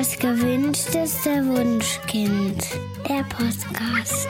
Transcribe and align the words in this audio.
Das 0.00 0.18
gewünschteste 0.18 1.46
Wunschkind. 1.46 2.64
Der 3.06 3.22
Podcast. 3.24 4.26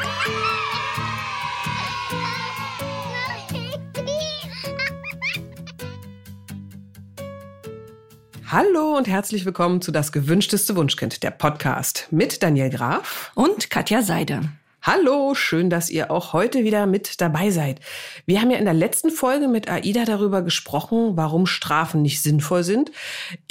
Hallo 8.48 8.96
und 8.96 9.06
herzlich 9.06 9.45
willkommen 9.45 9.80
zu 9.80 9.93
Das 9.93 10.11
gewünschteste 10.11 10.75
Wunschkind, 10.75 11.22
der 11.22 11.30
Podcast 11.30 12.09
mit 12.11 12.43
Daniel 12.43 12.71
Graf 12.71 13.30
und 13.37 13.71
Katja 13.71 14.02
Seide. 14.02 14.41
Hallo, 14.82 15.34
schön, 15.34 15.68
dass 15.68 15.90
ihr 15.90 16.10
auch 16.10 16.32
heute 16.32 16.64
wieder 16.64 16.86
mit 16.86 17.20
dabei 17.20 17.50
seid. 17.50 17.80
Wir 18.24 18.40
haben 18.40 18.50
ja 18.50 18.56
in 18.56 18.64
der 18.64 18.72
letzten 18.72 19.10
Folge 19.10 19.46
mit 19.46 19.70
AIDA 19.70 20.06
darüber 20.06 20.40
gesprochen, 20.40 21.18
warum 21.18 21.45
Strafen 21.45 22.00
nicht 22.00 22.22
sinnvoll 22.22 22.62
sind, 22.62 22.90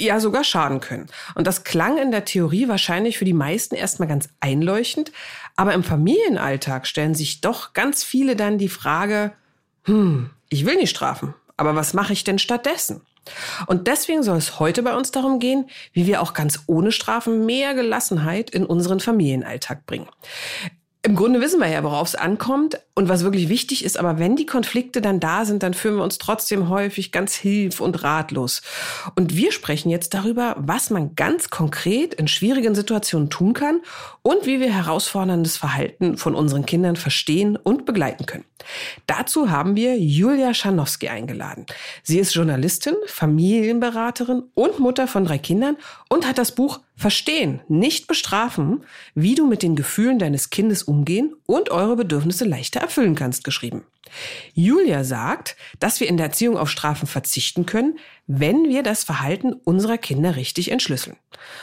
ja 0.00 0.18
sogar 0.18 0.42
schaden 0.42 0.80
können. 0.80 1.06
Und 1.36 1.46
das 1.46 1.62
klang 1.62 1.98
in 1.98 2.10
der 2.10 2.24
Theorie 2.24 2.66
wahrscheinlich 2.66 3.16
für 3.16 3.24
die 3.24 3.32
meisten 3.32 3.76
erstmal 3.76 4.08
ganz 4.08 4.28
einleuchtend, 4.40 5.12
aber 5.54 5.72
im 5.74 5.84
Familienalltag 5.84 6.88
stellen 6.88 7.14
sich 7.14 7.40
doch 7.40 7.74
ganz 7.74 8.02
viele 8.02 8.34
dann 8.34 8.58
die 8.58 8.68
Frage, 8.68 9.32
hm, 9.84 10.30
ich 10.48 10.66
will 10.66 10.76
nicht 10.76 10.90
strafen, 10.90 11.34
aber 11.56 11.76
was 11.76 11.94
mache 11.94 12.12
ich 12.12 12.24
denn 12.24 12.40
stattdessen? 12.40 13.02
Und 13.66 13.86
deswegen 13.86 14.24
soll 14.24 14.38
es 14.38 14.58
heute 14.58 14.82
bei 14.82 14.96
uns 14.96 15.12
darum 15.12 15.38
gehen, 15.38 15.70
wie 15.92 16.06
wir 16.06 16.22
auch 16.22 16.34
ganz 16.34 16.64
ohne 16.66 16.90
Strafen 16.90 17.46
mehr 17.46 17.74
Gelassenheit 17.74 18.50
in 18.50 18.66
unseren 18.66 18.98
Familienalltag 18.98 19.86
bringen. 19.86 20.08
Im 21.02 21.16
Grunde 21.16 21.40
wissen 21.40 21.60
wir 21.60 21.68
ja, 21.68 21.82
worauf 21.82 22.08
es 22.08 22.14
ankommt 22.14 22.78
und 22.94 23.08
was 23.08 23.24
wirklich 23.24 23.48
wichtig 23.48 23.86
ist. 23.86 23.98
Aber 23.98 24.18
wenn 24.18 24.36
die 24.36 24.44
Konflikte 24.44 25.00
dann 25.00 25.18
da 25.18 25.46
sind, 25.46 25.62
dann 25.62 25.72
fühlen 25.72 25.96
wir 25.96 26.04
uns 26.04 26.18
trotzdem 26.18 26.68
häufig 26.68 27.10
ganz 27.10 27.34
hilf- 27.34 27.80
und 27.80 28.02
ratlos. 28.04 28.60
Und 29.16 29.34
wir 29.34 29.50
sprechen 29.50 29.88
jetzt 29.88 30.12
darüber, 30.12 30.56
was 30.58 30.90
man 30.90 31.14
ganz 31.14 31.48
konkret 31.48 32.12
in 32.12 32.28
schwierigen 32.28 32.74
Situationen 32.74 33.30
tun 33.30 33.54
kann 33.54 33.80
und 34.20 34.44
wie 34.44 34.60
wir 34.60 34.74
herausforderndes 34.74 35.56
Verhalten 35.56 36.18
von 36.18 36.34
unseren 36.34 36.66
Kindern 36.66 36.96
verstehen 36.96 37.56
und 37.56 37.86
begleiten 37.86 38.26
können. 38.26 38.44
Dazu 39.06 39.50
haben 39.50 39.76
wir 39.76 39.98
Julia 39.98 40.52
Scharnowski 40.52 41.08
eingeladen. 41.08 41.64
Sie 42.02 42.18
ist 42.18 42.34
Journalistin, 42.34 42.94
Familienberaterin 43.06 44.42
und 44.52 44.78
Mutter 44.78 45.06
von 45.06 45.24
drei 45.24 45.38
Kindern 45.38 45.78
und 46.10 46.28
hat 46.28 46.36
das 46.36 46.54
Buch 46.54 46.80
Verstehen, 47.00 47.62
nicht 47.66 48.08
bestrafen, 48.08 48.84
wie 49.14 49.34
du 49.34 49.46
mit 49.46 49.62
den 49.62 49.74
Gefühlen 49.74 50.18
deines 50.18 50.50
Kindes 50.50 50.82
umgehen 50.82 51.34
und 51.46 51.70
eure 51.70 51.96
Bedürfnisse 51.96 52.44
leichter 52.44 52.80
erfüllen 52.80 53.14
kannst, 53.14 53.42
geschrieben. 53.42 53.86
Julia 54.52 55.02
sagt, 55.02 55.56
dass 55.78 56.00
wir 56.00 56.08
in 56.08 56.18
der 56.18 56.26
Erziehung 56.26 56.58
auf 56.58 56.68
Strafen 56.68 57.06
verzichten 57.06 57.64
können, 57.64 57.98
wenn 58.26 58.68
wir 58.68 58.82
das 58.82 59.02
Verhalten 59.02 59.54
unserer 59.54 59.96
Kinder 59.96 60.36
richtig 60.36 60.70
entschlüsseln. 60.70 61.16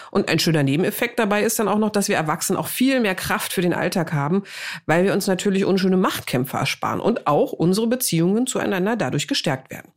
Und 0.09 0.27
ein 0.27 0.39
schöner 0.39 0.63
Nebeneffekt 0.63 1.19
dabei 1.19 1.43
ist 1.43 1.59
dann 1.59 1.67
auch 1.67 1.77
noch, 1.77 1.91
dass 1.91 2.07
wir 2.07 2.15
Erwachsenen 2.15 2.57
auch 2.57 2.67
viel 2.67 2.99
mehr 2.99 3.13
Kraft 3.13 3.53
für 3.53 3.61
den 3.61 3.75
Alltag 3.75 4.13
haben, 4.13 4.41
weil 4.87 5.03
wir 5.03 5.13
uns 5.13 5.27
natürlich 5.27 5.65
unschöne 5.65 5.97
Machtkämpfe 5.97 6.57
ersparen 6.57 6.99
und 6.99 7.27
auch 7.27 7.51
unsere 7.51 7.85
Beziehungen 7.85 8.47
zueinander 8.47 8.95
dadurch 8.95 9.27
gestärkt 9.27 9.69
werden. 9.69 9.91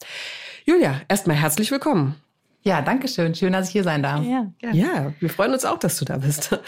Julia, 0.66 1.00
erstmal 1.08 1.36
herzlich 1.36 1.70
willkommen. 1.70 2.20
Ja, 2.62 2.82
danke 2.82 3.08
schön. 3.08 3.34
Schön, 3.34 3.54
dass 3.54 3.68
ich 3.68 3.72
hier 3.72 3.84
sein 3.84 4.02
darf. 4.02 4.22
Ja, 4.22 4.52
gerne. 4.58 4.78
ja, 4.78 5.12
wir 5.18 5.30
freuen 5.30 5.54
uns 5.54 5.64
auch, 5.64 5.78
dass 5.78 5.96
du 5.96 6.04
da 6.04 6.18
bist. 6.18 6.58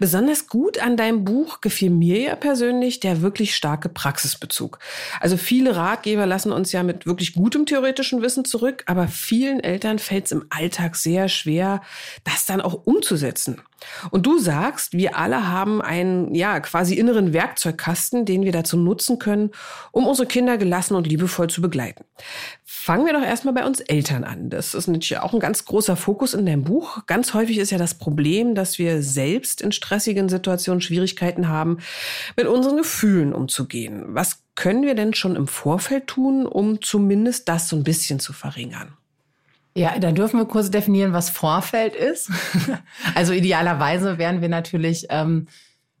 Besonders 0.00 0.48
gut 0.48 0.80
an 0.80 0.96
deinem 0.96 1.24
Buch 1.24 1.60
gefiel 1.60 1.90
mir 1.90 2.20
ja 2.20 2.34
persönlich 2.34 2.98
der 2.98 3.22
wirklich 3.22 3.54
starke 3.54 3.88
Praxisbezug. 3.88 4.80
Also 5.20 5.36
viele 5.36 5.76
Ratgeber 5.76 6.26
lassen 6.26 6.50
uns 6.50 6.72
ja 6.72 6.82
mit 6.82 7.06
wirklich 7.06 7.34
gutem 7.34 7.64
theoretischen 7.64 8.22
Wissen 8.22 8.44
zurück, 8.44 8.82
aber 8.86 9.06
vielen 9.06 9.60
Eltern 9.60 10.00
fällt 10.00 10.26
es 10.26 10.32
im 10.32 10.46
Alltag 10.50 10.96
sehr 10.96 11.28
schwer, 11.28 11.80
das 12.24 12.44
dann 12.44 12.60
auch 12.60 12.84
umzusetzen. 12.84 13.60
Und 14.10 14.26
du 14.26 14.38
sagst, 14.38 14.94
wir 14.94 15.16
alle 15.16 15.48
haben 15.48 15.82
einen, 15.82 16.34
ja, 16.34 16.60
quasi 16.60 16.94
inneren 16.94 17.32
Werkzeugkasten, 17.32 18.24
den 18.24 18.42
wir 18.42 18.52
dazu 18.52 18.76
nutzen 18.76 19.18
können, 19.18 19.50
um 19.92 20.06
unsere 20.06 20.26
Kinder 20.26 20.56
gelassen 20.56 20.94
und 20.94 21.06
liebevoll 21.06 21.48
zu 21.48 21.60
begleiten. 21.60 22.04
Fangen 22.64 23.06
wir 23.06 23.12
doch 23.12 23.22
erstmal 23.22 23.54
bei 23.54 23.66
uns 23.66 23.80
Eltern 23.80 24.24
an. 24.24 24.48
Das 24.48 24.74
ist 24.74 24.86
natürlich 24.86 25.18
auch 25.18 25.34
ein 25.36 25.40
ganz 25.40 25.64
großer 25.64 25.96
Fokus 25.96 26.34
in 26.34 26.46
deinem 26.46 26.64
Buch. 26.64 27.06
Ganz 27.06 27.34
häufig 27.34 27.58
ist 27.58 27.70
ja 27.70 27.78
das 27.78 27.94
Problem, 27.94 28.54
dass 28.54 28.78
wir 28.78 29.02
selbst 29.02 29.60
in 29.60 29.72
stressigen 29.72 30.28
Situationen 30.28 30.80
Schwierigkeiten 30.80 31.48
haben, 31.48 31.78
mit 32.36 32.46
unseren 32.46 32.76
Gefühlen 32.76 33.32
umzugehen. 33.32 34.04
Was 34.08 34.42
können 34.54 34.82
wir 34.82 34.94
denn 34.94 35.14
schon 35.14 35.36
im 35.36 35.46
Vorfeld 35.46 36.06
tun, 36.06 36.46
um 36.46 36.82
zumindest 36.82 37.48
das 37.48 37.68
so 37.68 37.76
ein 37.76 37.84
bisschen 37.84 38.18
zu 38.18 38.32
verringern? 38.32 38.96
Ja, 39.74 39.98
dann 39.98 40.14
dürfen 40.14 40.40
wir 40.40 40.46
kurz 40.46 40.70
definieren, 40.70 41.12
was 41.12 41.28
Vorfeld 41.28 41.94
ist. 41.94 42.30
also 43.14 43.34
idealerweise 43.34 44.16
wären 44.16 44.40
wir 44.40 44.48
natürlich 44.48 45.06
ähm, 45.10 45.48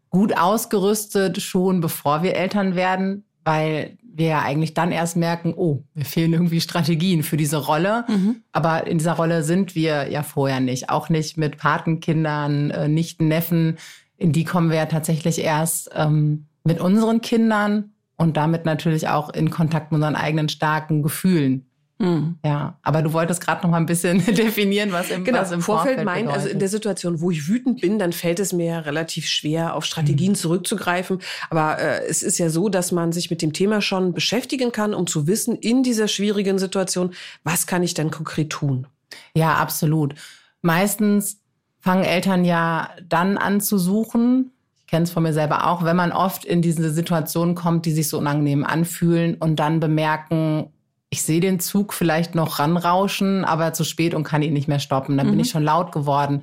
gut 0.08 0.36
ausgerüstet 0.36 1.42
schon, 1.42 1.82
bevor 1.82 2.22
wir 2.22 2.34
Eltern 2.36 2.74
werden, 2.74 3.24
weil 3.46 3.96
wir 4.02 4.26
ja 4.26 4.42
eigentlich 4.42 4.74
dann 4.74 4.90
erst 4.90 5.16
merken, 5.16 5.54
oh, 5.56 5.84
mir 5.94 6.04
fehlen 6.04 6.32
irgendwie 6.32 6.60
Strategien 6.60 7.22
für 7.22 7.36
diese 7.36 7.58
Rolle. 7.58 8.04
Mhm. 8.08 8.42
Aber 8.50 8.88
in 8.88 8.98
dieser 8.98 9.12
Rolle 9.12 9.44
sind 9.44 9.76
wir 9.76 10.10
ja 10.10 10.24
vorher 10.24 10.58
nicht. 10.58 10.90
Auch 10.90 11.10
nicht 11.10 11.36
mit 11.36 11.56
Patenkindern, 11.56 12.70
äh, 12.72 12.88
Nichten, 12.88 13.28
Neffen. 13.28 13.76
In 14.16 14.32
die 14.32 14.42
kommen 14.42 14.70
wir 14.70 14.78
ja 14.78 14.86
tatsächlich 14.86 15.38
erst 15.38 15.90
ähm, 15.94 16.46
mit 16.64 16.80
unseren 16.80 17.20
Kindern 17.20 17.92
und 18.16 18.36
damit 18.36 18.64
natürlich 18.64 19.06
auch 19.08 19.32
in 19.32 19.50
Kontakt 19.50 19.92
mit 19.92 19.98
unseren 19.98 20.16
eigenen 20.16 20.48
starken 20.48 21.04
Gefühlen. 21.04 21.66
Mhm. 21.98 22.38
Ja, 22.44 22.78
aber 22.82 23.00
du 23.00 23.12
wolltest 23.14 23.40
gerade 23.40 23.62
noch 23.62 23.70
mal 23.70 23.78
ein 23.78 23.86
bisschen 23.86 24.24
definieren, 24.34 24.92
was 24.92 25.10
im, 25.10 25.24
genau, 25.24 25.40
was 25.40 25.50
im 25.50 25.62
Vorfeld, 25.62 26.00
Vorfeld 26.00 26.04
meint. 26.04 26.28
Also 26.28 26.48
in 26.48 26.58
der 26.58 26.68
Situation, 26.68 27.20
wo 27.20 27.30
ich 27.30 27.48
wütend 27.48 27.80
bin, 27.80 27.98
dann 27.98 28.12
fällt 28.12 28.38
es 28.38 28.52
mir 28.52 28.84
relativ 28.84 29.26
schwer, 29.26 29.74
auf 29.74 29.84
Strategien 29.84 30.32
mhm. 30.32 30.36
zurückzugreifen. 30.36 31.20
Aber 31.48 31.78
äh, 31.78 32.06
es 32.06 32.22
ist 32.22 32.38
ja 32.38 32.50
so, 32.50 32.68
dass 32.68 32.92
man 32.92 33.12
sich 33.12 33.30
mit 33.30 33.40
dem 33.40 33.52
Thema 33.52 33.80
schon 33.80 34.12
beschäftigen 34.12 34.72
kann, 34.72 34.92
um 34.92 35.06
zu 35.06 35.26
wissen, 35.26 35.56
in 35.56 35.82
dieser 35.82 36.08
schwierigen 36.08 36.58
Situation, 36.58 37.14
was 37.44 37.66
kann 37.66 37.82
ich 37.82 37.94
denn 37.94 38.10
konkret 38.10 38.50
tun? 38.50 38.86
Ja, 39.34 39.54
absolut. 39.54 40.14
Meistens 40.60 41.40
fangen 41.80 42.04
Eltern 42.04 42.44
ja 42.44 42.90
dann 43.08 43.38
an 43.38 43.60
zu 43.60 43.78
suchen, 43.78 44.52
ich 44.80 44.90
kenne 44.90 45.02
es 45.02 45.10
von 45.10 45.24
mir 45.24 45.32
selber 45.32 45.66
auch, 45.66 45.82
wenn 45.82 45.96
man 45.96 46.12
oft 46.12 46.44
in 46.44 46.62
diese 46.62 46.92
Situationen 46.92 47.56
kommt, 47.56 47.86
die 47.86 47.92
sich 47.92 48.08
so 48.08 48.18
unangenehm 48.18 48.64
anfühlen 48.64 49.34
und 49.34 49.56
dann 49.56 49.80
bemerken, 49.80 50.70
ich 51.10 51.22
sehe 51.22 51.40
den 51.40 51.60
Zug 51.60 51.92
vielleicht 51.92 52.34
noch 52.34 52.58
ranrauschen, 52.58 53.44
aber 53.44 53.72
zu 53.72 53.84
spät 53.84 54.14
und 54.14 54.24
kann 54.24 54.42
ihn 54.42 54.52
nicht 54.52 54.68
mehr 54.68 54.80
stoppen. 54.80 55.16
Dann 55.16 55.26
mhm. 55.26 55.32
bin 55.32 55.40
ich 55.40 55.50
schon 55.50 55.62
laut 55.62 55.92
geworden, 55.92 56.42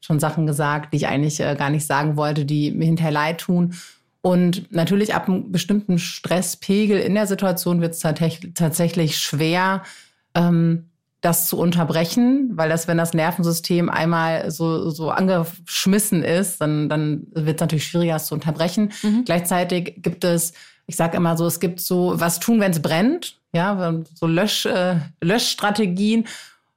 schon 0.00 0.20
Sachen 0.20 0.46
gesagt, 0.46 0.92
die 0.92 0.98
ich 0.98 1.06
eigentlich 1.06 1.40
äh, 1.40 1.56
gar 1.56 1.70
nicht 1.70 1.86
sagen 1.86 2.16
wollte, 2.16 2.44
die 2.44 2.70
mir 2.70 2.84
hinterher 2.84 3.12
leid 3.12 3.38
tun. 3.38 3.74
Und 4.20 4.72
natürlich 4.72 5.14
ab 5.14 5.28
einem 5.28 5.52
bestimmten 5.52 5.98
Stresspegel 5.98 6.98
in 6.98 7.14
der 7.14 7.26
Situation 7.26 7.80
wird 7.80 7.94
es 7.94 8.00
tatsächlich 8.54 9.18
schwer, 9.18 9.82
ähm, 10.34 10.88
das 11.20 11.48
zu 11.48 11.58
unterbrechen, 11.58 12.50
weil 12.52 12.68
das, 12.68 12.86
wenn 12.86 12.98
das 12.98 13.14
Nervensystem 13.14 13.88
einmal 13.88 14.50
so, 14.50 14.90
so 14.90 15.10
angeschmissen 15.10 16.22
ist, 16.22 16.60
dann, 16.60 16.88
dann 16.88 17.26
wird 17.32 17.56
es 17.56 17.60
natürlich 17.60 17.86
schwieriger, 17.86 18.16
es 18.16 18.26
zu 18.26 18.34
unterbrechen. 18.34 18.92
Mhm. 19.02 19.24
Gleichzeitig 19.24 20.02
gibt 20.02 20.24
es, 20.24 20.52
ich 20.86 20.96
sage 20.96 21.16
immer 21.16 21.36
so, 21.36 21.46
es 21.46 21.60
gibt 21.60 21.80
so 21.80 22.12
was 22.16 22.40
tun, 22.40 22.60
wenn 22.60 22.72
es 22.72 22.82
brennt 22.82 23.38
ja, 23.54 23.94
so 24.14 24.26
Lösch, 24.26 24.66
äh, 24.66 24.96
Löschstrategien, 25.20 26.26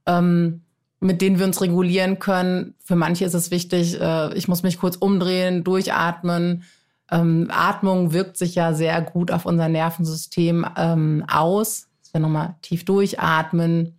ähm, 0.06 0.62
mit 1.00 1.22
denen 1.22 1.40
wir 1.40 1.46
uns 1.46 1.62
regulieren 1.62 2.20
können. 2.20 2.76
Für 2.84 2.96
manche 2.96 3.26
ist 3.26 3.34
es 3.34 3.52
wichtig, 3.52 4.00
äh, 4.00 4.34
ich 4.36 4.48
muss 4.48 4.64
mich 4.64 4.80
kurz 4.80 4.96
umdrehen, 4.96 5.64
durchatmen. 5.64 6.64
Ähm, 7.10 7.50
Atmung 7.52 8.14
wirkt 8.14 8.38
sich 8.38 8.56
ja 8.56 8.74
sehr 8.74 9.02
gut 9.02 9.32
auf 9.32 9.46
unser 9.46 9.70
Nervensystem 9.70 10.66
ähm, 10.78 11.26
aus. 11.32 11.88
Dass 12.04 12.14
wir 12.14 12.22
nochmal 12.22 12.56
tief 12.62 12.86
durchatmen, 12.86 13.98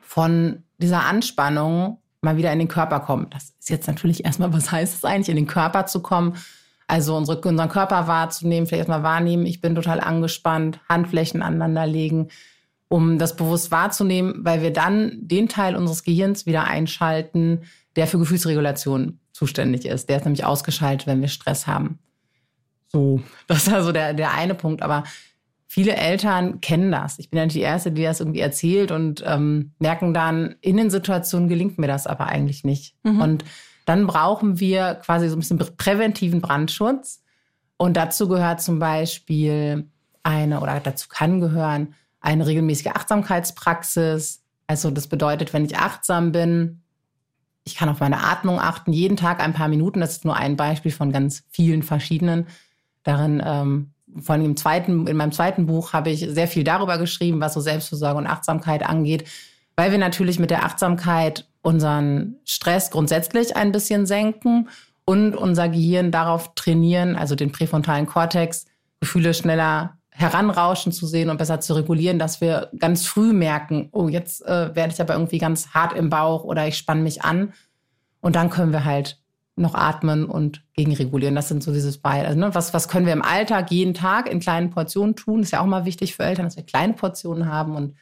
von 0.00 0.62
dieser 0.78 1.04
Anspannung 1.04 1.98
mal 2.22 2.36
wieder 2.36 2.52
in 2.52 2.58
den 2.58 2.68
Körper 2.68 3.00
kommen. 3.00 3.28
Das 3.30 3.54
ist 3.58 3.68
jetzt 3.68 3.86
natürlich 3.86 4.24
erstmal, 4.24 4.52
was 4.52 4.72
heißt 4.72 4.94
es 4.94 5.04
eigentlich, 5.04 5.28
in 5.28 5.36
den 5.36 5.46
Körper 5.46 5.86
zu 5.86 6.00
kommen? 6.00 6.36
Also 6.86 7.16
unsere, 7.16 7.40
unseren 7.40 7.68
Körper 7.68 8.06
wahrzunehmen, 8.06 8.66
vielleicht 8.66 8.88
erstmal 8.88 9.02
wahrnehmen, 9.02 9.46
ich 9.46 9.60
bin 9.60 9.74
total 9.74 10.00
angespannt, 10.00 10.78
Handflächen 10.88 11.42
aneinanderlegen, 11.42 12.28
um 12.88 13.18
das 13.18 13.34
bewusst 13.34 13.70
wahrzunehmen, 13.72 14.44
weil 14.44 14.62
wir 14.62 14.72
dann 14.72 15.18
den 15.20 15.48
Teil 15.48 15.74
unseres 15.74 16.04
Gehirns 16.04 16.46
wieder 16.46 16.64
einschalten, 16.64 17.62
der 17.96 18.06
für 18.06 18.18
Gefühlsregulation 18.18 19.18
zuständig 19.32 19.84
ist. 19.84 20.08
Der 20.08 20.18
ist 20.18 20.24
nämlich 20.24 20.44
ausgeschaltet, 20.44 21.06
wenn 21.06 21.20
wir 21.20 21.28
Stress 21.28 21.66
haben. 21.66 21.98
So, 22.86 23.20
das 23.46 23.66
ist 23.66 23.72
also 23.72 23.92
der, 23.92 24.14
der 24.14 24.32
eine 24.32 24.54
Punkt. 24.54 24.82
Aber 24.82 25.04
viele 25.66 25.96
Eltern 25.96 26.60
kennen 26.60 26.92
das. 26.92 27.18
Ich 27.18 27.30
bin 27.30 27.38
ja 27.38 27.44
nicht 27.44 27.56
die 27.56 27.60
Erste, 27.60 27.90
die 27.90 28.02
das 28.02 28.20
irgendwie 28.20 28.40
erzählt 28.40 28.92
und 28.92 29.24
ähm, 29.26 29.72
merken 29.78 30.14
dann, 30.14 30.54
in 30.60 30.76
den 30.76 30.90
Situationen 30.90 31.48
gelingt 31.48 31.78
mir 31.78 31.88
das 31.88 32.06
aber 32.06 32.26
eigentlich 32.26 32.64
nicht. 32.64 32.94
Mhm. 33.02 33.20
Und 33.20 33.44
dann 33.86 34.06
brauchen 34.06 34.60
wir 34.60 34.96
quasi 34.96 35.28
so 35.28 35.36
ein 35.36 35.38
bisschen 35.38 35.58
präventiven 35.78 36.42
Brandschutz. 36.42 37.22
Und 37.78 37.96
dazu 37.96 38.28
gehört 38.28 38.60
zum 38.60 38.78
Beispiel 38.78 39.88
eine, 40.22 40.60
oder 40.60 40.80
dazu 40.80 41.08
kann 41.08 41.40
gehören, 41.40 41.94
eine 42.20 42.46
regelmäßige 42.46 42.88
Achtsamkeitspraxis. 42.88 44.42
Also 44.66 44.90
das 44.90 45.06
bedeutet, 45.06 45.52
wenn 45.52 45.64
ich 45.64 45.78
achtsam 45.78 46.32
bin, 46.32 46.82
Ich 47.68 47.74
kann 47.74 47.88
auf 47.88 47.98
meine 47.98 48.22
Atmung 48.22 48.60
achten, 48.60 48.92
jeden 48.92 49.16
Tag 49.16 49.40
ein 49.40 49.52
paar 49.52 49.66
Minuten. 49.66 50.00
Das 50.00 50.12
ist 50.12 50.24
nur 50.24 50.36
ein 50.36 50.56
Beispiel 50.56 50.92
von 50.92 51.10
ganz 51.10 51.42
vielen 51.50 51.82
verschiedenen. 51.82 52.46
Darin, 53.02 53.42
ähm, 53.44 53.90
vor 54.20 54.34
allem 54.34 54.44
im 54.44 54.56
zweiten, 54.56 55.06
in 55.08 55.16
meinem 55.16 55.32
zweiten 55.32 55.66
Buch 55.66 55.92
habe 55.92 56.10
ich 56.10 56.20
sehr 56.20 56.46
viel 56.46 56.62
darüber 56.62 56.96
geschrieben, 56.96 57.40
was 57.40 57.54
so 57.54 57.60
Selbstversorgung 57.60 58.22
und 58.22 58.30
Achtsamkeit 58.30 58.88
angeht, 58.88 59.28
weil 59.74 59.90
wir 59.90 59.98
natürlich 59.98 60.38
mit 60.38 60.50
der 60.50 60.64
Achtsamkeit 60.64 61.48
unseren 61.66 62.36
Stress 62.44 62.92
grundsätzlich 62.92 63.56
ein 63.56 63.72
bisschen 63.72 64.06
senken 64.06 64.68
und 65.04 65.34
unser 65.34 65.68
Gehirn 65.68 66.12
darauf 66.12 66.54
trainieren, 66.54 67.16
also 67.16 67.34
den 67.34 67.50
präfrontalen 67.50 68.06
Kortex, 68.06 68.66
Gefühle 69.00 69.34
schneller 69.34 69.98
heranrauschen 70.10 70.92
zu 70.92 71.06
sehen 71.06 71.28
und 71.28 71.38
besser 71.38 71.60
zu 71.60 71.74
regulieren, 71.74 72.20
dass 72.20 72.40
wir 72.40 72.70
ganz 72.78 73.04
früh 73.04 73.32
merken, 73.32 73.88
oh, 73.90 74.08
jetzt 74.08 74.46
äh, 74.46 74.74
werde 74.76 74.92
ich 74.94 75.00
aber 75.00 75.14
irgendwie 75.14 75.38
ganz 75.38 75.70
hart 75.74 75.92
im 75.92 76.08
Bauch 76.08 76.44
oder 76.44 76.68
ich 76.68 76.78
spanne 76.78 77.02
mich 77.02 77.22
an. 77.22 77.52
Und 78.20 78.36
dann 78.36 78.48
können 78.48 78.72
wir 78.72 78.84
halt 78.84 79.20
noch 79.56 79.74
atmen 79.74 80.24
und 80.24 80.62
gegenregulieren. 80.74 81.34
Das 81.34 81.48
sind 81.48 81.64
so 81.64 81.72
dieses 81.72 81.98
Beide. 81.98 82.28
Also, 82.28 82.38
ne, 82.38 82.54
was, 82.54 82.72
was 82.74 82.88
können 82.88 83.06
wir 83.06 83.12
im 83.12 83.22
Alltag 83.22 83.72
jeden 83.72 83.92
Tag 83.92 84.30
in 84.30 84.38
kleinen 84.38 84.70
Portionen 84.70 85.16
tun? 85.16 85.42
ist 85.42 85.50
ja 85.50 85.60
auch 85.60 85.66
mal 85.66 85.84
wichtig 85.84 86.14
für 86.14 86.24
Eltern, 86.24 86.46
dass 86.46 86.56
wir 86.56 86.62
kleine 86.62 86.92
Portionen 86.92 87.50
haben 87.50 87.74
und 87.74 87.94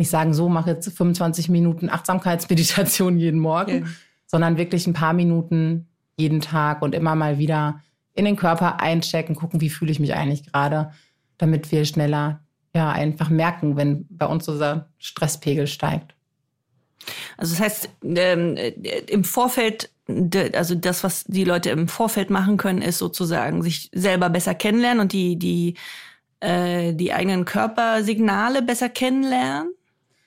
nicht 0.00 0.10
sagen, 0.10 0.34
so 0.34 0.48
mache 0.48 0.70
jetzt 0.70 0.90
25 0.96 1.48
Minuten 1.48 1.88
Achtsamkeitsmeditation 1.88 3.18
jeden 3.18 3.38
Morgen, 3.38 3.82
okay. 3.82 3.90
sondern 4.26 4.56
wirklich 4.56 4.86
ein 4.86 4.94
paar 4.94 5.12
Minuten 5.12 5.86
jeden 6.16 6.40
Tag 6.40 6.82
und 6.82 6.94
immer 6.94 7.14
mal 7.14 7.38
wieder 7.38 7.80
in 8.14 8.24
den 8.24 8.36
Körper 8.36 8.80
einchecken, 8.80 9.36
gucken, 9.36 9.60
wie 9.60 9.70
fühle 9.70 9.92
ich 9.92 10.00
mich 10.00 10.14
eigentlich 10.14 10.50
gerade 10.50 10.90
damit 11.40 11.72
wir 11.72 11.84
schneller 11.84 12.40
ja 12.74 12.90
einfach 12.90 13.30
merken, 13.30 13.76
wenn 13.76 14.06
bei 14.10 14.26
uns 14.26 14.46
unser 14.48 14.90
Stresspegel 14.98 15.66
steigt. 15.66 16.14
Also 17.36 17.54
das 17.54 17.60
heißt, 17.60 17.88
ähm, 18.04 18.56
äh, 18.56 18.70
im 19.08 19.24
Vorfeld, 19.24 19.90
also 20.52 20.74
das, 20.74 21.02
was 21.02 21.24
die 21.24 21.44
Leute 21.44 21.70
im 21.70 21.88
Vorfeld 21.88 22.30
machen 22.30 22.58
können, 22.58 22.82
ist 22.82 22.98
sozusagen 22.98 23.62
sich 23.62 23.90
selber 23.92 24.28
besser 24.28 24.54
kennenlernen 24.54 25.00
und 25.00 25.12
die, 25.12 25.36
die, 25.36 25.74
äh, 26.40 26.92
die 26.92 27.12
eigenen 27.12 27.46
Körpersignale 27.46 28.62
besser 28.62 28.90
kennenlernen. 28.90 29.72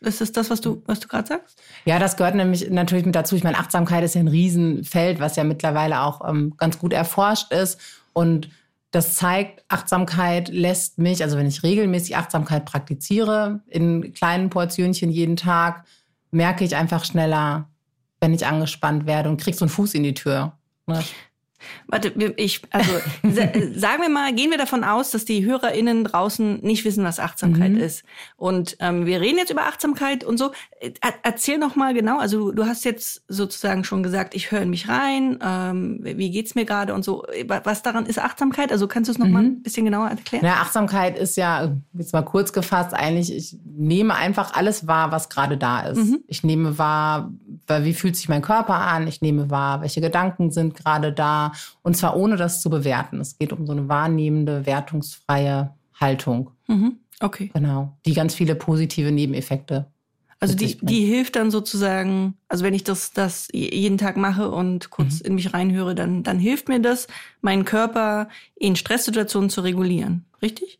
Ist 0.03 0.19
das 0.19 0.31
das, 0.33 0.49
was 0.49 0.59
du, 0.59 0.83
was 0.85 0.99
du 0.99 1.07
gerade 1.07 1.27
sagst? 1.27 1.61
Ja, 1.85 1.97
das 1.97 2.17
gehört 2.17 2.35
nämlich 2.35 2.69
natürlich 2.69 3.05
mit 3.05 3.15
dazu. 3.15 3.35
Ich 3.35 3.43
meine, 3.43 3.57
Achtsamkeit 3.57 4.03
ist 4.03 4.15
ja 4.15 4.21
ein 4.21 4.27
Riesenfeld, 4.27 5.19
was 5.19 5.37
ja 5.37 5.45
mittlerweile 5.45 6.01
auch 6.01 6.27
ähm, 6.27 6.55
ganz 6.57 6.77
gut 6.77 6.91
erforscht 6.91 7.51
ist. 7.53 7.79
Und 8.11 8.49
das 8.91 9.15
zeigt, 9.15 9.63
Achtsamkeit 9.69 10.49
lässt 10.49 10.99
mich, 10.99 11.23
also 11.23 11.37
wenn 11.37 11.47
ich 11.47 11.63
regelmäßig 11.63 12.17
Achtsamkeit 12.17 12.65
praktiziere, 12.65 13.61
in 13.67 14.13
kleinen 14.13 14.49
Portionchen 14.49 15.09
jeden 15.09 15.37
Tag, 15.37 15.85
merke 16.31 16.63
ich 16.65 16.75
einfach 16.75 17.05
schneller, 17.05 17.69
wenn 18.19 18.33
ich 18.33 18.45
angespannt 18.45 19.05
werde 19.05 19.29
und 19.29 19.39
krieg 19.39 19.55
so 19.55 19.65
einen 19.65 19.69
Fuß 19.69 19.93
in 19.93 20.03
die 20.03 20.13
Tür. 20.13 20.57
Ne? 20.85 21.01
Warte, 21.87 22.09
ich, 22.37 22.61
also 22.71 22.91
sagen 23.23 24.01
wir 24.01 24.09
mal, 24.09 24.33
gehen 24.33 24.51
wir 24.51 24.57
davon 24.57 24.83
aus, 24.83 25.11
dass 25.11 25.25
die 25.25 25.45
HörerInnen 25.45 26.03
draußen 26.03 26.61
nicht 26.61 26.85
wissen, 26.85 27.03
was 27.03 27.19
Achtsamkeit 27.19 27.71
mhm. 27.71 27.79
ist. 27.79 28.03
Und 28.35 28.77
ähm, 28.79 29.05
wir 29.05 29.21
reden 29.21 29.37
jetzt 29.37 29.51
über 29.51 29.63
Achtsamkeit 29.63 30.23
und 30.23 30.37
so. 30.37 30.51
Er, 30.79 31.13
erzähl 31.23 31.57
noch 31.57 31.75
mal 31.75 31.93
genau, 31.93 32.19
also 32.19 32.51
du 32.51 32.65
hast 32.65 32.83
jetzt 32.85 33.23
sozusagen 33.27 33.83
schon 33.83 34.03
gesagt, 34.03 34.35
ich 34.35 34.51
höre 34.51 34.61
in 34.61 34.69
mich 34.69 34.89
rein, 34.89 35.39
ähm, 35.41 35.99
wie 36.03 36.31
geht's 36.31 36.55
mir 36.55 36.65
gerade 36.65 36.93
und 36.93 37.03
so. 37.03 37.25
Was 37.47 37.83
daran 37.83 38.05
ist 38.05 38.19
Achtsamkeit? 38.19 38.71
Also 38.71 38.87
kannst 38.87 39.07
du 39.07 39.13
es 39.13 39.17
noch 39.17 39.27
mhm. 39.27 39.33
mal 39.33 39.43
ein 39.43 39.61
bisschen 39.61 39.85
genauer 39.85 40.09
erklären? 40.09 40.45
Ja, 40.45 40.55
Achtsamkeit 40.55 41.17
ist 41.17 41.37
ja, 41.37 41.75
jetzt 41.93 42.13
mal 42.13 42.23
kurz 42.23 42.53
gefasst, 42.53 42.93
eigentlich, 42.93 43.35
ich 43.35 43.57
nehme 43.65 44.15
einfach 44.15 44.53
alles 44.53 44.87
wahr, 44.87 45.11
was 45.11 45.29
gerade 45.29 45.57
da 45.57 45.81
ist. 45.81 45.97
Mhm. 45.97 46.19
Ich 46.27 46.43
nehme 46.43 46.77
wahr, 46.77 47.31
wie 47.67 47.93
fühlt 47.93 48.15
sich 48.15 48.29
mein 48.29 48.41
Körper 48.41 48.75
an? 48.75 49.07
Ich 49.07 49.21
nehme 49.21 49.49
wahr, 49.49 49.81
welche 49.81 50.01
Gedanken 50.01 50.51
sind 50.51 50.75
gerade 50.75 51.13
da? 51.13 51.52
Und 51.81 51.95
zwar 51.97 52.15
ohne 52.15 52.35
das 52.35 52.61
zu 52.61 52.69
bewerten. 52.69 53.19
Es 53.19 53.37
geht 53.37 53.53
um 53.53 53.65
so 53.65 53.71
eine 53.71 53.87
wahrnehmende, 53.89 54.65
wertungsfreie 54.65 55.73
Haltung. 55.99 56.51
Mhm. 56.67 56.97
Okay. 57.19 57.51
Genau. 57.53 57.97
Die 58.05 58.13
ganz 58.13 58.35
viele 58.35 58.55
positive 58.55 59.11
Nebeneffekte. 59.11 59.87
Also 60.43 60.55
die, 60.55 60.77
die 60.81 61.05
hilft 61.05 61.37
dann 61.37 61.51
sozusagen, 61.51 62.35
also 62.49 62.65
wenn 62.65 62.73
ich 62.73 62.83
das, 62.83 63.13
das 63.13 63.47
jeden 63.53 63.97
Tag 63.97 64.17
mache 64.17 64.51
und 64.51 64.89
kurz 64.89 65.21
mhm. 65.21 65.27
in 65.27 65.35
mich 65.35 65.53
reinhöre, 65.53 65.95
dann, 65.95 66.21
dann 66.23 66.37
hilft 66.37 66.67
mir 66.67 66.81
das, 66.81 67.07
meinen 67.39 67.63
Körper 67.63 68.27
in 68.55 68.75
Stresssituationen 68.75 69.49
zu 69.49 69.61
regulieren. 69.61 70.25
Richtig? 70.41 70.79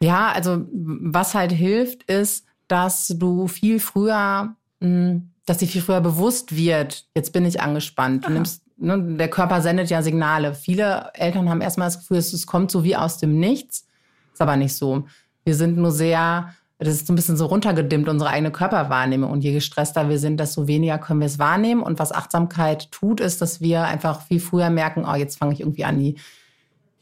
Ja, 0.00 0.30
also 0.30 0.64
was 0.70 1.34
halt 1.34 1.50
hilft, 1.50 2.04
ist, 2.04 2.46
dass 2.68 3.08
du 3.08 3.48
viel 3.48 3.80
früher, 3.80 4.54
hm, 4.80 5.30
dass 5.44 5.58
dir 5.58 5.66
viel 5.66 5.82
früher 5.82 6.00
bewusst 6.00 6.54
wird, 6.54 7.06
jetzt 7.16 7.32
bin 7.32 7.44
ich 7.44 7.60
angespannt. 7.60 8.26
Du 8.26 8.30
nimmst 8.30 8.62
ne, 8.80 9.16
der 9.16 9.28
Körper 9.28 9.60
sendet 9.60 9.90
ja 9.90 10.02
Signale. 10.02 10.54
Viele 10.54 11.10
Eltern 11.14 11.48
haben 11.48 11.60
erstmal 11.60 11.88
das 11.88 11.98
Gefühl, 11.98 12.16
es 12.16 12.46
kommt 12.46 12.70
so 12.70 12.82
wie 12.84 12.96
aus 12.96 13.18
dem 13.18 13.38
Nichts. 13.38 13.86
Ist 14.32 14.42
aber 14.42 14.56
nicht 14.56 14.74
so. 14.74 15.06
Wir 15.44 15.54
sind 15.54 15.76
nur 15.76 15.92
sehr, 15.92 16.50
das 16.78 16.88
ist 16.88 17.06
so 17.06 17.12
ein 17.12 17.16
bisschen 17.16 17.36
so 17.36 17.46
runtergedimmt, 17.46 18.08
unsere 18.08 18.30
eigene 18.30 18.50
Körperwahrnehmung. 18.50 19.30
Und 19.30 19.44
je 19.44 19.52
gestresster 19.52 20.08
wir 20.08 20.18
sind, 20.18 20.40
desto 20.40 20.66
weniger 20.66 20.98
können 20.98 21.20
wir 21.20 21.26
es 21.26 21.38
wahrnehmen. 21.38 21.82
Und 21.82 21.98
was 21.98 22.12
Achtsamkeit 22.12 22.90
tut, 22.90 23.20
ist, 23.20 23.40
dass 23.40 23.60
wir 23.60 23.84
einfach 23.84 24.22
viel 24.22 24.40
früher 24.40 24.70
merken, 24.70 25.04
oh, 25.06 25.14
jetzt 25.14 25.38
fange 25.38 25.52
ich 25.52 25.60
irgendwie 25.60 25.84
an, 25.84 25.98
die, 25.98 26.16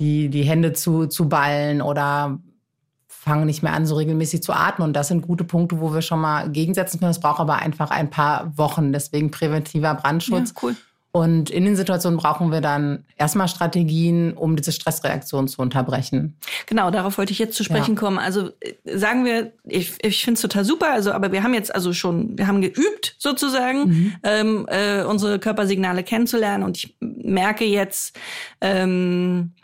die, 0.00 0.28
die 0.28 0.42
Hände 0.42 0.72
zu, 0.72 1.06
zu 1.06 1.28
ballen 1.28 1.80
oder 1.80 2.38
fange 3.06 3.46
nicht 3.46 3.62
mehr 3.62 3.72
an, 3.72 3.84
so 3.84 3.96
regelmäßig 3.96 4.42
zu 4.42 4.52
atmen. 4.52 4.88
Und 4.88 4.94
das 4.94 5.08
sind 5.08 5.26
gute 5.26 5.44
Punkte, 5.44 5.80
wo 5.80 5.92
wir 5.92 6.02
schon 6.02 6.20
mal 6.20 6.50
gegensetzen 6.50 6.98
können. 6.98 7.10
Es 7.10 7.20
braucht 7.20 7.40
aber 7.40 7.56
einfach 7.56 7.90
ein 7.90 8.10
paar 8.10 8.56
Wochen. 8.56 8.92
Deswegen 8.92 9.30
präventiver 9.30 9.94
Brandschutz. 9.94 10.50
Ja, 10.50 10.62
cool. 10.62 10.76
Und 11.18 11.50
in 11.50 11.64
den 11.64 11.74
Situationen 11.74 12.16
brauchen 12.16 12.52
wir 12.52 12.60
dann 12.60 13.04
erstmal 13.16 13.48
Strategien, 13.48 14.34
um 14.34 14.54
diese 14.54 14.70
Stressreaktion 14.70 15.48
zu 15.48 15.60
unterbrechen. 15.60 16.36
Genau, 16.66 16.92
darauf 16.92 17.18
wollte 17.18 17.32
ich 17.32 17.40
jetzt 17.40 17.56
zu 17.56 17.64
sprechen 17.64 17.96
ja. 17.96 18.00
kommen. 18.00 18.18
Also 18.18 18.50
äh, 18.60 18.74
sagen 18.96 19.24
wir, 19.24 19.50
ich, 19.64 19.94
ich 20.00 20.22
finde 20.24 20.34
es 20.34 20.42
total 20.42 20.64
super, 20.64 20.92
also 20.92 21.10
aber 21.10 21.32
wir 21.32 21.42
haben 21.42 21.54
jetzt 21.54 21.74
also 21.74 21.92
schon, 21.92 22.38
wir 22.38 22.46
haben 22.46 22.62
geübt 22.62 23.16
sozusagen, 23.18 23.88
mhm. 23.88 24.12
ähm, 24.22 24.66
äh, 24.68 25.02
unsere 25.02 25.40
Körpersignale 25.40 26.04
kennenzulernen 26.04 26.62
und 26.62 26.76
ich 26.76 26.96
merke 27.00 27.64
jetzt, 27.64 28.16
ähm, 28.60 29.54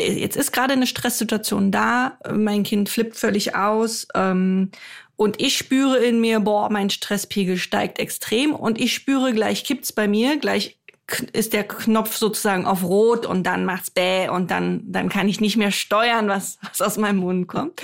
jetzt 0.00 0.36
ist 0.36 0.52
gerade 0.52 0.74
eine 0.74 0.86
Stresssituation 0.86 1.72
da, 1.72 2.18
mein 2.32 2.62
Kind 2.62 2.88
flippt 2.88 3.16
völlig 3.16 3.56
aus 3.56 4.06
ähm, 4.14 4.70
und 5.22 5.40
ich 5.40 5.56
spüre 5.56 5.98
in 5.98 6.20
mir, 6.20 6.40
boah, 6.40 6.68
mein 6.68 6.90
Stresspegel 6.90 7.56
steigt 7.56 8.00
extrem 8.00 8.56
und 8.56 8.80
ich 8.80 8.92
spüre, 8.92 9.32
gleich 9.32 9.62
kippt's 9.62 9.92
bei 9.92 10.08
mir, 10.08 10.36
gleich 10.36 10.80
ist 11.32 11.52
der 11.52 11.62
Knopf 11.62 12.16
sozusagen 12.16 12.66
auf 12.66 12.82
rot 12.82 13.24
und 13.24 13.44
dann 13.44 13.64
macht's 13.64 13.92
bäh 13.92 14.28
und 14.30 14.50
dann, 14.50 14.82
dann 14.90 15.08
kann 15.08 15.28
ich 15.28 15.40
nicht 15.40 15.56
mehr 15.56 15.70
steuern, 15.70 16.26
was, 16.26 16.58
was 16.62 16.82
aus 16.82 16.98
meinem 16.98 17.18
Mund 17.18 17.46
kommt. 17.46 17.82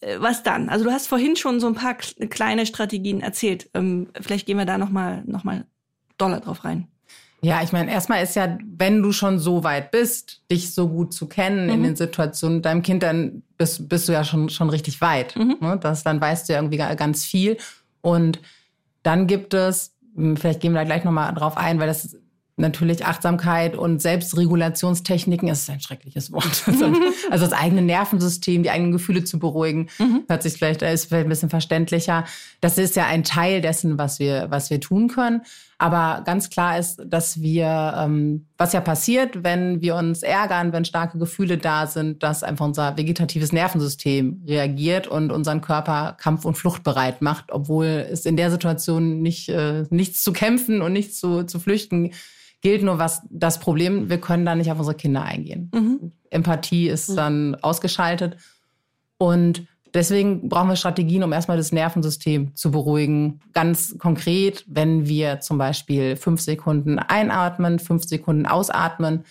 Äh, 0.00 0.16
was 0.20 0.42
dann? 0.42 0.70
Also 0.70 0.86
du 0.86 0.90
hast 0.90 1.06
vorhin 1.06 1.36
schon 1.36 1.60
so 1.60 1.66
ein 1.66 1.74
paar 1.74 1.96
kleine 1.96 2.64
Strategien 2.64 3.20
erzählt. 3.20 3.68
Ähm, 3.74 4.08
vielleicht 4.18 4.46
gehen 4.46 4.56
wir 4.56 4.64
da 4.64 4.78
nochmal 4.78 5.22
noch 5.26 5.44
mal 5.44 5.66
doller 6.16 6.40
drauf 6.40 6.64
rein. 6.64 6.88
Ja, 7.44 7.62
ich 7.62 7.72
meine, 7.72 7.90
erstmal 7.90 8.22
ist 8.22 8.36
ja, 8.36 8.56
wenn 8.64 9.02
du 9.02 9.12
schon 9.12 9.38
so 9.38 9.64
weit 9.64 9.90
bist, 9.90 10.42
dich 10.50 10.74
so 10.74 10.88
gut 10.88 11.12
zu 11.12 11.26
kennen 11.26 11.66
mhm. 11.66 11.72
in 11.72 11.82
den 11.82 11.96
Situationen 11.96 12.56
mit 12.56 12.64
deinem 12.64 12.82
Kind, 12.82 13.02
dann 13.02 13.42
bist, 13.58 13.88
bist 13.88 14.08
du 14.08 14.12
ja 14.12 14.24
schon, 14.24 14.48
schon 14.48 14.70
richtig 14.70 15.00
weit. 15.00 15.36
Mhm. 15.36 15.56
Ne? 15.60 15.78
Das, 15.80 16.02
dann 16.02 16.20
weißt 16.20 16.48
du 16.48 16.54
ja 16.54 16.58
irgendwie 16.58 16.78
ganz 16.78 17.24
viel. 17.24 17.58
Und 18.00 18.40
dann 19.02 19.26
gibt 19.26 19.52
es, 19.54 19.94
hm, 20.16 20.36
vielleicht 20.36 20.60
gehen 20.60 20.72
wir 20.72 20.80
da 20.80 20.84
gleich 20.84 21.04
nochmal 21.04 21.34
drauf 21.34 21.56
ein, 21.56 21.78
weil 21.78 21.86
das 21.86 22.16
natürlich 22.56 23.04
Achtsamkeit 23.04 23.76
und 23.76 24.00
Selbstregulationstechniken 24.00 25.48
ist 25.48 25.68
ein 25.68 25.80
schreckliches 25.80 26.32
Wort. 26.32 26.64
Also, 27.30 27.46
das 27.46 27.52
eigene 27.52 27.82
Nervensystem, 27.82 28.62
die 28.62 28.70
eigenen 28.70 28.92
Gefühle 28.92 29.24
zu 29.24 29.38
beruhigen, 29.38 29.88
mhm. 29.98 30.24
hört 30.28 30.42
sich 30.42 30.54
vielleicht, 30.54 30.82
ist 30.82 31.06
vielleicht 31.06 31.26
ein 31.26 31.30
bisschen 31.30 31.50
verständlicher. 31.50 32.24
Das 32.60 32.78
ist 32.78 32.96
ja 32.96 33.06
ein 33.06 33.24
Teil 33.24 33.60
dessen, 33.60 33.98
was 33.98 34.18
wir, 34.18 34.46
was 34.50 34.70
wir 34.70 34.80
tun 34.80 35.08
können. 35.08 35.42
Aber 35.78 36.22
ganz 36.24 36.50
klar 36.50 36.78
ist, 36.78 37.02
dass 37.04 37.40
wir, 37.40 37.94
ähm, 37.98 38.46
was 38.56 38.72
ja 38.72 38.80
passiert, 38.80 39.42
wenn 39.42 39.80
wir 39.82 39.96
uns 39.96 40.22
ärgern, 40.22 40.72
wenn 40.72 40.84
starke 40.84 41.18
Gefühle 41.18 41.58
da 41.58 41.86
sind, 41.86 42.22
dass 42.22 42.42
einfach 42.42 42.64
unser 42.64 42.96
vegetatives 42.96 43.52
Nervensystem 43.52 44.42
reagiert 44.46 45.06
und 45.06 45.32
unseren 45.32 45.60
Körper 45.60 46.16
kampf- 46.18 46.44
und 46.44 46.56
fluchtbereit 46.56 47.22
macht, 47.22 47.50
obwohl 47.50 48.06
es 48.10 48.24
in 48.24 48.36
der 48.36 48.50
Situation 48.50 49.20
nicht, 49.20 49.48
äh, 49.48 49.84
nichts 49.90 50.22
zu 50.22 50.32
kämpfen 50.32 50.80
und 50.82 50.92
nichts 50.92 51.18
zu, 51.18 51.44
zu 51.44 51.58
flüchten 51.58 52.12
gilt. 52.60 52.82
Nur 52.82 52.98
was 52.98 53.22
das 53.30 53.58
Problem, 53.58 54.08
wir 54.08 54.18
können 54.18 54.46
da 54.46 54.54
nicht 54.54 54.70
auf 54.70 54.78
unsere 54.78 54.96
Kinder 54.96 55.22
eingehen. 55.22 55.70
Mhm. 55.74 56.12
Empathie 56.30 56.88
ist 56.88 57.10
mhm. 57.10 57.16
dann 57.16 57.54
ausgeschaltet. 57.56 58.36
Und 59.18 59.66
Deswegen 59.94 60.48
brauchen 60.48 60.68
wir 60.68 60.76
Strategien, 60.76 61.22
um 61.22 61.32
erstmal 61.32 61.56
das 61.56 61.70
Nervensystem 61.70 62.54
zu 62.56 62.72
beruhigen. 62.72 63.40
Ganz 63.52 63.96
konkret, 63.98 64.64
wenn 64.66 65.06
wir 65.06 65.40
zum 65.40 65.56
Beispiel 65.56 66.16
fünf 66.16 66.40
Sekunden 66.40 66.98
einatmen, 66.98 67.78
fünf 67.78 68.04
Sekunden 68.04 68.44
ausatmen, 68.44 69.24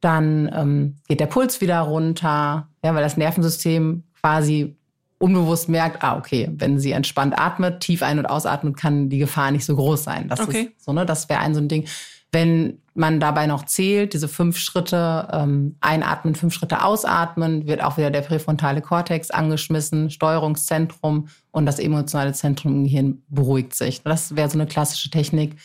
dann 0.00 0.50
ähm, 0.52 0.96
geht 1.08 1.20
der 1.20 1.26
Puls 1.26 1.60
wieder 1.60 1.80
runter, 1.80 2.68
ja, 2.82 2.94
weil 2.94 3.02
das 3.02 3.16
Nervensystem 3.16 4.02
quasi 4.20 4.74
unbewusst 5.18 5.68
merkt, 5.68 6.02
ah, 6.02 6.16
okay, 6.16 6.50
wenn 6.54 6.80
sie 6.80 6.92
entspannt 6.92 7.38
atmet, 7.38 7.80
tief 7.80 8.02
ein- 8.02 8.18
und 8.18 8.26
ausatmet, 8.26 8.76
kann 8.76 9.10
die 9.10 9.18
Gefahr 9.18 9.50
nicht 9.50 9.66
so 9.66 9.76
groß 9.76 10.02
sein. 10.02 10.28
Das 10.28 10.40
Okay. 10.40 10.70
ist 10.76 10.84
so, 10.84 10.92
ne? 10.92 11.04
Das 11.06 11.28
wäre 11.28 11.40
ein 11.40 11.54
so 11.54 11.60
ein 11.60 11.68
Ding. 11.68 11.84
Wenn 12.32 12.78
man 13.00 13.18
dabei 13.18 13.46
noch 13.46 13.64
zählt, 13.64 14.12
diese 14.12 14.28
fünf 14.28 14.58
Schritte, 14.58 15.26
ähm, 15.32 15.76
einatmen, 15.80 16.36
fünf 16.36 16.54
Schritte 16.54 16.84
ausatmen, 16.84 17.66
wird 17.66 17.82
auch 17.82 17.96
wieder 17.96 18.10
der 18.10 18.20
präfrontale 18.20 18.82
Kortex 18.82 19.30
angeschmissen, 19.30 20.10
Steuerungszentrum 20.10 21.26
und 21.50 21.66
das 21.66 21.80
emotionale 21.80 22.32
Zentrum 22.32 22.72
im 22.72 22.84
Gehirn 22.84 23.22
beruhigt 23.28 23.74
sich. 23.74 24.02
Das 24.02 24.36
wäre 24.36 24.48
so 24.48 24.58
eine 24.58 24.66
klassische 24.66 25.10
Technik. 25.10 25.56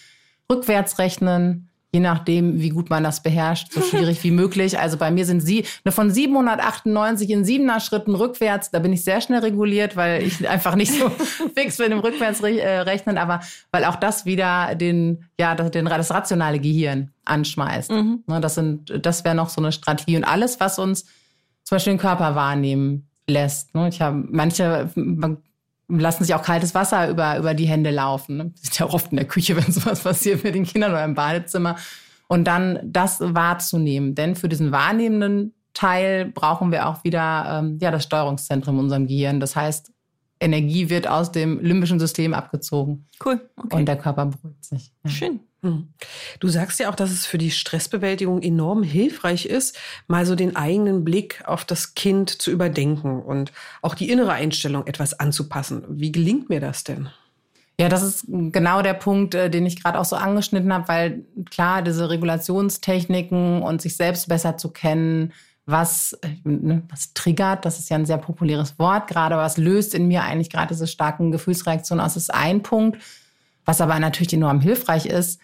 Rückwärts 0.52 0.98
rechnen, 0.98 1.70
je 1.94 2.02
nachdem, 2.02 2.60
wie 2.60 2.70
gut 2.70 2.90
man 2.90 3.04
das 3.04 3.24
beherrscht, 3.24 3.72
so 3.72 3.82
schwierig 3.82 4.22
wie 4.24 4.32
möglich. 4.32 4.78
Also 4.78 4.98
bei 4.98 5.12
mir 5.12 5.26
sind 5.26 5.40
sie 5.40 5.66
ne, 5.86 5.94
von 5.94 6.12
798 6.12 7.30
in 7.30 7.46
siebener 7.46 7.80
Schritten 7.80 8.16
rückwärts. 8.16 8.70
Da 8.72 8.80
bin 8.80 8.92
ich 8.92 9.04
sehr 9.06 9.22
schnell 9.22 9.40
reguliert, 9.40 9.96
weil 9.96 10.24
ich 10.24 10.48
einfach 10.50 10.76
nicht 10.76 10.92
so 10.92 11.10
fix 11.56 11.78
bin 11.78 11.94
im 11.94 12.00
Rückwärtsrechnen, 12.00 13.18
aber 13.18 13.40
weil 13.72 13.86
auch 13.86 13.96
das 13.96 14.26
wieder 14.26 14.76
den, 14.76 15.24
ja, 15.40 15.56
das, 15.56 15.72
den, 15.72 15.86
das 15.86 16.12
rationale 16.12 16.60
Gehirn 16.60 17.12
anschmeißt. 17.24 17.90
Ne, 17.92 18.42
das 18.42 18.56
sind, 18.56 18.92
das 19.06 19.24
wäre 19.24 19.36
noch 19.36 19.50
so 19.50 19.62
eine 19.62 19.72
Strategie 19.72 20.18
und 20.18 20.26
alles, 20.26 20.60
was 20.60 20.78
uns 20.80 21.04
zum 21.64 21.76
Beispiel 21.78 21.94
den 21.94 22.00
Körper 22.00 22.36
wahrnehmen 22.36 23.08
lässt. 23.28 23.74
Ne? 23.74 23.88
Ich 23.88 24.02
habe 24.02 24.24
manche 24.30 24.92
man- 24.96 25.38
lassen 25.88 26.24
sich 26.24 26.34
auch 26.36 26.44
kaltes 26.44 26.74
Wasser 26.76 27.10
über, 27.10 27.38
über 27.38 27.54
die 27.54 27.68
Hände 27.68 27.92
laufen. 27.92 28.38
Ne? 28.38 28.54
Ist 28.62 28.80
ja 28.80 28.86
auch 28.86 28.94
oft 28.94 29.12
in 29.12 29.18
der 29.18 29.28
Küche, 29.28 29.56
wenn 29.58 29.72
sowas 29.72 30.02
passiert 30.02 30.44
mit 30.44 30.56
den 30.56 30.66
Kindern 30.66 30.92
oder 30.92 31.04
im 31.04 31.14
Badezimmer. 31.14 31.78
Und 32.28 32.46
dann 32.46 32.80
das 32.84 33.20
wahrzunehmen. 33.22 34.16
Denn 34.16 34.36
für 34.36 34.50
diesen 34.50 34.72
wahrnehmenden 34.72 35.54
Teil 35.74 36.26
brauchen 36.26 36.72
wir 36.72 36.88
auch 36.88 37.04
wieder 37.04 37.60
ähm, 37.60 37.78
ja, 37.82 37.92
das 37.92 38.04
Steuerungszentrum 38.04 38.76
in 38.76 38.82
unserem 38.86 39.08
Gehirn. 39.08 39.40
Das 39.40 39.56
heißt, 39.56 39.92
Energie 40.40 40.90
wird 40.90 41.08
aus 41.08 41.32
dem 41.32 41.60
limbischen 41.60 42.00
System 42.00 42.34
abgezogen 42.34 43.08
Cool. 43.24 43.40
Okay. 43.58 43.76
und 43.76 43.86
der 43.86 43.98
Körper 43.98 44.26
beruhigt 44.26 44.66
sich. 44.66 44.92
Ja. 45.04 45.10
Schön. 45.10 45.40
Hm. 45.66 45.88
Du 46.40 46.48
sagst 46.48 46.80
ja 46.80 46.92
auch, 46.92 46.96
dass 46.96 47.10
es 47.10 47.26
für 47.26 47.40
die 47.40 47.50
Stressbewältigung 47.50 48.44
enorm 48.44 48.84
hilfreich 48.84 49.48
ist, 49.48 49.76
mal 50.08 50.24
so 50.28 50.36
den 50.36 50.56
eigenen 50.56 51.04
Blick 51.04 51.42
auf 51.46 51.66
das 51.66 51.96
Kind 51.96 52.30
zu 52.30 52.52
überdenken 52.52 53.20
und 53.20 53.52
auch 53.82 53.96
die 53.96 54.12
innere 54.12 54.34
Einstellung 54.34 54.86
etwas 54.86 55.20
anzupassen. 55.20 55.84
Wie 55.90 56.12
gelingt 56.12 56.50
mir 56.50 56.60
das 56.60 56.84
denn? 56.84 57.10
Ja, 57.80 57.90
das 57.90 58.04
ist 58.04 58.26
genau 58.28 58.84
der 58.84 58.94
Punkt, 58.94 59.34
äh, 59.34 59.50
den 59.50 59.66
ich 59.66 59.82
gerade 59.82 60.00
auch 60.00 60.06
so 60.06 60.16
angeschnitten 60.16 60.72
habe, 60.72 60.88
weil 60.88 61.26
klar, 61.50 61.82
diese 61.82 62.12
Regulationstechniken 62.12 63.64
und 63.64 63.82
sich 63.82 63.98
selbst 63.98 64.30
besser 64.30 64.58
zu 64.58 64.70
kennen, 64.70 65.34
was, 65.66 66.14
äh, 66.22 66.28
ne, 66.44 66.84
was 66.90 67.14
triggert, 67.16 67.66
das 67.66 67.80
ist 67.80 67.90
ja 67.90 67.98
ein 67.98 68.06
sehr 68.06 68.20
populäres 68.20 68.78
Wort 68.78 69.08
gerade, 69.08 69.36
was 69.36 69.58
löst 69.58 69.96
in 69.96 70.08
mir 70.08 70.22
eigentlich 70.22 70.52
gerade 70.52 70.68
diese 70.68 70.86
starken 70.86 71.32
Gefühlsreaktionen 71.32 72.06
aus, 72.06 72.16
ist 72.16 72.32
ein 72.32 72.62
Punkt. 72.62 73.02
Was 73.66 73.82
aber 73.82 74.00
natürlich 74.00 74.34
enorm 74.34 74.62
hilfreich 74.62 75.08
ist, 75.08 75.42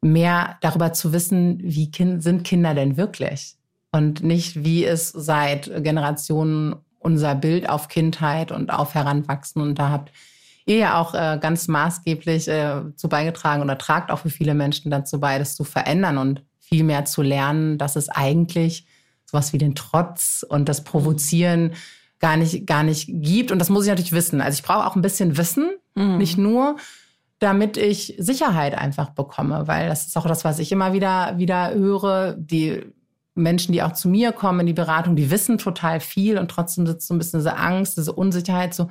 mehr 0.00 0.56
darüber 0.60 0.92
zu 0.92 1.12
wissen, 1.12 1.58
wie 1.62 1.90
kind, 1.90 2.22
sind 2.22 2.44
Kinder 2.44 2.74
denn 2.74 2.96
wirklich? 2.96 3.56
Und 3.92 4.22
nicht, 4.22 4.64
wie 4.64 4.84
ist 4.84 5.10
seit 5.10 5.82
Generationen 5.82 6.76
unser 6.98 7.34
Bild 7.34 7.68
auf 7.68 7.88
Kindheit 7.88 8.52
und 8.52 8.70
auf 8.70 8.94
Heranwachsen. 8.94 9.62
Und 9.62 9.78
da 9.78 9.90
habt 9.90 10.12
ihr 10.66 10.76
ja 10.76 11.00
auch 11.00 11.14
äh, 11.14 11.38
ganz 11.40 11.68
maßgeblich 11.68 12.48
äh, 12.48 12.82
zu 12.96 13.08
beigetragen 13.08 13.62
oder 13.62 13.78
tragt 13.78 14.10
auch 14.10 14.18
für 14.20 14.30
viele 14.30 14.54
Menschen 14.54 14.90
dazu 14.90 15.18
bei, 15.20 15.38
das 15.38 15.54
zu 15.54 15.64
verändern 15.64 16.18
und 16.18 16.42
viel 16.58 16.84
mehr 16.84 17.04
zu 17.04 17.22
lernen, 17.22 17.78
dass 17.78 17.96
es 17.96 18.08
eigentlich 18.08 18.86
sowas 19.24 19.52
wie 19.52 19.58
den 19.58 19.74
Trotz 19.74 20.44
und 20.46 20.68
das 20.68 20.84
Provozieren 20.84 21.72
gar 22.18 22.36
nicht, 22.36 22.66
gar 22.66 22.82
nicht 22.82 23.08
gibt. 23.08 23.52
Und 23.52 23.58
das 23.58 23.70
muss 23.70 23.84
ich 23.84 23.90
natürlich 23.90 24.12
wissen. 24.12 24.40
Also 24.40 24.56
ich 24.56 24.62
brauche 24.62 24.86
auch 24.86 24.96
ein 24.96 25.02
bisschen 25.02 25.36
Wissen, 25.36 25.70
nicht 25.94 26.38
nur, 26.38 26.76
damit 27.38 27.76
ich 27.76 28.14
Sicherheit 28.18 28.76
einfach 28.76 29.10
bekomme, 29.10 29.68
weil 29.68 29.88
das 29.88 30.06
ist 30.06 30.16
auch 30.16 30.26
das, 30.26 30.44
was 30.44 30.58
ich 30.58 30.72
immer 30.72 30.92
wieder, 30.92 31.38
wieder 31.38 31.72
höre. 31.74 32.34
Die 32.36 32.82
Menschen, 33.34 33.72
die 33.72 33.82
auch 33.82 33.92
zu 33.92 34.08
mir 34.08 34.32
kommen 34.32 34.60
in 34.60 34.66
die 34.66 34.72
Beratung, 34.72 35.14
die 35.14 35.30
wissen 35.30 35.58
total 35.58 36.00
viel 36.00 36.38
und 36.38 36.50
trotzdem 36.50 36.86
sitzt 36.86 37.06
so 37.06 37.14
ein 37.14 37.18
bisschen 37.18 37.40
diese 37.40 37.56
Angst, 37.56 37.96
diese 37.96 38.12
Unsicherheit 38.12 38.74
so. 38.74 38.88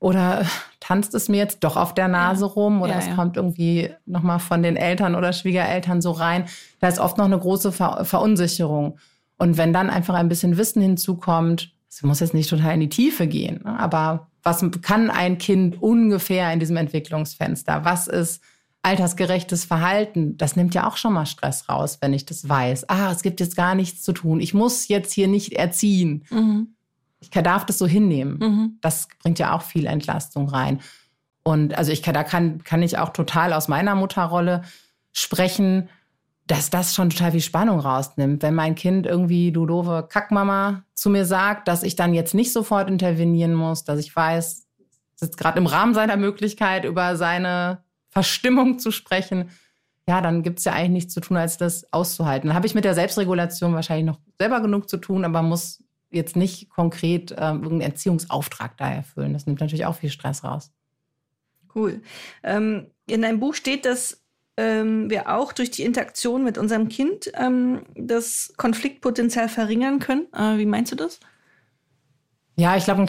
Oder 0.00 0.46
tanzt 0.80 1.14
es 1.14 1.28
mir 1.28 1.36
jetzt 1.36 1.62
doch 1.62 1.76
auf 1.76 1.94
der 1.94 2.08
Nase 2.08 2.46
rum 2.46 2.80
oder 2.80 2.92
Ja, 2.92 2.98
es 2.98 3.06
ja. 3.06 3.14
kommt 3.14 3.36
irgendwie 3.36 3.90
nochmal 4.06 4.38
von 4.38 4.62
den 4.62 4.76
Eltern 4.76 5.14
oder 5.14 5.32
Schwiegereltern 5.32 6.00
so 6.00 6.10
rein. 6.10 6.46
Da 6.80 6.88
ist 6.88 6.98
oft 6.98 7.18
noch 7.18 7.26
eine 7.26 7.38
große 7.38 7.70
Ver 7.70 8.04
Verunsicherung. 8.04 8.98
Und 9.36 9.58
wenn 9.58 9.72
dann 9.72 9.90
einfach 9.90 10.14
ein 10.14 10.28
bisschen 10.28 10.56
Wissen 10.56 10.80
hinzukommt, 10.80 11.72
es 11.90 12.02
muss 12.02 12.20
jetzt 12.20 12.34
nicht 12.34 12.48
total 12.48 12.74
in 12.74 12.80
die 12.80 12.88
Tiefe 12.88 13.26
gehen, 13.26 13.62
ne? 13.64 13.78
aber 13.78 14.28
was 14.42 14.64
kann 14.80 15.10
ein 15.10 15.38
Kind 15.38 15.82
ungefähr 15.82 16.50
in 16.52 16.60
diesem 16.60 16.76
Entwicklungsfenster? 16.76 17.84
Was 17.84 18.06
ist 18.06 18.42
altersgerechtes 18.82 19.64
Verhalten? 19.64 20.38
Das 20.38 20.56
nimmt 20.56 20.74
ja 20.74 20.86
auch 20.88 20.96
schon 20.96 21.12
mal 21.12 21.26
Stress 21.26 21.68
raus, 21.68 21.98
wenn 22.00 22.14
ich 22.14 22.24
das 22.24 22.48
weiß. 22.48 22.88
Ah, 22.88 23.10
es 23.12 23.22
gibt 23.22 23.40
jetzt 23.40 23.56
gar 23.56 23.74
nichts 23.74 24.02
zu 24.02 24.12
tun. 24.12 24.40
Ich 24.40 24.54
muss 24.54 24.88
jetzt 24.88 25.12
hier 25.12 25.28
nicht 25.28 25.52
erziehen. 25.52 26.24
Mhm. 26.30 26.74
Ich 27.20 27.28
darf 27.30 27.66
das 27.66 27.76
so 27.76 27.86
hinnehmen. 27.86 28.38
Mhm. 28.38 28.78
Das 28.80 29.08
bringt 29.22 29.38
ja 29.38 29.54
auch 29.54 29.62
viel 29.62 29.84
Entlastung 29.84 30.48
rein. 30.48 30.80
Und 31.42 31.76
also 31.76 31.92
ich 31.92 32.02
kann, 32.02 32.14
da 32.14 32.24
kann, 32.24 32.64
kann 32.64 32.82
ich 32.82 32.96
auch 32.96 33.10
total 33.10 33.52
aus 33.52 33.68
meiner 33.68 33.94
Mutterrolle 33.94 34.62
sprechen, 35.12 35.88
dass 36.50 36.68
das 36.68 36.96
schon 36.96 37.10
total 37.10 37.30
viel 37.30 37.40
Spannung 37.40 37.78
rausnimmt. 37.78 38.42
Wenn 38.42 38.56
mein 38.56 38.74
Kind 38.74 39.06
irgendwie, 39.06 39.52
du 39.52 39.66
doofe 39.66 40.06
Kackmama, 40.08 40.82
zu 40.94 41.08
mir 41.08 41.24
sagt, 41.24 41.68
dass 41.68 41.84
ich 41.84 41.94
dann 41.94 42.12
jetzt 42.12 42.34
nicht 42.34 42.52
sofort 42.52 42.90
intervenieren 42.90 43.54
muss, 43.54 43.84
dass 43.84 44.00
ich 44.00 44.14
weiß, 44.14 44.66
es 45.14 45.22
ist 45.22 45.36
gerade 45.36 45.58
im 45.58 45.66
Rahmen 45.66 45.94
seiner 45.94 46.16
Möglichkeit, 46.16 46.84
über 46.84 47.14
seine 47.14 47.84
Verstimmung 48.08 48.80
zu 48.80 48.90
sprechen, 48.90 49.50
ja, 50.08 50.20
dann 50.20 50.42
gibt's 50.42 50.64
ja 50.64 50.72
eigentlich 50.72 50.90
nichts 50.90 51.14
zu 51.14 51.20
tun, 51.20 51.36
als 51.36 51.56
das 51.56 51.92
auszuhalten. 51.92 52.48
Dann 52.48 52.56
habe 52.56 52.66
ich 52.66 52.74
mit 52.74 52.84
der 52.84 52.94
Selbstregulation 52.94 53.74
wahrscheinlich 53.74 54.06
noch 54.06 54.18
selber 54.36 54.60
genug 54.60 54.88
zu 54.88 54.96
tun, 54.96 55.24
aber 55.24 55.42
muss 55.42 55.84
jetzt 56.10 56.34
nicht 56.34 56.68
konkret 56.68 57.30
ähm, 57.38 57.62
irgendeinen 57.62 57.92
Erziehungsauftrag 57.92 58.76
da 58.76 58.90
erfüllen. 58.90 59.34
Das 59.34 59.46
nimmt 59.46 59.60
natürlich 59.60 59.86
auch 59.86 59.94
viel 59.94 60.10
Stress 60.10 60.42
raus. 60.42 60.72
Cool. 61.72 62.02
Ähm, 62.42 62.88
in 63.06 63.22
deinem 63.22 63.38
Buch 63.38 63.54
steht, 63.54 63.84
dass 63.84 64.20
ähm, 64.60 65.10
wir 65.10 65.22
auch 65.34 65.52
durch 65.52 65.70
die 65.70 65.84
Interaktion 65.84 66.44
mit 66.44 66.58
unserem 66.58 66.88
Kind 66.88 67.32
ähm, 67.34 67.82
das 67.96 68.52
Konfliktpotenzial 68.56 69.48
verringern 69.48 69.98
können. 69.98 70.26
Äh, 70.34 70.58
wie 70.58 70.66
meinst 70.66 70.92
du 70.92 70.96
das? 70.96 71.20
Ja, 72.56 72.76
ich 72.76 72.84
glaube, 72.84 73.06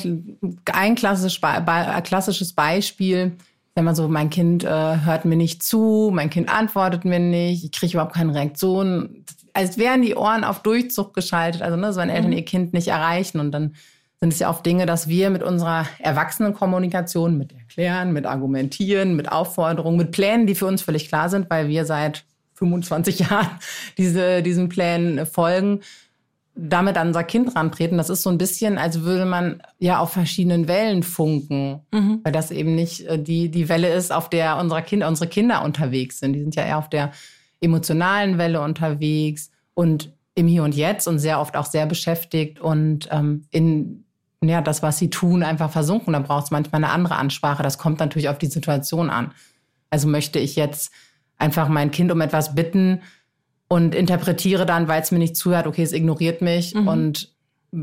ein, 0.72 0.96
klassisch, 0.96 1.41
Be- 1.41 2.01
klassisches 2.03 2.53
Beispiel, 2.53 3.36
wenn 3.75 3.86
man 3.86 3.96
so, 3.96 4.08
mein 4.08 4.29
Kind 4.29 4.63
äh, 4.63 4.70
hört 5.05 5.25
mir 5.25 5.36
nicht 5.36 5.62
zu, 5.63 6.10
mein 6.13 6.29
Kind 6.29 6.48
antwortet 6.50 7.03
mir 7.05 7.20
nicht, 7.20 7.65
ich 7.65 7.72
kriege 7.72 7.93
überhaupt 7.93 8.15
keine 8.15 8.34
Reaktion, 8.34 9.25
als 9.53 9.77
wären 9.77 10.01
die 10.01 10.15
Ohren 10.15 10.46
auf 10.46 10.62
Durchzug 10.62 11.13
geschaltet, 11.13 11.62
also 11.62 11.75
ne, 11.75 11.91
so 11.91 12.00
wenn 12.00 12.10
Eltern 12.10 12.31
ihr 12.31 12.46
Kind 12.46 12.74
nicht 12.74 12.88
erreichen 12.88 13.39
und 13.39 13.51
dann 13.51 13.75
sind 14.22 14.34
es 14.34 14.40
ja 14.40 14.51
oft 14.51 14.63
Dinge, 14.63 14.86
dass 14.86 15.08
wir 15.08 15.32
mit 15.32 15.42
unserer 15.42 15.88
Erwachsenenkommunikation, 15.98 17.40
mit 17.40 17.54
Erklären, 17.54 18.13
mit 18.13 18.28
Argumentieren, 18.28 19.16
mit 19.16 19.32
Aufforderungen, 19.32 19.98
mit 19.98 20.12
Plänen, 20.12 20.46
die 20.46 20.54
für 20.54 20.68
uns 20.68 20.84
völlig 20.84 21.08
klar 21.08 21.28
sind, 21.30 21.50
weil 21.50 21.68
wir 21.68 21.86
seit 21.86 22.24
25 22.54 23.20
Jahren 23.30 23.50
diese, 23.98 24.44
diesen 24.44 24.70
Plänen 24.70 25.25
folgen, 25.25 25.80
damit 26.54 26.98
an 26.98 27.08
unser 27.08 27.24
Kind 27.24 27.56
rantreten. 27.56 27.98
Das 27.98 28.12
ist 28.12 28.22
so 28.22 28.30
ein 28.30 28.38
bisschen, 28.38 28.78
als 28.78 29.01
würde 29.01 29.25
man 29.25 29.63
ja 29.80 29.98
auf 29.98 30.13
verschiedenen 30.13 30.68
Wellen 30.68 31.01
funken, 31.01 31.82
weil 32.24 32.32
das 32.32 32.51
eben 32.51 32.75
nicht 32.75 33.08
äh, 33.08 33.18
die, 33.18 33.50
die 33.50 33.70
Welle 33.70 33.92
ist, 33.92 34.12
auf 34.13 34.30
der 34.30 34.60
unsere 34.60 34.84
Kinder, 34.84 35.08
unsere 35.08 35.30
Kinder 35.30 35.63
unterwegs 35.63 36.20
sind. 36.20 36.34
Die 36.34 36.42
sind 36.42 36.56
ja 36.56 36.63
eher 36.63 36.78
auf 36.78 36.90
der 36.90 37.12
emotionalen 37.60 38.38
Welle 38.38 38.62
unterwegs 38.62 39.50
und 39.74 40.13
im 40.36 40.48
Hier 40.48 40.63
und 40.63 40.75
Jetzt 40.75 41.08
und 41.08 41.18
sehr 41.18 41.40
oft 41.40 41.58
auch 41.58 41.66
sehr 41.66 41.88
beschäftigt 41.88 42.60
und 42.60 43.10
ähm, 43.12 43.46
in 43.50 44.06
ja, 44.43 44.62
das, 44.62 44.81
was 44.81 44.98
sie 44.98 45.10
tun, 45.10 45.43
einfach 45.43 45.71
versunken. 45.71 46.13
Da 46.13 46.19
braucht 46.19 46.45
es 46.45 46.51
manchmal 46.51 46.83
eine 46.83 46.93
andere 46.93 47.15
Ansprache. 47.15 47.62
Das 47.62 47.77
kommt 47.77 48.00
natürlich 48.00 48.29
auf 48.29 48.39
die 48.39 48.48
Situation 48.48 49.10
an. 49.10 49.31
Also 49.89 50.07
möchte 50.07 50.39
ich 50.39 50.55
jetzt 50.55 50.91
einfach 51.38 51.67
mein 51.67 51.91
Kind 51.91 52.12
um 52.12 52.21
etwas 52.21 52.55
bitten 52.55 53.01
und 53.67 53.93
interpretiere 53.93 54.65
dann, 54.65 54.88
weil 54.88 55.01
es 55.01 55.12
mir 55.12 55.19
nicht 55.19 55.36
zuhört, 55.36 55.67
okay, 55.67 55.83
es 55.83 55.93
ignoriert 55.93 56.41
mich 56.41 56.75
und 56.75 57.31
äh, 57.74 57.77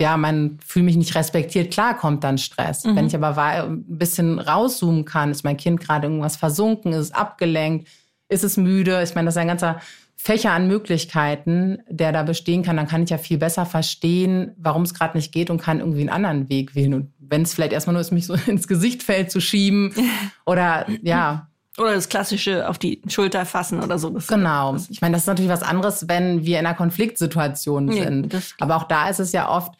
ja, 0.00 0.16
man 0.16 0.58
fühlt 0.64 0.84
mich 0.84 0.96
nicht 0.96 1.14
respektiert. 1.14 1.72
Klar 1.72 1.96
kommt 1.96 2.24
dann 2.24 2.38
Stress. 2.38 2.84
Wenn 2.84 3.06
ich 3.06 3.14
aber 3.14 3.36
ein 3.36 3.84
bisschen 3.86 4.38
rauszoomen 4.38 5.04
kann, 5.04 5.30
ist 5.30 5.44
mein 5.44 5.56
Kind 5.56 5.80
gerade 5.80 6.06
irgendwas 6.06 6.36
versunken, 6.36 6.92
ist 6.92 6.98
es 6.98 7.12
abgelenkt, 7.12 7.88
ist 8.28 8.44
es 8.44 8.56
müde. 8.56 9.02
Ich 9.02 9.14
meine, 9.14 9.26
das 9.26 9.34
ist 9.34 9.40
ein 9.40 9.48
ganzer 9.48 9.80
Fächer 10.20 10.50
an 10.52 10.66
Möglichkeiten, 10.66 11.78
der 11.88 12.10
da 12.12 12.24
bestehen 12.24 12.62
kann, 12.64 12.76
dann 12.76 12.88
kann 12.88 13.04
ich 13.04 13.10
ja 13.10 13.18
viel 13.18 13.38
besser 13.38 13.64
verstehen, 13.64 14.52
warum 14.58 14.82
es 14.82 14.92
gerade 14.92 15.16
nicht 15.16 15.32
geht 15.32 15.48
und 15.48 15.62
kann 15.62 15.78
irgendwie 15.78 16.00
einen 16.00 16.08
anderen 16.10 16.48
Weg 16.48 16.74
wählen. 16.74 16.92
Und 16.94 17.12
wenn 17.20 17.42
es 17.42 17.54
vielleicht 17.54 17.72
erstmal 17.72 17.94
nur 17.94 18.00
ist, 18.00 18.10
mich 18.10 18.26
so 18.26 18.34
ins 18.46 18.66
Gesichtfeld 18.66 19.30
zu 19.30 19.40
schieben 19.40 19.94
oder 20.44 20.86
ja, 21.02 21.48
Oder 21.78 21.94
das 21.94 22.08
klassische 22.08 22.68
auf 22.68 22.78
die 22.78 23.00
Schulter 23.08 23.46
fassen 23.46 23.80
oder 23.80 23.98
so. 23.98 24.10
Das, 24.10 24.26
Genau. 24.26 24.76
Ich 24.90 25.00
meine, 25.00 25.12
das 25.12 25.22
ist 25.22 25.26
natürlich 25.28 25.50
was 25.52 25.62
anderes, 25.62 26.08
wenn 26.08 26.44
wir 26.44 26.58
in 26.58 26.66
einer 26.66 26.74
Konfliktsituation 26.76 27.92
sind. 27.92 28.34
das- 28.34 28.54
Aber 28.58 28.76
auch 28.76 28.84
da 28.88 29.08
ist 29.08 29.20
es 29.20 29.30
ja 29.32 29.48
oft, 29.48 29.72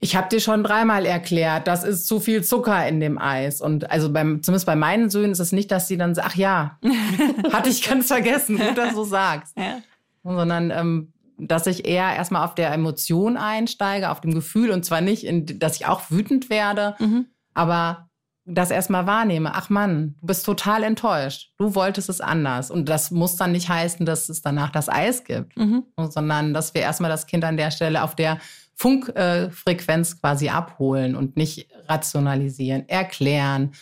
Ich 0.00 0.14
habe 0.14 0.28
dir 0.28 0.40
schon 0.40 0.62
dreimal 0.62 1.06
erklärt, 1.06 1.66
das 1.66 1.82
ist 1.82 2.06
zu 2.06 2.20
viel 2.20 2.44
Zucker 2.44 2.86
in 2.86 3.00
dem 3.00 3.18
Eis. 3.18 3.60
Und 3.60 3.90
also 3.90 4.12
beim, 4.12 4.42
zumindest 4.42 4.66
bei 4.66 4.76
meinen 4.76 5.10
Söhnen 5.10 5.32
ist 5.32 5.40
es 5.40 5.52
nicht, 5.52 5.70
dass 5.72 5.88
sie 5.88 5.96
dann 5.96 6.14
sagen, 6.14 6.28
ach 6.30 6.36
ja, 6.36 6.78
hatte 7.52 7.68
ich 7.68 7.88
ganz 7.88 8.06
vergessen, 8.06 8.58
gut, 8.58 8.78
dass 8.78 8.94
du 8.94 9.04
sagst. 9.04 9.56
Ja. 9.56 9.80
Sondern 10.22 10.70
ähm, 10.70 11.12
dass 11.38 11.66
ich 11.66 11.86
eher 11.86 12.14
erstmal 12.14 12.44
auf 12.44 12.54
der 12.54 12.72
Emotion 12.72 13.36
einsteige, 13.36 14.10
auf 14.10 14.20
dem 14.20 14.34
Gefühl 14.34 14.70
und 14.70 14.84
zwar 14.84 15.00
nicht, 15.00 15.24
in, 15.24 15.58
dass 15.58 15.76
ich 15.76 15.86
auch 15.86 16.10
wütend 16.10 16.50
werde, 16.50 16.96
mhm. 16.98 17.26
aber 17.54 18.08
das 18.44 18.70
erstmal 18.70 19.06
wahrnehme. 19.06 19.54
Ach 19.54 19.68
Mann, 19.68 20.16
du 20.20 20.26
bist 20.26 20.46
total 20.46 20.82
enttäuscht. 20.82 21.52
Du 21.58 21.74
wolltest 21.74 22.08
es 22.08 22.22
anders. 22.22 22.70
Und 22.70 22.88
das 22.88 23.10
muss 23.10 23.36
dann 23.36 23.52
nicht 23.52 23.68
heißen, 23.68 24.06
dass 24.06 24.28
es 24.30 24.40
danach 24.40 24.70
das 24.70 24.88
Eis 24.88 25.24
gibt, 25.24 25.56
mhm. 25.56 25.84
sondern 25.96 26.54
dass 26.54 26.72
wir 26.72 26.80
erstmal 26.80 27.10
das 27.10 27.26
Kind 27.26 27.44
an 27.44 27.58
der 27.58 27.70
Stelle 27.70 28.02
auf 28.02 28.14
der 28.14 28.38
Funkfrequenz 28.78 30.20
quasi 30.20 30.50
abholen 30.50 31.16
und 31.16 31.36
nicht 31.36 31.68
rationalisieren, 31.88 32.88
erklären, 32.88 33.72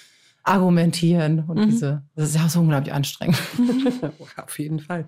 argumentieren 0.47 1.43
und 1.49 1.59
mhm. 1.59 1.71
diese, 1.71 2.03
das 2.15 2.29
ist 2.29 2.37
ja 2.37 2.49
so 2.49 2.61
unglaublich 2.61 2.95
anstrengend. 2.95 3.37
Auf 4.37 4.59
jeden 4.61 4.79
Fall. 4.79 5.05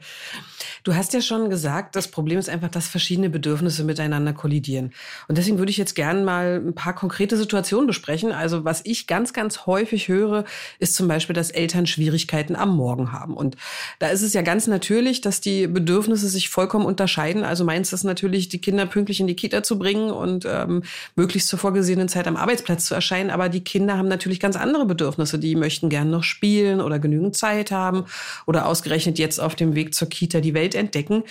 Du 0.82 0.96
hast 0.96 1.14
ja 1.14 1.20
schon 1.20 1.48
gesagt, 1.48 1.94
das 1.94 2.08
Problem 2.08 2.40
ist 2.40 2.48
einfach, 2.48 2.68
dass 2.68 2.88
verschiedene 2.88 3.30
Bedürfnisse 3.30 3.84
miteinander 3.84 4.32
kollidieren. 4.32 4.92
Und 5.28 5.38
deswegen 5.38 5.58
würde 5.58 5.70
ich 5.70 5.76
jetzt 5.76 5.94
gerne 5.94 6.24
mal 6.24 6.60
ein 6.66 6.74
paar 6.74 6.92
konkrete 6.92 7.36
Situationen 7.36 7.86
besprechen. 7.86 8.32
Also 8.32 8.64
was 8.64 8.80
ich 8.84 9.06
ganz, 9.06 9.32
ganz 9.32 9.64
häufig 9.66 10.08
höre, 10.08 10.44
ist 10.80 10.96
zum 10.96 11.06
Beispiel, 11.06 11.34
dass 11.34 11.50
Eltern 11.50 11.86
Schwierigkeiten 11.86 12.56
am 12.56 12.76
Morgen 12.76 13.12
haben. 13.12 13.36
Und 13.36 13.56
da 14.00 14.08
ist 14.08 14.22
es 14.22 14.32
ja 14.32 14.42
ganz 14.42 14.66
natürlich, 14.66 15.20
dass 15.20 15.40
die 15.40 15.68
Bedürfnisse 15.68 16.28
sich 16.28 16.48
vollkommen 16.48 16.84
unterscheiden. 16.84 17.44
Also 17.44 17.64
meins 17.64 17.92
ist 17.92 18.02
natürlich, 18.02 18.48
die 18.48 18.60
Kinder 18.60 18.86
pünktlich 18.86 19.20
in 19.20 19.28
die 19.28 19.36
Kita 19.36 19.62
zu 19.62 19.78
bringen 19.78 20.10
und 20.10 20.46
ähm, 20.50 20.82
möglichst 21.14 21.48
zur 21.48 21.60
vorgesehenen 21.60 22.08
Zeit 22.08 22.26
am 22.26 22.36
Arbeitsplatz 22.36 22.86
zu 22.86 22.94
erscheinen. 22.96 23.30
Aber 23.30 23.48
die 23.48 23.62
Kinder 23.62 23.96
haben 23.96 24.08
natürlich 24.08 24.40
ganz 24.40 24.56
andere 24.56 24.84
Bedürfnisse. 24.84 25.27
Bedürfnisse. 25.28 25.38
Die 25.38 25.54
möchten 25.54 25.88
gern 25.88 26.10
noch 26.10 26.22
spielen 26.22 26.80
oder 26.80 26.98
genügend 26.98 27.36
Zeit 27.36 27.70
haben 27.70 28.04
oder 28.46 28.66
ausgerechnet 28.66 29.18
jetzt 29.18 29.40
auf 29.40 29.54
dem 29.54 29.74
Weg 29.74 29.94
zur 29.94 30.08
Kita 30.08 30.40
die 30.40 30.54
Welt 30.54 30.74
entdecken. 30.74 31.24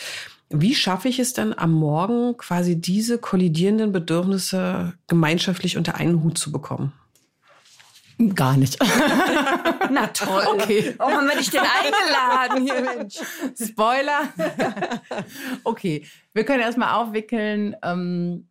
Wie 0.49 0.75
schaffe 0.75 1.09
ich 1.09 1.19
es 1.19 1.33
dann 1.33 1.53
am 1.53 1.73
Morgen 1.73 2.37
quasi 2.37 2.79
diese 2.79 3.17
kollidierenden 3.17 3.91
Bedürfnisse 3.91 4.93
gemeinschaftlich 5.07 5.77
unter 5.77 5.95
einen 5.95 6.23
Hut 6.23 6.37
zu 6.37 6.51
bekommen? 6.51 6.93
Gar 8.33 8.57
nicht. 8.57 8.79
Na 9.91 10.07
toll. 10.07 10.43
Okay. 10.47 10.95
Warum 10.97 11.13
haben 11.13 11.27
wir 11.27 11.37
dich 11.37 11.51
denn 11.51 11.61
eingeladen 11.61 12.63
hier, 12.63 12.81
Mensch? 12.81 13.15
Spoiler. 13.61 14.21
okay. 15.63 16.03
Wir 16.33 16.43
können 16.43 16.61
erstmal 16.61 16.95
aufwickeln, 16.95 17.75
ähm, 17.83 18.49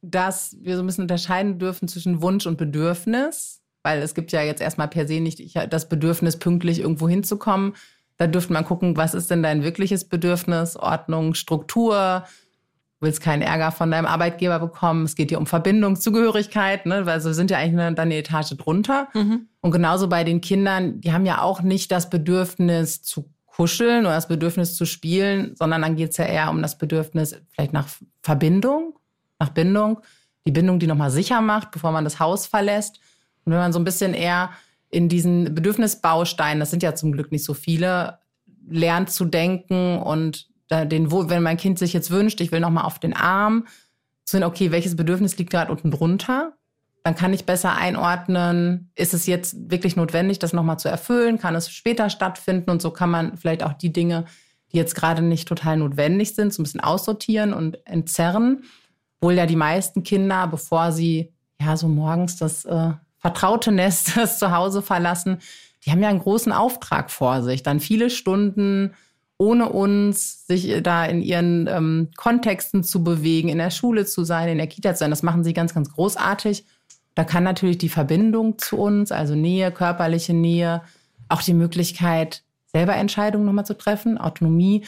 dass 0.00 0.56
wir 0.60 0.76
so 0.76 0.82
ein 0.82 0.86
bisschen 0.86 1.02
unterscheiden 1.02 1.58
dürfen 1.58 1.86
zwischen 1.86 2.22
Wunsch 2.22 2.46
und 2.46 2.56
Bedürfnis. 2.56 3.63
Weil 3.84 4.02
es 4.02 4.14
gibt 4.14 4.32
ja 4.32 4.42
jetzt 4.42 4.62
erstmal 4.62 4.88
per 4.88 5.06
se 5.06 5.20
nicht 5.20 5.56
das 5.72 5.88
Bedürfnis, 5.88 6.38
pünktlich 6.38 6.80
irgendwo 6.80 7.08
hinzukommen. 7.08 7.74
Da 8.16 8.26
dürfte 8.26 8.52
man 8.52 8.64
gucken, 8.64 8.96
was 8.96 9.14
ist 9.14 9.30
denn 9.30 9.42
dein 9.42 9.62
wirkliches 9.62 10.08
Bedürfnis? 10.08 10.76
Ordnung, 10.76 11.34
Struktur. 11.34 12.24
Du 12.98 13.06
willst 13.06 13.20
keinen 13.20 13.42
Ärger 13.42 13.72
von 13.72 13.90
deinem 13.90 14.06
Arbeitgeber 14.06 14.58
bekommen. 14.58 15.04
Es 15.04 15.16
geht 15.16 15.30
dir 15.30 15.38
um 15.38 15.46
Verbindung, 15.46 15.96
Zugehörigkeit. 15.96 16.86
Ne? 16.86 17.04
Also 17.06 17.32
sind 17.32 17.50
ja 17.50 17.58
eigentlich 17.58 17.76
dann 17.76 17.98
eine 17.98 18.16
Etage 18.16 18.56
drunter. 18.56 19.08
Mhm. 19.12 19.48
Und 19.60 19.70
genauso 19.72 20.08
bei 20.08 20.24
den 20.24 20.40
Kindern, 20.40 21.00
die 21.00 21.12
haben 21.12 21.26
ja 21.26 21.42
auch 21.42 21.60
nicht 21.60 21.92
das 21.92 22.08
Bedürfnis 22.08 23.02
zu 23.02 23.28
kuscheln 23.46 24.06
oder 24.06 24.14
das 24.14 24.28
Bedürfnis 24.28 24.76
zu 24.76 24.86
spielen, 24.86 25.54
sondern 25.56 25.82
dann 25.82 25.96
geht 25.96 26.12
es 26.12 26.16
ja 26.16 26.24
eher 26.24 26.50
um 26.50 26.62
das 26.62 26.78
Bedürfnis 26.78 27.36
vielleicht 27.50 27.72
nach 27.72 27.88
Verbindung, 28.22 28.98
nach 29.38 29.50
Bindung. 29.50 30.00
Die 30.46 30.52
Bindung, 30.52 30.78
die 30.78 30.86
nochmal 30.86 31.10
sicher 31.10 31.40
macht, 31.40 31.70
bevor 31.70 31.92
man 31.92 32.04
das 32.04 32.20
Haus 32.20 32.46
verlässt. 32.46 33.00
Und 33.44 33.52
wenn 33.52 33.58
man 33.58 33.72
so 33.72 33.78
ein 33.78 33.84
bisschen 33.84 34.14
eher 34.14 34.50
in 34.90 35.08
diesen 35.08 35.54
Bedürfnisbausteinen, 35.54 36.60
das 36.60 36.70
sind 36.70 36.82
ja 36.82 36.94
zum 36.94 37.12
Glück 37.12 37.32
nicht 37.32 37.44
so 37.44 37.54
viele, 37.54 38.18
lernt 38.68 39.10
zu 39.10 39.24
denken 39.24 39.98
und 39.98 40.48
den, 40.70 41.10
wenn 41.12 41.42
mein 41.42 41.56
Kind 41.56 41.78
sich 41.78 41.92
jetzt 41.92 42.10
wünscht, 42.10 42.40
ich 42.40 42.50
will 42.52 42.60
nochmal 42.60 42.84
auf 42.84 42.98
den 42.98 43.14
Arm, 43.14 43.66
zu 44.24 44.36
sehen, 44.36 44.44
okay, 44.44 44.70
welches 44.70 44.96
Bedürfnis 44.96 45.36
liegt 45.36 45.50
gerade 45.50 45.70
unten 45.70 45.90
drunter? 45.90 46.54
Dann 47.02 47.14
kann 47.14 47.34
ich 47.34 47.44
besser 47.44 47.76
einordnen, 47.76 48.90
ist 48.94 49.12
es 49.12 49.26
jetzt 49.26 49.70
wirklich 49.70 49.94
notwendig, 49.94 50.38
das 50.38 50.54
nochmal 50.54 50.78
zu 50.78 50.88
erfüllen? 50.88 51.38
Kann 51.38 51.54
es 51.54 51.70
später 51.70 52.08
stattfinden? 52.08 52.70
Und 52.70 52.80
so 52.80 52.90
kann 52.90 53.10
man 53.10 53.36
vielleicht 53.36 53.62
auch 53.62 53.74
die 53.74 53.92
Dinge, 53.92 54.24
die 54.72 54.78
jetzt 54.78 54.94
gerade 54.94 55.20
nicht 55.20 55.46
total 55.46 55.76
notwendig 55.76 56.34
sind, 56.34 56.54
so 56.54 56.62
ein 56.62 56.64
bisschen 56.64 56.80
aussortieren 56.80 57.52
und 57.52 57.86
entzerren. 57.86 58.64
Wohl 59.20 59.34
ja 59.34 59.44
die 59.44 59.56
meisten 59.56 60.02
Kinder, 60.02 60.46
bevor 60.46 60.92
sie 60.92 61.34
ja 61.60 61.76
so 61.76 61.88
morgens 61.88 62.36
das 62.36 62.64
äh, 62.64 62.92
vertraute 63.24 63.72
Nest, 63.72 64.16
das 64.16 64.38
Zuhause 64.38 64.82
verlassen, 64.82 65.38
die 65.84 65.90
haben 65.90 66.02
ja 66.02 66.08
einen 66.08 66.20
großen 66.20 66.52
Auftrag 66.52 67.10
vor 67.10 67.42
sich. 67.42 67.62
Dann 67.62 67.80
viele 67.80 68.10
Stunden 68.10 68.94
ohne 69.38 69.68
uns, 69.70 70.46
sich 70.46 70.82
da 70.82 71.04
in 71.06 71.22
ihren 71.22 71.66
ähm, 71.66 72.10
Kontexten 72.16 72.84
zu 72.84 73.02
bewegen, 73.02 73.48
in 73.48 73.58
der 73.58 73.70
Schule 73.70 74.06
zu 74.06 74.24
sein, 74.24 74.48
in 74.48 74.58
der 74.58 74.66
Kita 74.66 74.94
zu 74.94 75.00
sein. 75.00 75.10
Das 75.10 75.22
machen 75.22 75.42
sie 75.42 75.52
ganz, 75.54 75.74
ganz 75.74 75.90
großartig. 75.90 76.64
Da 77.14 77.24
kann 77.24 77.44
natürlich 77.44 77.78
die 77.78 77.88
Verbindung 77.88 78.58
zu 78.58 78.76
uns, 78.76 79.10
also 79.10 79.34
Nähe, 79.34 79.72
körperliche 79.72 80.34
Nähe, 80.34 80.82
auch 81.28 81.42
die 81.42 81.54
Möglichkeit, 81.54 82.42
selber 82.66 82.94
Entscheidungen 82.94 83.44
nochmal 83.44 83.66
zu 83.66 83.76
treffen, 83.76 84.18
Autonomie, 84.18 84.84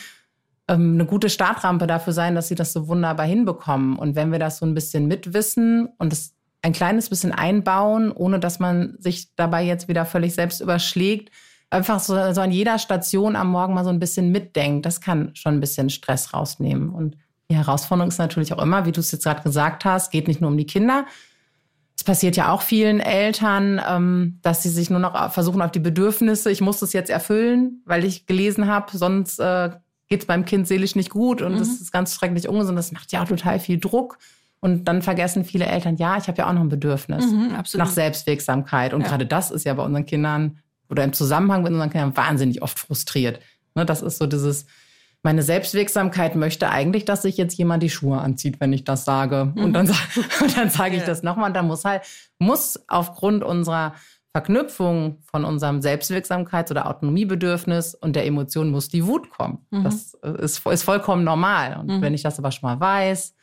ähm, 0.68 0.94
eine 0.94 1.06
gute 1.06 1.30
Startrampe 1.30 1.86
dafür 1.86 2.12
sein, 2.12 2.34
dass 2.34 2.48
sie 2.48 2.54
das 2.54 2.72
so 2.72 2.86
wunderbar 2.88 3.26
hinbekommen. 3.26 3.98
Und 3.98 4.14
wenn 4.14 4.30
wir 4.30 4.38
das 4.38 4.58
so 4.58 4.66
ein 4.66 4.74
bisschen 4.74 5.06
mitwissen 5.08 5.88
und 5.98 6.12
das 6.12 6.35
ein 6.66 6.72
kleines 6.72 7.08
bisschen 7.08 7.30
einbauen, 7.30 8.10
ohne 8.10 8.40
dass 8.40 8.58
man 8.58 8.96
sich 8.98 9.28
dabei 9.36 9.62
jetzt 9.62 9.86
wieder 9.86 10.04
völlig 10.04 10.34
selbst 10.34 10.60
überschlägt. 10.60 11.30
Einfach 11.70 12.00
so, 12.00 12.14
so 12.32 12.40
an 12.40 12.50
jeder 12.50 12.80
Station 12.80 13.36
am 13.36 13.52
Morgen 13.52 13.72
mal 13.72 13.84
so 13.84 13.90
ein 13.90 14.00
bisschen 14.00 14.32
mitdenkt. 14.32 14.84
Das 14.84 15.00
kann 15.00 15.30
schon 15.34 15.54
ein 15.54 15.60
bisschen 15.60 15.90
Stress 15.90 16.34
rausnehmen. 16.34 16.90
Und 16.90 17.16
die 17.48 17.54
Herausforderung 17.54 18.08
ist 18.08 18.18
natürlich 18.18 18.52
auch 18.52 18.60
immer, 18.60 18.84
wie 18.84 18.90
du 18.90 18.98
es 18.98 19.12
jetzt 19.12 19.22
gerade 19.22 19.44
gesagt 19.44 19.84
hast, 19.84 20.10
geht 20.10 20.26
nicht 20.26 20.40
nur 20.40 20.50
um 20.50 20.56
die 20.56 20.66
Kinder. 20.66 21.06
Es 21.96 22.02
passiert 22.02 22.36
ja 22.36 22.50
auch 22.50 22.62
vielen 22.62 22.98
Eltern, 22.98 23.80
ähm, 23.88 24.40
dass 24.42 24.64
sie 24.64 24.68
sich 24.68 24.90
nur 24.90 24.98
noch 24.98 25.30
versuchen 25.30 25.62
auf 25.62 25.70
die 25.70 25.78
Bedürfnisse, 25.78 26.50
ich 26.50 26.60
muss 26.60 26.80
das 26.80 26.92
jetzt 26.92 27.10
erfüllen, 27.10 27.80
weil 27.84 28.04
ich 28.04 28.26
gelesen 28.26 28.66
habe, 28.66 28.98
sonst 28.98 29.38
äh, 29.38 29.70
geht 30.08 30.22
es 30.22 30.26
beim 30.26 30.44
Kind 30.44 30.66
seelisch 30.66 30.96
nicht 30.96 31.10
gut 31.10 31.42
und 31.42 31.54
mhm. 31.54 31.58
das 31.60 31.68
ist 31.68 31.92
ganz 31.92 32.12
schrecklich 32.12 32.48
ungesund. 32.48 32.76
Das 32.76 32.90
macht 32.90 33.12
ja 33.12 33.22
auch 33.22 33.28
total 33.28 33.60
viel 33.60 33.78
Druck. 33.78 34.18
Und 34.66 34.86
dann 34.86 35.00
vergessen 35.00 35.44
viele 35.44 35.66
Eltern, 35.66 35.94
ja, 35.94 36.16
ich 36.16 36.26
habe 36.26 36.38
ja 36.38 36.48
auch 36.48 36.52
noch 36.52 36.60
ein 36.60 36.68
Bedürfnis 36.68 37.24
mhm, 37.24 37.56
nach 37.74 37.86
Selbstwirksamkeit. 37.86 38.94
Und 38.94 39.02
ja. 39.02 39.06
gerade 39.06 39.24
das 39.24 39.52
ist 39.52 39.64
ja 39.64 39.72
bei 39.74 39.84
unseren 39.84 40.06
Kindern 40.06 40.58
oder 40.90 41.04
im 41.04 41.12
Zusammenhang 41.12 41.62
mit 41.62 41.70
unseren 41.70 41.90
Kindern 41.90 42.16
wahnsinnig 42.16 42.62
oft 42.62 42.76
frustriert. 42.76 43.38
Ne, 43.76 43.86
das 43.86 44.02
ist 44.02 44.18
so 44.18 44.26
dieses, 44.26 44.66
meine 45.22 45.44
Selbstwirksamkeit 45.44 46.34
möchte 46.34 46.68
eigentlich, 46.68 47.04
dass 47.04 47.22
sich 47.22 47.36
jetzt 47.36 47.56
jemand 47.56 47.84
die 47.84 47.90
Schuhe 47.90 48.18
anzieht, 48.18 48.58
wenn 48.58 48.72
ich 48.72 48.82
das 48.82 49.04
sage. 49.04 49.52
Mhm. 49.54 49.62
Und 49.62 49.72
dann, 49.74 49.86
und 50.42 50.56
dann 50.56 50.68
sage 50.68 50.96
ich 50.96 51.02
ja. 51.02 51.06
das 51.06 51.22
nochmal. 51.22 51.50
Und 51.50 51.54
dann 51.54 51.68
muss 51.68 51.84
halt, 51.84 52.02
muss 52.40 52.82
aufgrund 52.88 53.44
unserer 53.44 53.94
Verknüpfung 54.32 55.22
von 55.30 55.44
unserem 55.44 55.78
Selbstwirksamkeits- 55.78 56.72
oder 56.72 56.88
Autonomiebedürfnis 56.88 57.94
und 57.94 58.16
der 58.16 58.26
Emotion 58.26 58.72
muss 58.72 58.88
die 58.88 59.06
Wut 59.06 59.30
kommen. 59.30 59.64
Mhm. 59.70 59.84
Das 59.84 60.14
ist, 60.40 60.66
ist 60.66 60.82
vollkommen 60.82 61.22
normal. 61.22 61.78
Und 61.78 61.86
mhm. 61.86 62.02
wenn 62.02 62.14
ich 62.14 62.24
das 62.24 62.40
aber 62.40 62.50
schon 62.50 62.68
mal 62.68 62.80
weiß, 62.80 63.35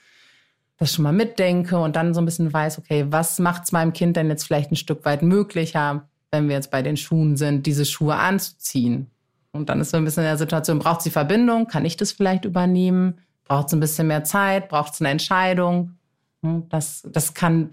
das 0.83 0.93
schon 0.93 1.03
mal 1.03 1.13
mitdenke 1.13 1.77
und 1.79 1.95
dann 1.95 2.13
so 2.13 2.21
ein 2.21 2.25
bisschen 2.25 2.51
weiß, 2.51 2.77
okay, 2.77 3.05
was 3.09 3.39
macht 3.39 3.63
es 3.63 3.71
meinem 3.71 3.93
Kind 3.93 4.17
denn 4.17 4.29
jetzt 4.29 4.43
vielleicht 4.43 4.71
ein 4.71 4.75
Stück 4.75 5.05
weit 5.05 5.21
möglicher, 5.23 6.07
wenn 6.31 6.47
wir 6.47 6.55
jetzt 6.55 6.71
bei 6.71 6.81
den 6.81 6.97
Schuhen 6.97 7.37
sind, 7.37 7.65
diese 7.65 7.85
Schuhe 7.85 8.15
anzuziehen? 8.15 9.09
Und 9.53 9.69
dann 9.69 9.79
ist 9.79 9.91
so 9.91 9.97
ein 9.97 10.03
bisschen 10.03 10.23
in 10.23 10.29
der 10.29 10.37
Situation, 10.37 10.79
braucht 10.79 11.01
sie 11.01 11.09
Verbindung? 11.09 11.67
Kann 11.67 11.85
ich 11.85 11.95
das 11.95 12.11
vielleicht 12.11 12.43
übernehmen? 12.43 13.19
Braucht 13.45 13.67
es 13.67 13.73
ein 13.73 13.79
bisschen 13.79 14.07
mehr 14.07 14.23
Zeit? 14.23 14.67
Braucht 14.67 14.93
es 14.93 15.01
eine 15.01 15.09
Entscheidung? 15.09 15.95
Hm, 16.41 16.67
das, 16.69 17.07
das 17.09 17.33
kann 17.33 17.71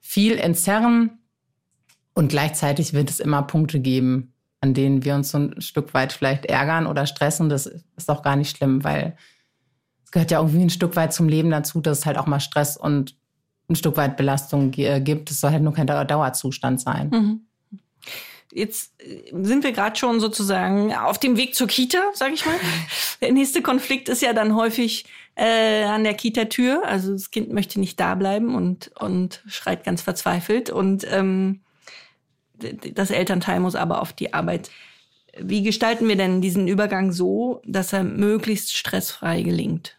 viel 0.00 0.38
entzerren 0.38 1.18
und 2.14 2.28
gleichzeitig 2.28 2.92
wird 2.92 3.10
es 3.10 3.20
immer 3.20 3.42
Punkte 3.42 3.80
geben, 3.80 4.34
an 4.60 4.74
denen 4.74 5.04
wir 5.04 5.14
uns 5.14 5.30
so 5.30 5.38
ein 5.38 5.60
Stück 5.60 5.94
weit 5.94 6.12
vielleicht 6.12 6.46
ärgern 6.46 6.86
oder 6.86 7.06
stressen. 7.06 7.48
Das 7.48 7.66
ist 7.66 8.10
auch 8.10 8.22
gar 8.22 8.36
nicht 8.36 8.56
schlimm, 8.56 8.84
weil 8.84 9.16
gehört 10.14 10.30
ja 10.30 10.38
irgendwie 10.38 10.62
ein 10.62 10.70
Stück 10.70 10.94
weit 10.94 11.12
zum 11.12 11.28
Leben 11.28 11.50
dazu, 11.50 11.80
dass 11.80 11.98
es 11.98 12.06
halt 12.06 12.18
auch 12.18 12.26
mal 12.26 12.38
Stress 12.38 12.76
und 12.76 13.16
ein 13.68 13.74
Stück 13.74 13.96
weit 13.96 14.16
Belastung 14.16 14.72
äh, 14.74 15.00
gibt. 15.00 15.28
Es 15.30 15.40
soll 15.40 15.50
halt 15.50 15.62
nur 15.62 15.74
kein 15.74 15.88
Dauerzustand 15.88 16.80
sein. 16.80 17.10
Mhm. 17.10 17.46
Jetzt 18.52 18.92
äh, 19.00 19.32
sind 19.42 19.64
wir 19.64 19.72
gerade 19.72 19.96
schon 19.96 20.20
sozusagen 20.20 20.94
auf 20.94 21.18
dem 21.18 21.36
Weg 21.36 21.56
zur 21.56 21.66
Kita, 21.66 21.98
sage 22.14 22.34
ich 22.34 22.46
mal. 22.46 22.54
Der 23.22 23.32
nächste 23.32 23.60
Konflikt 23.60 24.08
ist 24.08 24.22
ja 24.22 24.32
dann 24.32 24.54
häufig 24.54 25.06
äh, 25.34 25.82
an 25.82 26.04
der 26.04 26.14
Kita-Tür. 26.14 26.86
Also 26.86 27.10
das 27.10 27.32
Kind 27.32 27.52
möchte 27.52 27.80
nicht 27.80 27.98
da 27.98 28.14
bleiben 28.14 28.54
und, 28.54 28.92
und 29.00 29.42
schreit 29.48 29.82
ganz 29.82 30.00
verzweifelt. 30.00 30.70
Und 30.70 31.04
ähm, 31.10 31.62
das 32.94 33.10
Elternteil 33.10 33.58
muss 33.58 33.74
aber 33.74 34.00
auf 34.00 34.12
die 34.12 34.32
Arbeit. 34.32 34.70
Wie 35.36 35.64
gestalten 35.64 36.06
wir 36.06 36.14
denn 36.14 36.40
diesen 36.40 36.68
Übergang 36.68 37.10
so, 37.10 37.60
dass 37.64 37.92
er 37.92 38.04
möglichst 38.04 38.76
stressfrei 38.76 39.42
gelingt? 39.42 39.96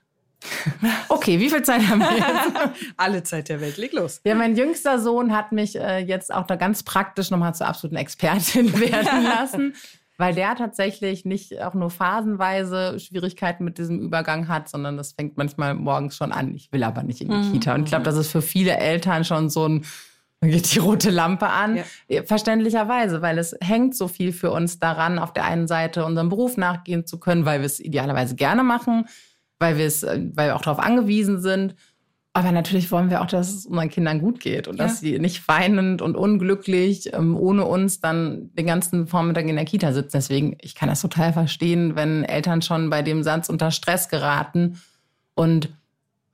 Okay, 1.09 1.39
wie 1.39 1.49
viel 1.49 1.63
Zeit 1.63 1.87
haben 1.87 1.99
wir 1.99 2.11
jetzt? 2.15 2.79
Alle 2.97 3.23
Zeit 3.23 3.49
der 3.49 3.61
Welt, 3.61 3.77
leg 3.77 3.93
los. 3.93 4.21
Ja, 4.25 4.35
mein 4.35 4.55
jüngster 4.55 4.99
Sohn 4.99 5.35
hat 5.35 5.51
mich 5.51 5.75
äh, 5.79 5.99
jetzt 5.99 6.33
auch 6.33 6.45
da 6.47 6.55
ganz 6.55 6.83
praktisch 6.83 7.31
nochmal 7.31 7.55
zur 7.55 7.67
absoluten 7.67 7.95
Expertin 7.97 8.73
werden 8.79 9.23
lassen, 9.23 9.75
weil 10.17 10.33
der 10.33 10.55
tatsächlich 10.55 11.25
nicht 11.25 11.61
auch 11.61 11.73
nur 11.73 11.89
phasenweise 11.89 12.99
Schwierigkeiten 12.99 13.63
mit 13.63 13.77
diesem 13.77 13.99
Übergang 13.99 14.47
hat, 14.47 14.69
sondern 14.69 14.97
das 14.97 15.13
fängt 15.13 15.37
manchmal 15.37 15.73
morgens 15.75 16.15
schon 16.15 16.31
an. 16.31 16.53
Ich 16.55 16.71
will 16.71 16.83
aber 16.83 17.03
nicht 17.03 17.21
in 17.21 17.29
die 17.29 17.35
Mhm. 17.35 17.53
Kita. 17.53 17.75
Und 17.75 17.83
ich 17.83 17.89
glaube, 17.89 18.05
das 18.05 18.15
ist 18.17 18.31
für 18.31 18.41
viele 18.41 18.77
Eltern 18.77 19.25
schon 19.25 19.49
so 19.49 19.67
ein, 19.67 19.85
dann 20.41 20.51
geht 20.51 20.73
die 20.73 20.79
rote 20.79 21.09
Lampe 21.09 21.47
an. 21.47 21.79
Ja, 22.07 22.23
Verständlicherweise, 22.23 23.21
weil 23.21 23.37
es 23.37 23.55
hängt 23.61 23.95
so 23.95 24.07
viel 24.07 24.31
für 24.31 24.51
uns 24.51 24.79
daran, 24.79 25.19
auf 25.19 25.33
der 25.33 25.45
einen 25.45 25.67
Seite 25.67 26.05
unserem 26.05 26.29
Beruf 26.29 26.57
nachgehen 26.57 27.05
zu 27.05 27.19
können, 27.19 27.45
weil 27.45 27.59
wir 27.61 27.65
es 27.65 27.79
idealerweise 27.79 28.35
gerne 28.35 28.63
machen, 28.63 29.05
weil 29.65 29.77
wir 29.77 29.85
es, 29.85 30.03
äh, 30.03 30.21
weil 30.33 30.49
wir 30.49 30.55
auch 30.55 30.61
darauf 30.61 30.79
angewiesen 30.79 31.41
sind. 31.41 31.75
Aber 32.33 32.51
natürlich 32.51 32.91
wollen 32.91 33.09
wir 33.09 33.21
auch, 33.21 33.27
dass 33.27 33.53
es 33.53 33.65
unseren 33.65 33.89
Kindern 33.89 34.19
gut 34.19 34.41
geht 34.41 34.67
und 34.67 34.77
dass 34.77 34.99
sie 34.99 35.19
nicht 35.19 35.47
weinend 35.47 36.01
und 36.01 36.17
unglücklich 36.17 37.13
ähm, 37.13 37.37
ohne 37.37 37.63
uns 37.63 38.01
dann 38.01 38.53
den 38.55 38.65
ganzen 38.65 39.07
Vormittag 39.07 39.45
in 39.45 39.55
der 39.55 39.63
Kita 39.63 39.93
sitzen. 39.93 40.17
Deswegen, 40.17 40.57
ich 40.59 40.75
kann 40.75 40.89
das 40.89 40.99
total 40.99 41.31
verstehen, 41.31 41.95
wenn 41.95 42.25
Eltern 42.25 42.61
schon 42.61 42.89
bei 42.89 43.01
dem 43.03 43.23
Satz 43.23 43.47
unter 43.47 43.71
Stress 43.71 44.09
geraten. 44.09 44.81
Und 45.33 45.69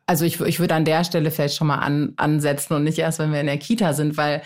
also 0.08 0.26
ich, 0.26 0.42
ich 0.42 0.60
würde 0.60 0.74
an 0.74 0.86
der 0.86 1.04
Stelle 1.04 1.30
vielleicht 1.30 1.56
schon 1.56 1.68
mal 1.68 1.78
an, 1.78 2.14
ansetzen 2.16 2.74
und 2.74 2.84
nicht 2.84 2.98
erst, 2.98 3.20
wenn 3.20 3.32
wir 3.32 3.40
in 3.40 3.46
der 3.46 3.60
Kita 3.60 3.94
sind, 3.94 4.18
weil 4.18 4.42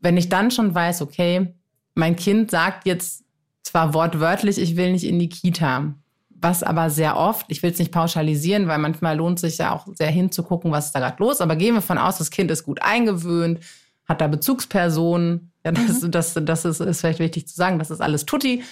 wenn 0.00 0.16
ich 0.16 0.30
dann 0.30 0.50
schon 0.50 0.74
weiß, 0.74 1.02
okay, 1.02 1.54
mein 1.94 2.16
Kind 2.16 2.50
sagt 2.50 2.86
jetzt 2.86 3.24
zwar 3.62 3.92
wortwörtlich, 3.92 4.58
ich 4.58 4.76
will 4.76 4.92
nicht 4.92 5.04
in 5.04 5.18
die 5.18 5.28
Kita, 5.28 5.94
was 6.40 6.62
aber 6.62 6.90
sehr 6.90 7.16
oft, 7.16 7.46
ich 7.48 7.62
will 7.62 7.70
es 7.70 7.78
nicht 7.78 7.92
pauschalisieren, 7.92 8.68
weil 8.68 8.78
manchmal 8.78 9.16
lohnt 9.16 9.40
sich 9.40 9.58
ja 9.58 9.72
auch 9.72 9.86
sehr 9.94 10.10
hinzugucken, 10.10 10.70
was 10.72 10.86
ist 10.86 10.94
da 10.94 11.00
gerade 11.00 11.22
los, 11.22 11.40
aber 11.40 11.56
gehen 11.56 11.74
wir 11.74 11.82
von 11.82 11.98
aus, 11.98 12.18
das 12.18 12.30
Kind 12.30 12.50
ist 12.50 12.64
gut 12.64 12.82
eingewöhnt, 12.82 13.60
hat 14.06 14.20
da 14.20 14.26
Bezugspersonen, 14.26 15.52
ja, 15.64 15.72
das, 15.72 16.04
das, 16.08 16.34
das 16.34 16.64
ist, 16.64 16.80
ist 16.80 17.00
vielleicht 17.00 17.18
wichtig 17.18 17.48
zu 17.48 17.54
sagen, 17.54 17.78
das 17.78 17.90
ist 17.90 18.00
alles 18.00 18.26
Tutti. 18.26 18.62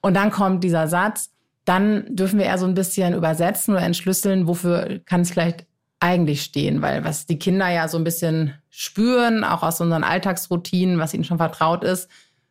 Und 0.00 0.14
dann 0.14 0.30
kommt 0.30 0.62
dieser 0.62 0.86
Satz, 0.88 1.30
dann 1.64 2.04
dürfen 2.14 2.38
wir 2.38 2.46
eher 2.46 2.58
so 2.58 2.66
ein 2.66 2.74
bisschen 2.74 3.14
übersetzen 3.14 3.74
oder 3.74 3.82
entschlüsseln, 3.84 4.46
wofür 4.46 5.00
kann 5.04 5.22
es 5.22 5.30
vielleicht 5.30 5.66
eigentlich 6.00 6.42
stehen, 6.42 6.80
weil 6.80 7.04
was 7.04 7.26
die 7.26 7.38
Kinder 7.38 7.68
ja 7.68 7.86
so 7.86 7.98
ein 7.98 8.04
bisschen 8.04 8.54
spüren, 8.70 9.44
auch 9.44 9.62
aus 9.62 9.80
unseren 9.80 10.02
Alltagsroutinen, 10.02 10.98
was 10.98 11.12
ihnen 11.12 11.24
schon 11.24 11.36
vertraut 11.36 11.84
ist, 11.84 12.08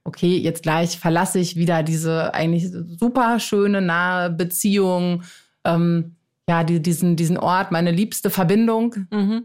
okay, 0.09 0.37
jetzt 0.37 0.63
gleich 0.63 0.99
verlasse 0.99 1.39
ich 1.39 1.55
wieder 1.55 1.83
diese 1.83 2.33
eigentlich 2.33 2.69
super 2.99 3.39
schöne, 3.39 3.79
nahe 3.81 4.31
Beziehung, 4.31 5.21
ähm, 5.63 6.15
ja, 6.49 6.63
die, 6.63 6.81
diesen, 6.81 7.15
diesen 7.15 7.37
Ort, 7.37 7.71
meine 7.71 7.91
liebste 7.91 8.31
Verbindung 8.31 8.95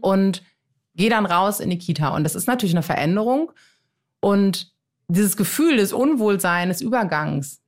und 0.01 0.41
gehe 0.95 1.09
dann 1.11 1.27
raus 1.27 1.59
in 1.59 1.69
die 1.69 1.77
Kita. 1.77 2.09
Und 2.15 2.23
das 2.23 2.33
ist 2.35 2.47
natürlich 2.47 2.73
eine 2.73 2.81
Veränderung. 2.81 3.51
Und 4.21 4.73
dieses 5.07 5.37
Gefühl 5.37 5.77
des 5.77 5.93
Unwohlseins, 5.93 6.77
des 6.79 6.81
Übergangs, 6.81 7.61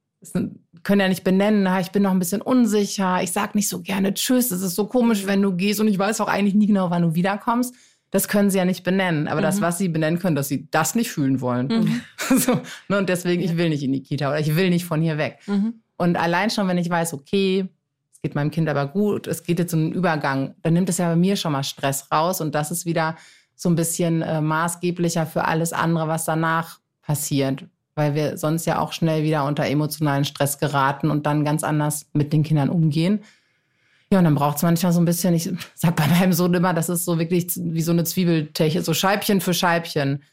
können 0.82 1.02
ja 1.02 1.08
nicht 1.08 1.24
benennen, 1.24 1.68
"Ah, 1.68 1.80
ich 1.80 1.92
bin 1.92 2.02
noch 2.02 2.12
ein 2.12 2.20
bisschen 2.20 2.42
unsicher, 2.42 3.22
ich 3.22 3.32
sag 3.32 3.54
nicht 3.54 3.70
so 3.70 3.82
gerne 3.82 4.16
Tschüss, 4.16 4.50
es 4.50 4.64
ist 4.64 4.74
so 4.76 4.88
komisch, 4.88 5.28
wenn 5.28 5.44
du 5.44 5.56
gehst 5.56 5.80
und 5.80 5.88
ich 5.88 6.00
weiß 6.00 6.20
auch 6.22 6.28
eigentlich 6.28 6.56
nie 6.56 6.66
genau, 6.66 6.90
wann 6.90 7.04
du 7.04 7.14
wiederkommst. 7.14 7.76
Das 8.12 8.28
können 8.28 8.50
sie 8.50 8.58
ja 8.58 8.66
nicht 8.66 8.84
benennen. 8.84 9.28
Aber 9.28 9.42
das, 9.42 9.60
was 9.62 9.78
sie 9.78 9.90
benennen 9.90 10.20
können, 10.20 10.36
dass 10.36 10.48
sie 10.48 10.70
das 10.72 10.96
nicht 10.96 11.12
fühlen 11.12 11.42
wollen. 11.42 12.02
so, 12.30 12.62
ne, 12.88 12.98
und 12.98 13.10
deswegen, 13.10 13.42
ich 13.44 13.58
will 13.58 13.70
nicht 13.70 13.84
in 13.84 13.92
die 13.92 14.02
Kita 14.04 14.30
oder 14.30 14.40
ich 14.40 14.56
will 14.56 14.70
nicht 14.70 14.86
von 14.86 15.02
hier 15.02 15.18
weg. 15.18 15.40
Und 15.98 16.16
allein 16.16 16.50
schon, 16.50 16.68
wenn 16.68 16.78
ich 16.78 16.90
weiß, 16.90 17.14
okay, 17.14 17.68
es 18.14 18.22
geht 18.22 18.36
meinem 18.36 18.52
Kind 18.52 18.70
aber 18.70 18.88
gut, 18.88 19.28
es 19.28 19.44
geht 19.44 19.60
jetzt 19.60 19.74
um 19.74 19.80
einen 19.82 19.92
Übergang, 19.92 20.56
dann 20.64 20.74
nimmt 20.74 20.90
es 20.90 20.98
ja 20.98 21.10
bei 21.10 21.16
mir 21.16 21.36
schon 21.36 21.52
mal 21.52 21.64
Stress 21.64 22.12
raus 22.12 22.42
und 22.42 22.56
das 22.56 22.72
ist 22.72 22.86
wieder 22.86 23.16
so 23.56 23.70
ein 23.70 23.76
bisschen 23.76 24.22
äh, 24.22 24.42
maßgeblicher 24.42 25.26
für 25.26 25.46
alles 25.46 25.74
andere, 25.74 26.08
was 26.08 26.26
danach 26.26 26.80
passiert, 27.02 27.66
weil 27.96 28.16
wir 28.16 28.38
sonst 28.38 28.66
ja 28.66 28.80
auch 28.80 28.94
schnell 28.94 29.24
wieder 29.24 29.46
unter 29.46 29.66
emotionalen 29.66 30.26
Stress 30.26 30.60
geraten 30.60 31.12
und 31.12 31.26
dann 31.26 31.44
ganz 31.44 31.64
anders 31.64 32.08
mit 32.14 32.34
den 32.34 32.44
Kindern 32.44 32.70
umgehen. 32.70 33.22
Ja, 34.12 34.20
und 34.20 34.24
dann 34.24 34.36
braucht 34.36 34.58
es 34.58 34.64
manchmal 34.64 34.94
so 34.94 35.02
ein 35.02 35.06
bisschen, 35.06 35.34
ich 35.34 35.50
sag 35.76 35.96
bei 35.96 36.08
meinem 36.08 36.34
Sohn 36.34 36.54
immer, 36.54 36.74
das 36.74 36.90
ist 36.90 37.06
so 37.06 37.20
wirklich 37.20 37.48
wie 37.56 37.82
so 37.82 37.92
eine 37.92 38.04
Zwiebelteche, 38.04 38.82
so 38.82 38.94
Scheibchen 38.94 39.42
für 39.42 39.54
Scheibchen, 39.54 40.24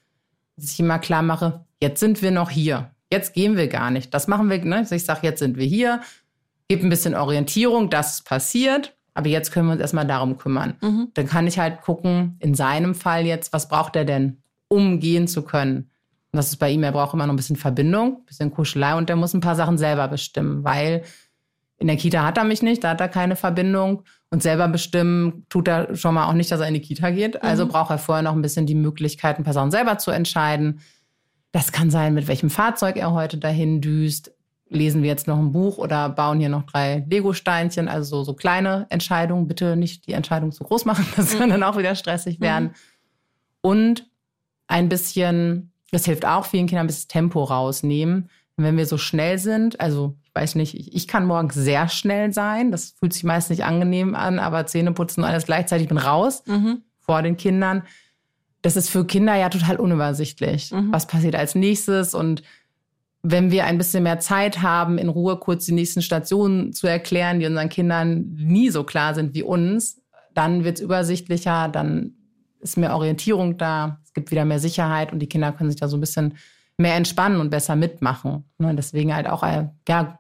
dass 0.57 0.73
ich 0.73 0.81
immer 0.81 0.99
klar 0.99 1.23
mache, 1.23 1.65
jetzt 1.81 2.01
sind 2.01 2.23
wir 2.23 2.31
noch 2.31 2.51
hier, 2.51 2.91
jetzt 3.11 3.35
gehen 3.35 3.57
wir 3.57 3.69
gar 3.69 3.91
nicht. 3.91 4.15
Das 4.15 4.29
machen 4.29 4.49
wir, 4.49 4.65
ne? 4.65 4.87
Ich 4.89 5.05
sage, 5.05 5.21
jetzt 5.23 5.41
sind 5.41 5.57
wir 5.57 5.67
hier, 5.67 6.01
gib 6.69 6.83
ein 6.83 6.89
bisschen 6.89 7.15
Orientierung, 7.15 7.91
das 7.91 8.23
passiert, 8.23 8.97
aber 9.15 9.29
jetzt 9.29 9.51
können 9.53 9.67
wir 9.67 9.73
uns 9.73 9.81
erstmal 9.81 10.07
darum 10.07 10.39
kümmern. 10.39 10.75
Dann 11.15 11.27
kann 11.27 11.47
ich 11.47 11.59
halt 11.59 11.83
gucken, 11.83 12.37
in 12.41 12.55
seinem 12.55 12.95
Fall 12.95 13.27
jetzt, 13.27 13.53
was 13.53 13.69
braucht 13.69 13.97
er 13.97 14.05
denn, 14.05 14.39
um 14.69 15.01
gehen 15.01 15.27
zu 15.27 15.43
können? 15.43 15.91
Und 16.33 16.39
das 16.39 16.49
ist 16.49 16.57
bei 16.57 16.71
ihm, 16.71 16.83
er 16.83 16.93
braucht 16.93 17.15
immer 17.15 17.27
noch 17.27 17.33
ein 17.33 17.37
bisschen 17.37 17.57
Verbindung, 17.57 18.19
ein 18.19 18.25
bisschen 18.27 18.51
Kuschelei 18.51 18.97
und 18.97 19.09
der 19.09 19.17
muss 19.17 19.35
ein 19.35 19.41
paar 19.41 19.55
Sachen 19.55 19.79
selber 19.79 20.09
bestimmen, 20.09 20.65
weil 20.65 21.05
in 21.85 21.88
der 21.88 21.99
Kita 21.99 22.25
hat 22.25 22.38
er 22.38 22.44
mich 22.44 22.62
nicht, 22.62 22.83
da 22.83 22.88
hat 22.88 23.03
er 23.03 23.11
keine 23.11 23.37
Verbindung 23.37 24.05
und 24.31 24.42
selber 24.42 24.68
bestimmen 24.68 25.44
tut 25.51 25.68
er 25.68 25.94
schon 25.94 26.14
mal 26.14 26.27
auch 26.27 26.33
nicht, 26.33 26.51
dass 26.51 26.61
er 26.61 26.66
in 26.66 26.73
die 26.73 26.81
Kita 26.81 27.11
geht. 27.11 27.42
Also 27.42 27.66
braucht 27.66 27.90
er 27.90 27.99
vorher 27.99 28.23
noch 28.23 28.33
ein 28.33 28.40
bisschen 28.40 28.64
die 28.64 28.75
Möglichkeit, 28.75 29.37
ein 29.37 29.44
paar 29.44 29.53
Sachen 29.53 29.70
selber 29.70 29.99
zu 29.99 30.11
entscheiden. 30.11 30.81
Das 31.53 31.73
kann 31.73 31.90
sein, 31.90 32.14
mit 32.14 32.27
welchem 32.27 32.49
Fahrzeug 32.49 32.97
er 32.97 33.12
heute 33.12 33.37
dahin 33.37 33.83
düst. 33.83 34.33
Lesen 34.70 35.03
wir 35.03 35.11
jetzt 35.11 35.27
noch 35.27 35.38
ein 35.38 35.53
Buch 35.53 35.77
oder 35.77 36.09
bauen 36.09 36.40
hier 36.40 36.49
noch 36.49 36.62
drei 36.62 37.05
Lego-Steinchen? 37.07 37.87
Also 37.87 38.16
so, 38.16 38.25
so 38.25 38.33
kleine 38.33 38.87
Entscheidungen. 38.88 39.47
Bitte 39.47 39.77
nicht 39.77 40.07
die 40.07 40.14
Entscheidung 40.14 40.53
zu 40.53 40.64
groß 40.64 40.87
machen, 40.87 41.07
das 41.16 41.37
kann 41.37 41.51
dann 41.51 41.62
auch 41.62 41.77
wieder 41.77 41.94
stressig 41.97 42.40
werden. 42.40 42.70
Und 43.61 44.09
ein 44.68 44.88
bisschen, 44.88 45.70
das 45.92 46.07
hilft 46.07 46.25
auch 46.25 46.47
vielen 46.47 46.66
Kindern, 46.66 46.87
ein 46.87 46.88
bisschen 46.88 47.11
Tempo 47.11 47.44
rausnehmen. 47.44 48.31
Und 48.57 48.64
wenn 48.64 48.79
wir 48.79 48.87
so 48.87 48.97
schnell 48.97 49.38
sind, 49.38 49.81
also 49.81 50.16
weiß 50.35 50.57
nicht, 50.57 50.75
ich, 50.75 50.94
ich 50.94 51.09
kann 51.09 51.27
morgens 51.27 51.55
sehr 51.55 51.88
schnell 51.88 52.33
sein. 52.33 52.70
Das 52.73 52.94
fühlt 52.99 53.12
sich 53.12 53.25
meist 53.25 53.51
nicht 53.51 53.64
angenehm 53.64 54.14
an, 54.14 54.38
aber 54.38 54.66
Zähne 54.66 54.92
putzen 54.92 55.20
und 55.23 55.27
alles 55.27 55.47
gleichzeitig, 55.47 55.85
ich 55.85 55.88
bin 55.88 55.99
raus 55.99 56.42
vor 57.01 57.23
den 57.23 57.37
Kindern. 57.37 57.83
Das 58.62 58.77
ist 58.77 58.88
für 58.90 59.05
Kinder 59.07 59.35
ja 59.37 59.49
total 59.49 59.77
unübersichtlich. 59.77 60.73
Was 60.90 61.07
passiert 61.07 61.37
als 61.37 61.55
nächstes? 61.55 62.14
Und 62.14 62.42
wenn 63.23 63.51
wir 63.51 63.64
ein 63.64 63.79
bisschen 63.79 64.03
mehr 64.03 64.20
Zeit 64.20 64.61
haben, 64.61 64.99
in 64.99 65.09
Ruhe 65.09 65.38
kurz 65.38 65.66
die 65.66 65.73
nächsten 65.73 66.03
Stationen 66.03 66.73
zu 66.73 66.87
erklären, 66.87 67.40
die 67.40 67.47
unseren 67.47 67.68
Kindern 67.68 68.35
nie 68.37 68.70
so 68.70 68.85
klar 68.85 69.14
sind 69.14 69.35
wie 69.35 69.42
uns, 69.42 70.03
dann 70.35 70.64
wird 70.64 70.79
es 70.79 70.85
übersichtlicher, 70.85 71.68
dann 71.68 72.14
ist 72.61 72.77
mehr 72.77 72.94
Orientierung 72.94 73.57
da, 73.57 74.01
es 74.05 74.12
gibt 74.12 74.31
wieder 74.31 74.44
mehr 74.44 74.59
Sicherheit 74.59 75.12
und 75.12 75.20
die 75.20 75.29
Kinder 75.29 75.53
können 75.53 75.70
sich 75.70 75.79
da 75.79 75.88
so 75.88 75.97
ein 75.97 76.01
bisschen 76.01 76.35
mehr 76.77 76.97
entspannen 76.97 77.40
und 77.40 77.51
besser 77.51 77.77
mitmachen. 77.77 78.44
Ne, 78.59 78.68
Und 78.68 78.77
deswegen 78.77 79.14
halt 79.14 79.29
auch 79.29 79.42
äh, 79.42 79.68
ja, 79.88 80.18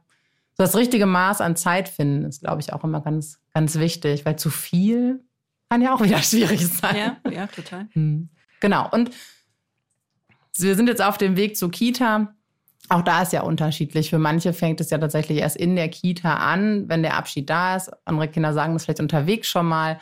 so 0.56 0.62
das 0.62 0.76
richtige 0.76 1.06
Maß 1.06 1.40
an 1.40 1.56
Zeit 1.56 1.88
finden, 1.88 2.24
ist, 2.24 2.40
glaube 2.40 2.60
ich, 2.60 2.72
auch 2.72 2.84
immer 2.84 3.00
ganz, 3.00 3.40
ganz 3.52 3.76
wichtig, 3.76 4.24
weil 4.24 4.36
zu 4.36 4.50
viel 4.50 5.24
kann 5.68 5.82
ja 5.82 5.94
auch 5.94 6.02
wieder 6.02 6.18
schwierig 6.22 6.66
sein. 6.66 6.96
Ja, 6.96 7.30
ja, 7.30 7.46
total. 7.48 7.88
Hm. 7.92 8.28
Genau. 8.60 8.88
Und 8.90 9.10
wir 10.56 10.76
sind 10.76 10.88
jetzt 10.88 11.02
auf 11.02 11.18
dem 11.18 11.36
Weg 11.36 11.56
zur 11.56 11.70
Kita. 11.70 12.34
Auch 12.88 13.02
da 13.02 13.22
ist 13.22 13.32
ja 13.32 13.42
unterschiedlich. 13.42 14.10
Für 14.10 14.18
manche 14.18 14.52
fängt 14.52 14.80
es 14.80 14.90
ja 14.90 14.98
tatsächlich 14.98 15.38
erst 15.38 15.56
in 15.56 15.74
der 15.74 15.88
Kita 15.88 16.36
an, 16.36 16.88
wenn 16.88 17.02
der 17.02 17.16
Abschied 17.16 17.50
da 17.50 17.76
ist. 17.76 17.90
Andere 18.04 18.28
Kinder 18.28 18.52
sagen 18.52 18.74
das 18.74 18.84
vielleicht 18.84 19.00
unterwegs 19.00 19.48
schon 19.48 19.66
mal. 19.66 19.98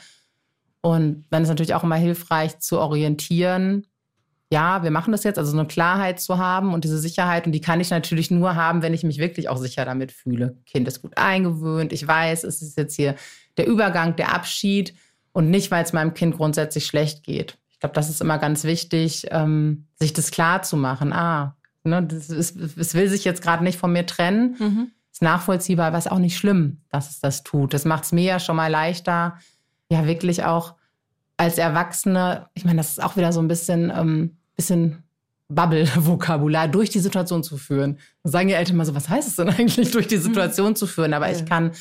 Und 0.83 1.25
dann 1.31 1.45
ist 1.45 1.49
natürlich 1.49 1.75
auch 1.75 1.85
immer 1.85 1.97
hilfreich 1.97 2.59
zu 2.59 2.79
orientieren. 2.79 3.87
Ja, 4.53 4.83
wir 4.83 4.91
machen 4.91 5.12
das 5.12 5.25
jetzt, 5.25 5.38
also 5.38 5.51
so 5.51 5.59
eine 5.59 5.67
Klarheit 5.67 6.21
zu 6.21 6.37
haben 6.37 6.75
und 6.75 6.85
diese 6.85 6.99
Sicherheit. 6.99 7.47
Und 7.47 7.53
die 7.53 7.62
kann 7.62 7.81
ich 7.81 7.88
natürlich 7.88 8.31
nur 8.31 8.55
haben, 8.55 8.83
wenn 8.83 8.93
ich 8.93 9.03
mich 9.03 9.17
wirklich 9.17 9.49
auch 9.49 9.57
sicher 9.57 9.87
damit 9.87 10.12
fühle. 10.12 10.59
Kind 10.67 10.87
ist 10.87 11.01
gut 11.01 11.17
eingewöhnt. 11.17 11.91
Ich 11.91 12.07
weiß, 12.07 12.45
es 12.45 12.61
ist 12.61 12.77
jetzt 12.77 12.95
hier 12.95 13.15
der 13.57 13.67
Übergang, 13.67 14.15
der 14.15 14.35
Abschied 14.35 14.93
und 15.33 15.49
nicht, 15.49 15.71
weil 15.71 15.83
es 15.83 15.95
meinem 15.95 16.12
Kind 16.12 16.37
grundsätzlich 16.37 16.85
schlecht 16.85 17.25
geht. 17.25 17.57
Ich 17.71 17.81
glaube, 17.81 17.95
das 17.95 18.11
ist 18.11 18.21
immer 18.21 18.37
ganz 18.37 18.65
wichtig, 18.65 19.27
ähm, 19.31 19.87
sich 19.99 20.12
das 20.12 20.31
klar 20.31 20.61
zu 20.61 20.77
machen. 20.77 21.15
Ah, 21.15 21.57
ne, 21.83 22.03
das 22.03 22.29
ist, 22.29 22.55
es 22.59 22.93
will 22.93 23.09
sich 23.09 23.25
jetzt 23.25 23.41
gerade 23.41 23.65
nicht 23.65 23.79
von 23.79 23.91
mir 23.91 24.05
trennen. 24.05 24.57
Ist 25.11 25.23
nachvollziehbar, 25.23 25.87
aber 25.87 25.97
ist 25.97 26.11
auch 26.11 26.19
nicht 26.19 26.37
schlimm, 26.37 26.83
dass 26.91 27.09
es 27.09 27.21
das 27.21 27.43
tut. 27.43 27.73
Das 27.73 27.87
macht 27.87 28.05
es 28.05 28.12
mir 28.12 28.25
ja 28.25 28.38
schon 28.38 28.57
mal 28.57 28.71
leichter, 28.71 29.38
ja 29.91 30.05
wirklich 30.07 30.45
auch 30.45 30.75
als 31.38 31.57
Erwachsene, 31.57 32.51
ich 32.53 32.67
meine, 32.67 32.77
das 32.77 32.91
ist 32.91 33.03
auch 33.03 33.17
wieder 33.17 33.33
so 33.33 33.41
ein 33.41 33.49
bisschen, 33.49 33.91
ähm, 33.97 34.37
bisschen 34.57 35.03
Bubble-Vokabular, 35.49 36.69
durch 36.69 36.91
die 36.91 36.99
Situation 36.99 37.43
zu 37.43 37.57
führen. 37.57 37.99
Da 38.23 38.31
sagen 38.31 38.49
die 38.49 38.55
Eltern 38.55 38.77
mal 38.77 38.87
so, 38.87 38.95
was 38.95 39.09
heißt 39.09 39.29
es 39.29 39.37
denn 39.37 39.49
eigentlich, 39.49 39.91
durch 39.91 40.07
die 40.07 40.17
Situation 40.19 40.77
zu 40.77 40.87
führen? 40.87 41.15
Aber 41.15 41.31
ich 41.31 41.45
kann 41.45 41.73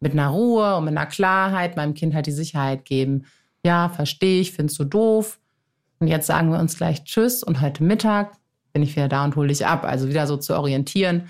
mit 0.00 0.12
einer 0.12 0.28
Ruhe 0.28 0.76
und 0.76 0.84
mit 0.84 0.96
einer 0.96 1.06
Klarheit 1.06 1.76
meinem 1.76 1.94
Kind 1.94 2.14
halt 2.14 2.26
die 2.26 2.32
Sicherheit 2.32 2.84
geben. 2.84 3.24
Ja, 3.64 3.88
verstehe 3.88 4.40
ich, 4.40 4.52
findest 4.52 4.78
du 4.78 4.84
doof. 4.84 5.38
Und 5.98 6.08
jetzt 6.08 6.26
sagen 6.26 6.50
wir 6.50 6.58
uns 6.58 6.76
gleich 6.76 7.04
Tschüss 7.04 7.42
und 7.42 7.60
heute 7.60 7.82
Mittag 7.82 8.36
bin 8.72 8.82
ich 8.82 8.94
wieder 8.96 9.08
da 9.08 9.24
und 9.24 9.36
hole 9.36 9.48
dich 9.48 9.66
ab. 9.66 9.84
Also 9.84 10.08
wieder 10.08 10.26
so 10.26 10.36
zu 10.36 10.54
orientieren, 10.54 11.28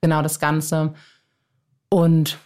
genau 0.00 0.22
das 0.22 0.40
Ganze. 0.40 0.94
Und 1.88 2.38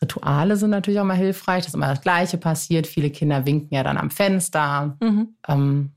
Rituale 0.00 0.56
sind 0.56 0.70
natürlich 0.70 1.00
auch 1.00 1.04
mal 1.04 1.16
hilfreich, 1.16 1.64
dass 1.64 1.74
immer 1.74 1.88
das 1.88 2.02
Gleiche 2.02 2.38
passiert. 2.38 2.86
Viele 2.86 3.10
Kinder 3.10 3.46
winken 3.46 3.74
ja 3.74 3.82
dann 3.82 3.96
am 3.96 4.10
Fenster. 4.10 4.96
Mhm. 5.00 5.34
Ähm, 5.48 5.90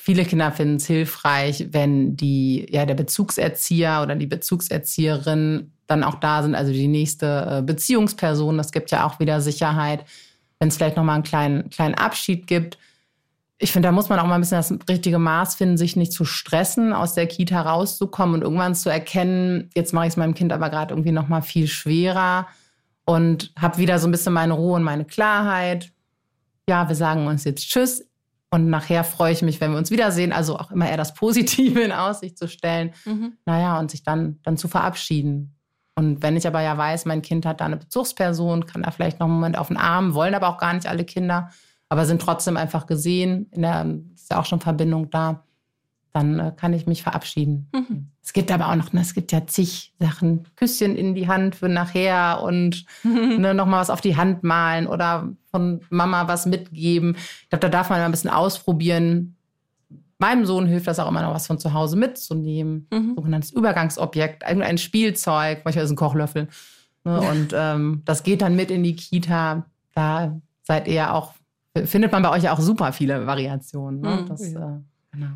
viele 0.00 0.24
Kinder 0.24 0.52
finden 0.52 0.76
es 0.76 0.86
hilfreich, 0.86 1.66
wenn 1.72 2.16
die, 2.16 2.66
ja, 2.70 2.86
der 2.86 2.94
Bezugserzieher 2.94 4.00
oder 4.02 4.14
die 4.14 4.28
Bezugserzieherin 4.28 5.72
dann 5.88 6.04
auch 6.04 6.14
da 6.14 6.42
sind, 6.42 6.54
also 6.54 6.72
die 6.72 6.86
nächste 6.86 7.58
äh, 7.58 7.62
Beziehungsperson. 7.62 8.56
Das 8.56 8.70
gibt 8.70 8.92
ja 8.92 9.04
auch 9.04 9.18
wieder 9.18 9.40
Sicherheit. 9.40 10.04
Wenn 10.60 10.68
es 10.68 10.76
vielleicht 10.76 10.96
nochmal 10.96 11.16
einen 11.16 11.24
kleinen, 11.24 11.68
kleinen 11.68 11.94
Abschied 11.94 12.46
gibt. 12.46 12.78
Ich 13.58 13.72
finde, 13.72 13.88
da 13.88 13.92
muss 13.92 14.08
man 14.08 14.20
auch 14.20 14.26
mal 14.26 14.36
ein 14.36 14.40
bisschen 14.40 14.58
das 14.58 14.72
richtige 14.88 15.18
Maß 15.18 15.56
finden, 15.56 15.76
sich 15.76 15.96
nicht 15.96 16.12
zu 16.12 16.24
stressen, 16.24 16.92
aus 16.92 17.14
der 17.14 17.26
Kita 17.26 17.60
rauszukommen 17.60 18.36
und 18.36 18.42
irgendwann 18.42 18.76
zu 18.76 18.88
erkennen, 18.88 19.68
jetzt 19.74 19.92
mache 19.92 20.06
ich 20.06 20.12
es 20.12 20.16
meinem 20.16 20.34
Kind 20.34 20.52
aber 20.52 20.70
gerade 20.70 20.94
irgendwie 20.94 21.12
nochmal 21.12 21.42
viel 21.42 21.66
schwerer 21.66 22.46
und 23.04 23.52
habe 23.58 23.78
wieder 23.78 23.98
so 23.98 24.06
ein 24.06 24.12
bisschen 24.12 24.32
meine 24.32 24.52
Ruhe 24.52 24.76
und 24.76 24.84
meine 24.84 25.04
Klarheit. 25.04 25.90
Ja, 26.68 26.88
wir 26.88 26.94
sagen 26.94 27.26
uns 27.26 27.42
jetzt 27.44 27.68
Tschüss. 27.68 28.07
Und 28.50 28.70
nachher 28.70 29.04
freue 29.04 29.32
ich 29.32 29.42
mich, 29.42 29.60
wenn 29.60 29.72
wir 29.72 29.78
uns 29.78 29.90
wiedersehen. 29.90 30.32
Also 30.32 30.58
auch 30.58 30.70
immer 30.70 30.88
eher 30.88 30.96
das 30.96 31.14
Positive 31.14 31.80
in 31.80 31.92
Aussicht 31.92 32.38
zu 32.38 32.48
stellen. 32.48 32.92
Mhm. 33.04 33.34
Naja, 33.44 33.78
und 33.78 33.90
sich 33.90 34.02
dann, 34.02 34.40
dann 34.42 34.56
zu 34.56 34.68
verabschieden. 34.68 35.54
Und 35.94 36.22
wenn 36.22 36.36
ich 36.36 36.46
aber 36.46 36.62
ja 36.62 36.78
weiß, 36.78 37.04
mein 37.06 37.22
Kind 37.22 37.44
hat 37.44 37.60
da 37.60 37.66
eine 37.66 37.76
Bezugsperson, 37.76 38.66
kann 38.66 38.82
da 38.82 38.90
vielleicht 38.90 39.18
noch 39.18 39.26
einen 39.26 39.34
Moment 39.34 39.58
auf 39.58 39.68
den 39.68 39.76
Arm, 39.76 40.14
wollen 40.14 40.34
aber 40.34 40.48
auch 40.48 40.58
gar 40.58 40.72
nicht 40.72 40.86
alle 40.86 41.04
Kinder, 41.04 41.50
aber 41.88 42.06
sind 42.06 42.22
trotzdem 42.22 42.56
einfach 42.56 42.86
gesehen. 42.86 43.48
In 43.50 43.62
der 43.62 43.84
ist 44.14 44.30
ja 44.30 44.38
auch 44.38 44.46
schon 44.46 44.60
Verbindung 44.60 45.10
da 45.10 45.44
dann 46.12 46.38
äh, 46.38 46.52
kann 46.56 46.72
ich 46.72 46.86
mich 46.86 47.02
verabschieden. 47.02 47.68
Mhm. 47.72 48.08
Es 48.22 48.32
gibt 48.32 48.50
aber 48.50 48.68
auch 48.68 48.74
noch, 48.74 48.92
ne, 48.92 49.00
es 49.00 49.14
gibt 49.14 49.32
ja 49.32 49.46
zig 49.46 49.94
Sachen, 49.98 50.46
Küsschen 50.56 50.96
in 50.96 51.14
die 51.14 51.28
Hand 51.28 51.56
für 51.56 51.68
nachher 51.68 52.42
und 52.42 52.84
mhm. 53.02 53.36
ne, 53.40 53.54
nochmal 53.54 53.80
was 53.80 53.90
auf 53.90 54.00
die 54.00 54.16
Hand 54.16 54.42
malen 54.42 54.86
oder 54.86 55.28
von 55.58 55.80
Mama 55.90 56.28
was 56.28 56.46
mitgeben. 56.46 57.16
Ich 57.42 57.48
glaube, 57.50 57.60
da 57.60 57.68
darf 57.68 57.90
man 57.90 57.98
mal 57.98 58.04
ein 58.04 58.10
bisschen 58.12 58.30
ausprobieren. 58.30 59.36
Meinem 60.18 60.46
Sohn 60.46 60.66
hilft 60.66 60.86
das 60.86 60.98
auch 60.98 61.08
immer 61.08 61.22
noch, 61.22 61.34
was 61.34 61.46
von 61.46 61.58
zu 61.58 61.72
Hause 61.72 61.96
mitzunehmen. 61.96 62.86
Mhm. 62.92 63.14
Sogenanntes 63.16 63.50
Übergangsobjekt, 63.50 64.42
irgendein 64.42 64.78
Spielzeug, 64.78 65.62
manchmal 65.64 65.84
ist 65.84 65.90
ein 65.90 65.96
Kochlöffel. 65.96 66.48
Ne, 67.04 67.20
und 67.20 67.52
ähm, 67.54 68.02
das 68.04 68.22
geht 68.22 68.42
dann 68.42 68.56
mit 68.56 68.70
in 68.70 68.82
die 68.82 68.96
Kita. 68.96 69.66
Da 69.94 70.40
seid 70.62 70.88
ihr 70.88 71.12
auch, 71.12 71.34
findet 71.84 72.12
man 72.12 72.22
bei 72.22 72.30
euch 72.30 72.48
auch 72.48 72.60
super 72.60 72.92
viele 72.92 73.26
Variationen. 73.26 74.00
Ne? 74.00 74.22
Mhm. 74.22 74.26
Das, 74.26 74.42
äh, 74.42 74.54
genau. 75.12 75.34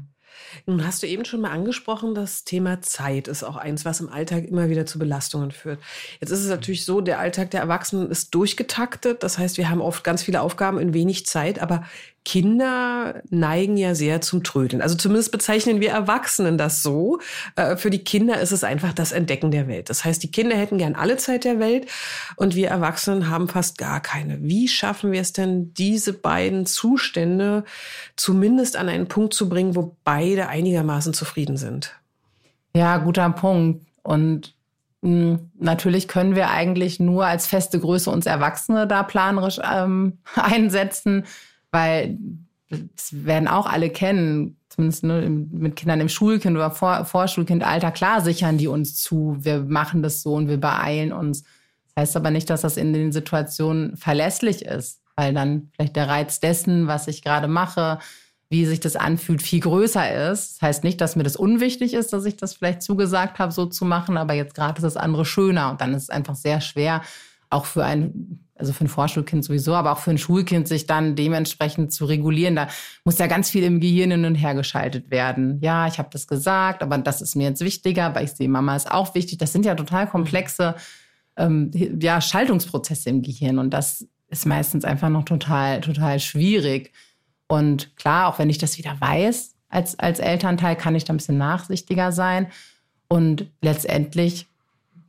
Nun 0.66 0.86
hast 0.86 1.02
du 1.02 1.06
eben 1.06 1.24
schon 1.24 1.40
mal 1.40 1.50
angesprochen, 1.50 2.14
das 2.14 2.44
Thema 2.44 2.80
Zeit 2.82 3.28
ist 3.28 3.42
auch 3.42 3.56
eins, 3.56 3.84
was 3.84 4.00
im 4.00 4.08
Alltag 4.08 4.44
immer 4.44 4.68
wieder 4.68 4.86
zu 4.86 4.98
Belastungen 4.98 5.50
führt. 5.50 5.80
Jetzt 6.20 6.30
ist 6.30 6.40
es 6.40 6.48
natürlich 6.48 6.84
so, 6.84 7.00
der 7.00 7.18
Alltag 7.18 7.50
der 7.50 7.60
Erwachsenen 7.60 8.10
ist 8.10 8.34
durchgetaktet. 8.34 9.22
Das 9.22 9.38
heißt, 9.38 9.58
wir 9.58 9.70
haben 9.70 9.80
oft 9.80 10.04
ganz 10.04 10.22
viele 10.22 10.40
Aufgaben 10.40 10.78
in 10.78 10.94
wenig 10.94 11.26
Zeit, 11.26 11.60
aber 11.60 11.84
Kinder 12.24 13.22
neigen 13.30 13.76
ja 13.76 13.94
sehr 13.94 14.20
zum 14.20 14.44
Trödeln. 14.44 14.80
Also 14.80 14.94
zumindest 14.94 15.32
bezeichnen 15.32 15.80
wir 15.80 15.90
Erwachsenen 15.90 16.56
das 16.56 16.82
so. 16.82 17.18
Äh, 17.56 17.76
für 17.76 17.90
die 17.90 18.04
Kinder 18.04 18.40
ist 18.40 18.52
es 18.52 18.62
einfach 18.62 18.92
das 18.92 19.10
Entdecken 19.10 19.50
der 19.50 19.66
Welt. 19.66 19.90
Das 19.90 20.04
heißt, 20.04 20.22
die 20.22 20.30
Kinder 20.30 20.56
hätten 20.56 20.78
gern 20.78 20.94
alle 20.94 21.16
Zeit 21.16 21.44
der 21.44 21.58
Welt 21.58 21.86
und 22.36 22.54
wir 22.54 22.68
Erwachsenen 22.68 23.28
haben 23.28 23.48
fast 23.48 23.76
gar 23.76 24.00
keine. 24.00 24.40
Wie 24.42 24.68
schaffen 24.68 25.10
wir 25.10 25.20
es 25.20 25.32
denn, 25.32 25.74
diese 25.74 26.12
beiden 26.12 26.64
Zustände 26.64 27.64
zumindest 28.16 28.76
an 28.76 28.88
einen 28.88 29.08
Punkt 29.08 29.34
zu 29.34 29.48
bringen, 29.48 29.74
wo 29.74 29.96
beide 30.04 30.48
einigermaßen 30.48 31.14
zufrieden 31.14 31.56
sind? 31.56 31.92
Ja, 32.74 32.98
guter 32.98 33.28
Punkt. 33.30 33.84
Und 34.02 34.54
hm, 35.02 35.50
Natürlich 35.58 36.06
können 36.06 36.36
wir 36.36 36.50
eigentlich 36.50 37.00
nur 37.00 37.26
als 37.26 37.48
feste 37.48 37.80
Größe 37.80 38.10
uns 38.10 38.26
Erwachsene 38.26 38.86
da 38.86 39.02
planerisch 39.02 39.58
ähm, 39.64 40.18
einsetzen 40.36 41.24
weil 41.72 42.18
das 42.70 43.24
werden 43.24 43.48
auch 43.48 43.66
alle 43.66 43.90
kennen, 43.90 44.56
zumindest 44.68 45.04
ne, 45.04 45.28
mit 45.28 45.76
Kindern 45.76 46.00
im 46.00 46.08
Schulkind 46.08 46.56
oder 46.56 46.70
Vor 46.70 47.04
Vorschulkindalter. 47.04 47.90
Klar 47.90 48.20
sichern 48.20 48.58
die 48.58 48.68
uns 48.68 48.94
zu, 48.94 49.36
wir 49.40 49.60
machen 49.60 50.02
das 50.02 50.22
so 50.22 50.34
und 50.34 50.48
wir 50.48 50.58
beeilen 50.58 51.12
uns. 51.12 51.42
Das 51.94 52.02
heißt 52.02 52.16
aber 52.16 52.30
nicht, 52.30 52.48
dass 52.48 52.62
das 52.62 52.76
in 52.76 52.92
den 52.92 53.12
Situationen 53.12 53.96
verlässlich 53.96 54.64
ist, 54.64 55.02
weil 55.16 55.34
dann 55.34 55.70
vielleicht 55.74 55.96
der 55.96 56.08
Reiz 56.08 56.40
dessen, 56.40 56.86
was 56.86 57.08
ich 57.08 57.22
gerade 57.22 57.48
mache, 57.48 57.98
wie 58.48 58.64
sich 58.64 58.80
das 58.80 58.96
anfühlt, 58.96 59.42
viel 59.42 59.60
größer 59.60 60.30
ist. 60.30 60.56
Das 60.56 60.62
heißt 60.68 60.84
nicht, 60.84 61.00
dass 61.00 61.16
mir 61.16 61.22
das 61.22 61.36
unwichtig 61.36 61.94
ist, 61.94 62.12
dass 62.12 62.24
ich 62.24 62.36
das 62.36 62.54
vielleicht 62.54 62.82
zugesagt 62.82 63.38
habe, 63.38 63.52
so 63.52 63.66
zu 63.66 63.84
machen, 63.84 64.16
aber 64.16 64.34
jetzt 64.34 64.54
gerade 64.54 64.78
ist 64.78 64.84
das 64.84 64.96
andere 64.96 65.24
schöner 65.24 65.70
und 65.70 65.80
dann 65.80 65.94
ist 65.94 66.04
es 66.04 66.10
einfach 66.10 66.34
sehr 66.34 66.60
schwer, 66.60 67.02
auch 67.50 67.66
für 67.66 67.84
ein 67.84 68.41
also 68.62 68.72
für 68.72 68.84
ein 68.84 68.88
Vorschulkind 68.88 69.44
sowieso, 69.44 69.74
aber 69.74 69.92
auch 69.92 69.98
für 69.98 70.12
ein 70.12 70.18
Schulkind, 70.18 70.68
sich 70.68 70.86
dann 70.86 71.16
dementsprechend 71.16 71.92
zu 71.92 72.04
regulieren. 72.04 72.54
Da 72.54 72.68
muss 73.04 73.18
ja 73.18 73.26
ganz 73.26 73.50
viel 73.50 73.64
im 73.64 73.80
Gehirn 73.80 74.12
hin 74.12 74.24
und 74.24 74.36
her 74.36 74.54
geschaltet 74.54 75.10
werden. 75.10 75.58
Ja, 75.60 75.88
ich 75.88 75.98
habe 75.98 76.08
das 76.12 76.26
gesagt, 76.26 76.82
aber 76.82 76.96
das 76.98 77.20
ist 77.20 77.34
mir 77.34 77.48
jetzt 77.48 77.64
wichtiger, 77.64 78.14
weil 78.14 78.24
ich 78.24 78.32
sehe, 78.32 78.48
Mama 78.48 78.76
ist 78.76 78.90
auch 78.90 79.14
wichtig. 79.14 79.38
Das 79.38 79.52
sind 79.52 79.66
ja 79.66 79.74
total 79.74 80.06
komplexe 80.06 80.76
ähm, 81.36 81.70
ja, 82.00 82.20
Schaltungsprozesse 82.20 83.10
im 83.10 83.22
Gehirn 83.22 83.58
und 83.58 83.70
das 83.70 84.06
ist 84.28 84.46
meistens 84.46 84.84
einfach 84.84 85.08
noch 85.08 85.24
total, 85.24 85.80
total 85.80 86.20
schwierig. 86.20 86.92
Und 87.48 87.96
klar, 87.96 88.28
auch 88.28 88.38
wenn 88.38 88.48
ich 88.48 88.58
das 88.58 88.78
wieder 88.78 88.96
weiß, 88.98 89.54
als, 89.68 89.98
als 89.98 90.20
Elternteil 90.20 90.76
kann 90.76 90.94
ich 90.94 91.04
da 91.04 91.12
ein 91.12 91.16
bisschen 91.16 91.38
nachsichtiger 91.38 92.12
sein. 92.12 92.46
Und 93.08 93.50
letztendlich, 93.60 94.46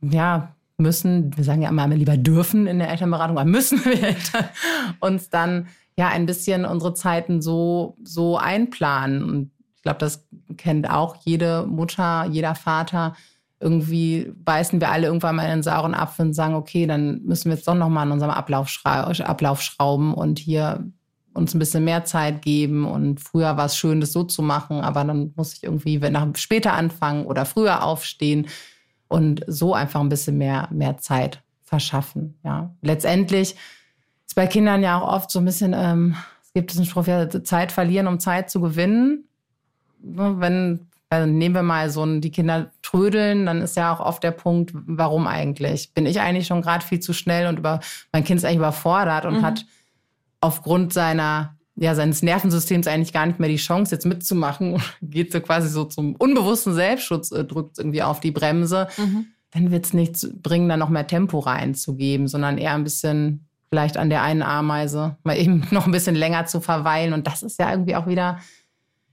ja, 0.02 0.53
müssen, 0.76 1.36
wir 1.36 1.44
sagen 1.44 1.62
ja 1.62 1.68
immer 1.68 1.86
lieber 1.88 2.16
dürfen 2.16 2.66
in 2.66 2.78
der 2.78 2.90
Elternberatung, 2.90 3.38
aber 3.38 3.48
müssen 3.48 3.84
wir 3.84 4.02
Eltern 4.02 4.44
uns 5.00 5.30
dann 5.30 5.68
ja 5.96 6.08
ein 6.08 6.26
bisschen 6.26 6.64
unsere 6.64 6.94
Zeiten 6.94 7.40
so, 7.40 7.96
so 8.02 8.36
einplanen. 8.36 9.22
Und 9.22 9.50
ich 9.76 9.82
glaube, 9.82 9.98
das 9.98 10.26
kennt 10.56 10.90
auch 10.90 11.16
jede 11.24 11.66
Mutter, 11.66 12.26
jeder 12.30 12.54
Vater. 12.54 13.14
Irgendwie 13.60 14.32
beißen 14.44 14.80
wir 14.80 14.90
alle 14.90 15.06
irgendwann 15.06 15.36
mal 15.36 15.44
in 15.44 15.50
den 15.50 15.62
sauren 15.62 15.94
Apfel 15.94 16.26
und 16.26 16.34
sagen, 16.34 16.54
okay, 16.54 16.86
dann 16.86 17.22
müssen 17.22 17.50
wir 17.50 17.56
jetzt 17.56 17.68
doch 17.68 17.74
nochmal 17.74 18.06
an 18.06 18.12
unserem 18.12 18.32
Ablauf, 18.32 18.80
Ablauf 18.84 19.62
schrauben 19.62 20.12
und 20.12 20.38
hier 20.38 20.84
uns 21.32 21.54
ein 21.54 21.58
bisschen 21.58 21.84
mehr 21.84 22.04
Zeit 22.04 22.42
geben. 22.42 22.84
Und 22.84 23.20
früher 23.20 23.56
war 23.56 23.66
es 23.66 23.76
schön, 23.76 24.00
das 24.00 24.12
so 24.12 24.24
zu 24.24 24.42
machen, 24.42 24.80
aber 24.80 25.04
dann 25.04 25.32
muss 25.36 25.54
ich 25.54 25.62
irgendwie 25.62 25.98
nach, 25.98 26.26
später 26.36 26.72
anfangen 26.72 27.26
oder 27.26 27.44
früher 27.44 27.84
aufstehen 27.84 28.46
und 29.14 29.44
so 29.46 29.74
einfach 29.74 30.00
ein 30.00 30.08
bisschen 30.08 30.38
mehr, 30.38 30.66
mehr 30.72 30.98
Zeit 30.98 31.40
verschaffen. 31.62 32.36
Ja. 32.42 32.74
Letztendlich 32.82 33.54
ist 34.26 34.34
bei 34.34 34.48
Kindern 34.48 34.82
ja 34.82 35.00
auch 35.00 35.06
oft 35.06 35.30
so 35.30 35.38
ein 35.38 35.44
bisschen, 35.44 35.72
ähm, 35.72 36.16
es 36.42 36.52
gibt 36.52 36.72
diesen 36.72 36.84
Spruch, 36.84 37.06
ja, 37.06 37.30
Zeit 37.44 37.70
verlieren, 37.70 38.08
um 38.08 38.18
Zeit 38.18 38.50
zu 38.50 38.60
gewinnen. 38.60 39.28
Ne, 40.02 40.34
wenn, 40.40 40.88
also 41.10 41.30
nehmen 41.30 41.54
wir 41.54 41.62
mal 41.62 41.90
so 41.90 42.02
ein, 42.02 42.22
die 42.22 42.32
Kinder 42.32 42.72
trödeln, 42.82 43.46
dann 43.46 43.62
ist 43.62 43.76
ja 43.76 43.94
auch 43.94 44.00
oft 44.00 44.24
der 44.24 44.32
Punkt, 44.32 44.72
warum 44.74 45.28
eigentlich? 45.28 45.94
Bin 45.94 46.06
ich 46.06 46.20
eigentlich 46.20 46.48
schon 46.48 46.60
gerade 46.60 46.84
viel 46.84 46.98
zu 46.98 47.12
schnell 47.12 47.46
und 47.46 47.60
über, 47.60 47.78
mein 48.10 48.24
Kind 48.24 48.38
ist 48.38 48.44
eigentlich 48.44 48.56
überfordert 48.56 49.26
und 49.26 49.38
mhm. 49.38 49.42
hat 49.42 49.64
aufgrund 50.40 50.92
seiner 50.92 51.53
ja, 51.76 51.94
seines 51.94 52.22
Nervensystems 52.22 52.86
eigentlich 52.86 53.12
gar 53.12 53.26
nicht 53.26 53.40
mehr 53.40 53.48
die 53.48 53.56
Chance, 53.56 53.94
jetzt 53.94 54.06
mitzumachen, 54.06 54.80
geht 55.02 55.32
so 55.32 55.40
quasi 55.40 55.68
so 55.68 55.84
zum 55.84 56.14
unbewussten 56.16 56.74
Selbstschutz, 56.74 57.32
äh, 57.32 57.44
drückt 57.44 57.78
irgendwie 57.78 58.02
auf 58.02 58.20
die 58.20 58.30
Bremse, 58.30 58.88
mhm. 58.96 59.26
dann 59.50 59.70
wird 59.70 59.86
es 59.86 59.92
nichts 59.92 60.28
bringen, 60.42 60.68
da 60.68 60.76
noch 60.76 60.88
mehr 60.88 61.06
Tempo 61.06 61.40
reinzugeben, 61.40 62.28
sondern 62.28 62.58
eher 62.58 62.74
ein 62.74 62.84
bisschen 62.84 63.48
vielleicht 63.70 63.96
an 63.96 64.08
der 64.08 64.22
einen 64.22 64.42
Ameise 64.42 65.16
mal 65.24 65.36
eben 65.40 65.66
noch 65.70 65.86
ein 65.86 65.92
bisschen 65.92 66.14
länger 66.14 66.46
zu 66.46 66.60
verweilen. 66.60 67.12
Und 67.12 67.26
das 67.26 67.42
ist 67.42 67.58
ja 67.58 67.70
irgendwie 67.70 67.96
auch 67.96 68.06
wieder 68.06 68.38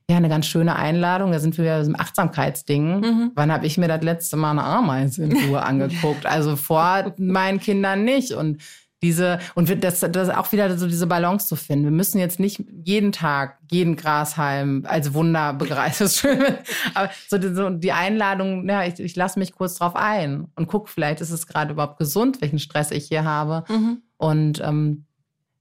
ja, 0.09 0.17
eine 0.17 0.29
ganz 0.29 0.45
schöne 0.45 0.75
Einladung. 0.75 1.31
Da 1.31 1.39
sind 1.39 1.57
wir 1.57 1.63
wieder 1.63 1.81
im 1.81 1.99
Achtsamkeitsding. 1.99 2.99
Mhm. 2.99 3.31
Wann 3.33 3.51
habe 3.51 3.65
ich 3.65 3.77
mir 3.77 3.87
das 3.87 4.03
letzte 4.03 4.37
Mal 4.37 4.51
eine 4.51 4.63
Ameise 4.63 5.23
in 5.23 5.31
Ruhe 5.31 5.63
angeguckt? 5.63 6.25
Also 6.25 6.55
vor 6.57 7.13
meinen 7.17 7.59
Kindern 7.59 8.03
nicht. 8.03 8.33
Und 8.33 8.61
diese, 9.01 9.39
und 9.55 9.83
das, 9.83 9.99
das 9.99 10.29
auch 10.29 10.51
wieder 10.51 10.77
so 10.77 10.87
diese 10.87 11.07
Balance 11.07 11.47
zu 11.47 11.55
finden. 11.55 11.85
Wir 11.85 11.91
müssen 11.91 12.19
jetzt 12.19 12.39
nicht 12.39 12.63
jeden 12.83 13.11
Tag 13.11 13.57
jeden 13.71 13.95
Grashalm 13.95 14.85
als 14.87 15.13
Wunder 15.13 15.53
begreifen. 15.53 16.07
Aber 16.93 17.09
so 17.27 17.37
die, 17.37 17.53
so 17.53 17.69
die 17.69 17.91
Einladung, 17.91 18.69
ja, 18.69 18.83
ich, 18.83 18.99
ich 18.99 19.15
lasse 19.15 19.39
mich 19.39 19.53
kurz 19.53 19.75
drauf 19.75 19.95
ein 19.95 20.47
und 20.55 20.67
guck, 20.67 20.87
vielleicht 20.87 21.21
ist 21.21 21.31
es 21.31 21.47
gerade 21.47 21.73
überhaupt 21.73 21.97
gesund, 21.97 22.41
welchen 22.41 22.59
Stress 22.59 22.91
ich 22.91 23.07
hier 23.07 23.23
habe. 23.23 23.63
Mhm. 23.69 24.01
Und 24.17 24.61
ähm, 24.61 25.05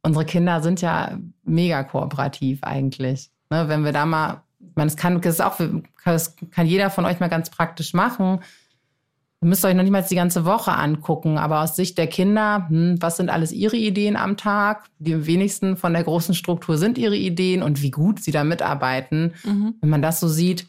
unsere 0.03 0.27
Kinder 0.27 0.63
sind 0.63 0.83
ja 0.83 1.19
mega 1.43 1.83
kooperativ 1.83 2.63
eigentlich. 2.63 3.31
Ne, 3.49 3.69
wenn 3.69 3.85
wir 3.85 3.93
da 3.93 4.05
mal, 4.05 4.43
ich 4.61 4.77
meine, 4.77 4.91
das 4.91 4.97
kann, 4.97 5.21
das 5.21 5.41
auch, 5.41 5.59
das 6.05 6.37
kann 6.51 6.67
jeder 6.67 6.91
von 6.91 7.07
euch 7.07 7.21
mal 7.21 7.29
ganz 7.29 7.49
praktisch 7.49 7.95
machen 7.95 8.41
Ihr 9.43 9.49
müsst 9.49 9.65
euch 9.65 9.75
noch 9.75 9.83
nicht 9.83 9.93
mal 9.93 10.03
die 10.03 10.15
ganze 10.15 10.45
Woche 10.45 10.73
angucken, 10.73 11.39
aber 11.39 11.63
aus 11.63 11.75
Sicht 11.75 11.97
der 11.97 12.09
Kinder, 12.09 12.67
hm, 12.69 12.97
was 13.01 13.17
sind 13.17 13.31
alles 13.31 13.53
ihre 13.53 13.77
Ideen 13.77 14.17
am 14.17 14.37
Tag? 14.37 14.85
Die 14.99 15.27
wenigsten 15.27 15.79
von 15.79 15.95
der 15.95 16.05
großen 16.05 16.35
Struktur 16.35 16.77
sind 16.77 16.99
ihre 16.99 17.17
Ideen 17.17 17.63
und 17.63 17.81
wie 17.81 17.91
gut 17.91 18.23
sie 18.23 18.33
da 18.33 18.45
mitarbeiten. 18.45 19.33
Mhm. 19.45 19.75
Wenn 19.81 19.89
man 19.89 20.03
das 20.03 20.21
so 20.21 20.29
sieht, 20.29 20.67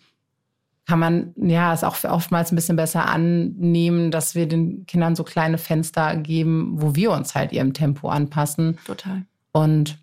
kann 0.88 1.00
man 1.00 1.34
ja 1.36 1.74
es 1.74 1.84
auch 1.84 2.02
oftmals 2.06 2.52
ein 2.52 2.56
bisschen 2.56 2.78
besser 2.78 3.08
annehmen, 3.08 4.10
dass 4.10 4.36
wir 4.36 4.48
den 4.48 4.86
Kindern 4.86 5.16
so 5.18 5.26
kleine 5.26 5.58
Fenster 5.58 6.16
geben, 6.16 6.82
wo 6.82 6.96
wir 6.96 7.12
uns 7.12 7.36
halt 7.36 7.52
ihrem 7.52 7.74
Tempo 7.74 8.08
anpassen. 8.08 8.78
Total. 8.86 9.24
Und 9.52 9.98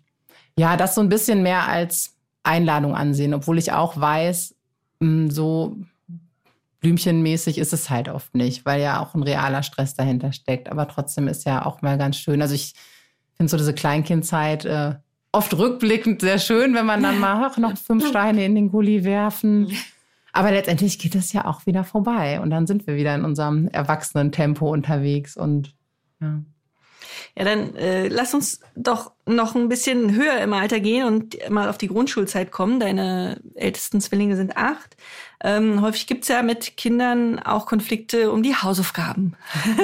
ja, 0.57 0.77
das 0.77 0.93
so 0.93 1.01
ein 1.01 1.09
bisschen 1.09 1.41
mehr 1.41 1.67
als 1.67 2.15
Einladung 2.43 2.95
ansehen, 2.95 3.33
obwohl 3.33 3.57
ich 3.57 3.71
auch 3.71 3.99
weiß, 3.99 4.55
hm, 5.01 5.31
so 5.31 5.77
blümchenmäßig 6.79 7.57
ist 7.57 7.73
es 7.73 7.89
halt 7.89 8.09
oft 8.09 8.35
nicht, 8.35 8.65
weil 8.65 8.81
ja 8.81 9.01
auch 9.01 9.13
ein 9.13 9.23
realer 9.23 9.63
Stress 9.63 9.95
dahinter 9.95 10.31
steckt. 10.31 10.69
Aber 10.69 10.87
trotzdem 10.87 11.27
ist 11.27 11.45
ja 11.45 11.65
auch 11.65 11.81
mal 11.81 11.97
ganz 11.97 12.17
schön. 12.17 12.41
Also 12.41 12.55
ich 12.55 12.73
finde 13.35 13.49
so 13.49 13.57
diese 13.57 13.73
Kleinkindzeit 13.73 14.65
äh, 14.65 14.95
oft 15.31 15.57
rückblickend 15.57 16.21
sehr 16.21 16.39
schön, 16.39 16.73
wenn 16.73 16.85
man 16.85 17.03
dann 17.03 17.19
mal 17.19 17.45
ach, 17.45 17.57
noch 17.57 17.77
fünf 17.77 18.07
Steine 18.07 18.45
in 18.45 18.55
den 18.55 18.69
Gully 18.69 19.03
werfen. 19.03 19.71
Aber 20.31 20.51
letztendlich 20.51 20.99
geht 20.99 21.15
es 21.15 21.33
ja 21.33 21.45
auch 21.45 21.65
wieder 21.65 21.83
vorbei 21.83 22.39
und 22.39 22.49
dann 22.49 22.67
sind 22.67 22.87
wir 22.87 22.95
wieder 22.95 23.15
in 23.15 23.25
unserem 23.25 23.67
erwachsenen 23.67 24.31
Tempo 24.31 24.71
unterwegs 24.71 25.35
und 25.35 25.75
ja. 26.21 26.41
Ja, 27.37 27.45
dann 27.45 27.75
äh, 27.75 28.07
lass 28.07 28.33
uns 28.33 28.59
doch 28.75 29.11
noch 29.25 29.55
ein 29.55 29.69
bisschen 29.69 30.15
höher 30.15 30.39
im 30.41 30.53
Alter 30.53 30.79
gehen 30.79 31.05
und 31.05 31.49
mal 31.49 31.69
auf 31.69 31.77
die 31.77 31.87
Grundschulzeit 31.87 32.51
kommen. 32.51 32.79
Deine 32.79 33.39
ältesten 33.55 34.01
Zwillinge 34.01 34.35
sind 34.35 34.57
acht. 34.57 34.97
Ähm, 35.41 35.81
häufig 35.81 36.07
gibt's 36.07 36.27
ja 36.27 36.41
mit 36.43 36.75
Kindern 36.75 37.39
auch 37.39 37.65
Konflikte 37.65 38.31
um 38.31 38.43
die 38.43 38.55
Hausaufgaben. 38.55 39.35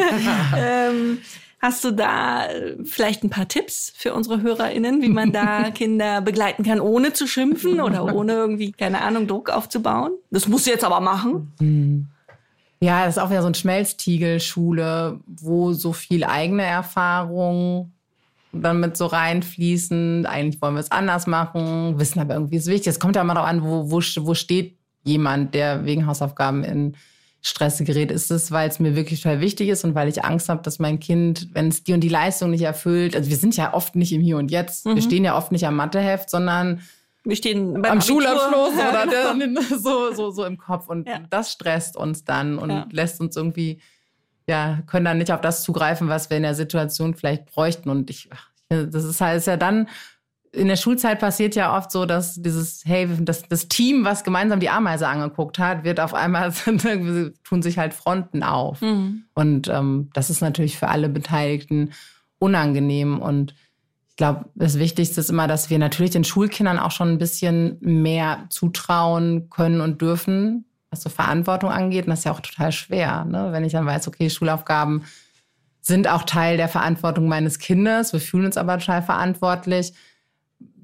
ähm, 0.58 1.20
Hast 1.66 1.84
du 1.84 1.90
da 1.90 2.46
äh, 2.46 2.76
vielleicht 2.84 3.24
ein 3.24 3.32
paar 3.32 3.48
Tipps 3.48 3.92
für 3.96 4.14
unsere 4.14 4.44
HörerInnen, 4.44 5.02
wie 5.02 5.10
man 5.10 5.32
da 5.32 5.72
Kinder 5.74 6.22
begleiten 6.22 6.64
kann, 6.64 6.80
ohne 6.80 7.14
zu 7.14 7.26
schimpfen 7.26 7.82
oder 7.82 8.14
ohne 8.14 8.34
irgendwie, 8.34 8.72
keine 8.72 9.02
Ahnung, 9.02 9.26
Druck 9.26 9.50
aufzubauen? 9.50 10.12
Das 10.30 10.48
musst 10.48 10.68
du 10.68 10.70
jetzt 10.70 10.84
aber 10.84 11.00
machen. 11.00 11.54
Ja, 12.82 13.06
das 13.06 13.18
ist 13.18 13.24
auch 13.24 13.30
wieder 13.30 13.42
so 13.42 13.48
ein 13.48 13.54
Schmelztiegel-Schule, 13.54 15.20
wo 15.26 15.74
so 15.74 15.94
viel 15.94 16.24
eigene 16.24 16.64
Erfahrung 16.64 17.94
dann 18.52 18.80
mit 18.80 18.98
so 18.98 19.06
reinfließen. 19.06 20.26
Eigentlich 20.26 20.62
wollen 20.62 20.76
wir 20.76 20.82
es 20.82 20.92
anders 20.92 21.28
machen, 21.28 22.00
wissen 22.00 22.20
aber 22.20 22.36
irgendwie 22.36 22.58
ist 22.58 22.68
wichtig. 22.68 22.88
Es 22.88 23.00
kommt 23.00 23.16
ja 23.16 23.22
immer 23.22 23.34
darauf 23.34 23.50
an, 23.50 23.64
wo, 23.64 23.92
wo, 23.92 24.00
wo 24.00 24.34
steht 24.34 24.78
jemand, 25.04 25.54
der 25.54 25.86
wegen 25.86 26.06
Hausaufgaben 26.08 26.64
in 26.64 26.96
Stress 27.42 27.78
gerät. 27.78 28.12
Ist 28.12 28.32
es, 28.32 28.52
weil 28.52 28.68
es 28.68 28.80
mir 28.80 28.96
wirklich 28.96 29.22
total 29.22 29.40
wichtig 29.40 29.70
ist 29.70 29.84
und 29.84 29.94
weil 29.94 30.10
ich 30.10 30.24
Angst 30.26 30.50
habe, 30.50 30.64
dass 30.64 30.80
mein 30.80 31.00
Kind, 31.00 31.50
wenn 31.54 31.68
es 31.68 31.84
die 31.84 31.94
und 31.94 32.02
die 32.02 32.10
Leistung 32.10 32.50
nicht 32.50 32.64
erfüllt, 32.64 33.16
also 33.16 33.30
wir 33.30 33.38
sind 33.38 33.56
ja 33.56 33.74
oft 33.74 33.96
nicht 33.96 34.12
im 34.14 34.22
Hier 34.22 34.38
und 34.38 34.52
Jetzt. 34.52 34.86
Mhm. 34.86 34.96
Wir 34.96 35.02
stehen 35.02 35.24
ja 35.24 35.38
oft 35.38 35.52
nicht 35.52 35.68
am 35.68 35.76
Matheheft, 35.76 36.30
sondern 36.30 36.82
wir 37.26 37.36
stehen 37.36 37.74
beim 37.74 37.86
am 37.86 37.98
Abitur. 37.98 38.22
Schulabschluss 38.22 38.74
oder 38.90 39.08
der, 39.08 39.64
so, 39.80 40.14
so, 40.14 40.32
so 40.32 40.46
im 40.46 40.58
Kopf. 40.58 40.88
Und 40.88 41.08
ja. 41.08 41.20
das 41.30 41.52
stresst 41.52 41.98
uns 41.98 42.24
dann 42.24 42.58
und 42.58 42.70
ja. 42.70 42.88
lässt 42.92 43.20
uns 43.20 43.36
irgendwie, 43.36 43.82
ja, 44.48 44.80
können 44.86 45.06
dann 45.06 45.18
nicht 45.18 45.32
auf 45.32 45.42
das 45.42 45.64
zugreifen, 45.64 46.08
was 46.08 46.30
wir 46.30 46.38
in 46.38 46.44
der 46.44 46.56
Situation 46.56 47.16
vielleicht 47.16 47.46
bräuchten. 47.48 47.90
Und 47.90 48.10
ich, 48.10 48.30
das 48.70 49.04
ist 49.04 49.22
halt 49.22 49.38
ist 49.38 49.48
ja 49.48 49.58
dann, 49.58 49.88
in 50.56 50.68
der 50.68 50.78
Schulzeit 50.78 51.20
passiert 51.20 51.56
ja 51.56 51.78
oft 51.78 51.92
so, 51.92 52.06
dass 52.06 52.42
dieses, 52.42 52.84
hey, 52.86 53.08
das, 53.20 53.44
das 53.44 53.68
Team, 53.68 54.06
was 54.06 54.24
gemeinsam 54.24 54.60
die 54.60 54.70
Ameise 54.70 55.08
angeguckt 55.08 55.60
hat, 55.60 55.84
wird 55.84 56.00
auf 56.00 56.14
einmal, 56.14 56.54
tun 57.44 57.62
sich 57.62 57.78
halt 57.78 57.94
Fronten 57.94 58.44
auf. 58.44 58.82
Mhm. 58.82 59.26
Und 59.34 59.68
ähm, 59.68 60.10
das 60.14 60.30
ist 60.30 60.42
natürlich 60.42 60.78
für 60.78 60.88
alle 60.88 61.10
Beteiligten 61.10 61.92
unangenehm. 62.40 63.20
Und 63.20 63.54
ich 64.16 64.18
glaube, 64.18 64.46
das 64.56 64.80
Wichtigste 64.80 65.20
ist 65.20 65.30
immer, 65.30 65.46
dass 65.46 65.70
wir 65.70 65.78
natürlich 65.78 66.12
den 66.12 66.24
Schulkindern 66.24 66.80
auch 66.80 66.92
schon 66.92 67.10
ein 67.10 67.18
bisschen 67.18 67.76
mehr 67.82 68.46
zutrauen 68.48 69.50
können 69.50 69.82
und 69.82 70.02
dürfen, 70.02 70.64
was 70.90 71.02
so 71.02 71.10
Verantwortung 71.10 71.70
angeht. 71.70 72.06
Und 72.06 72.12
das 72.12 72.20
ist 72.20 72.24
ja 72.24 72.32
auch 72.32 72.40
total 72.40 72.72
schwer, 72.72 73.26
ne? 73.26 73.50
wenn 73.52 73.66
ich 73.66 73.74
dann 73.74 73.86
weiß, 73.86 74.08
okay, 74.08 74.30
Schulaufgaben 74.30 75.04
sind 75.82 76.08
auch 76.08 76.24
Teil 76.24 76.56
der 76.56 76.70
Verantwortung 76.70 77.28
meines 77.28 77.60
Kindes. 77.60 78.14
Wir 78.14 78.22
fühlen 78.22 78.46
uns 78.46 78.56
aber 78.56 78.78
total 78.78 79.04
verantwortlich 79.04 79.92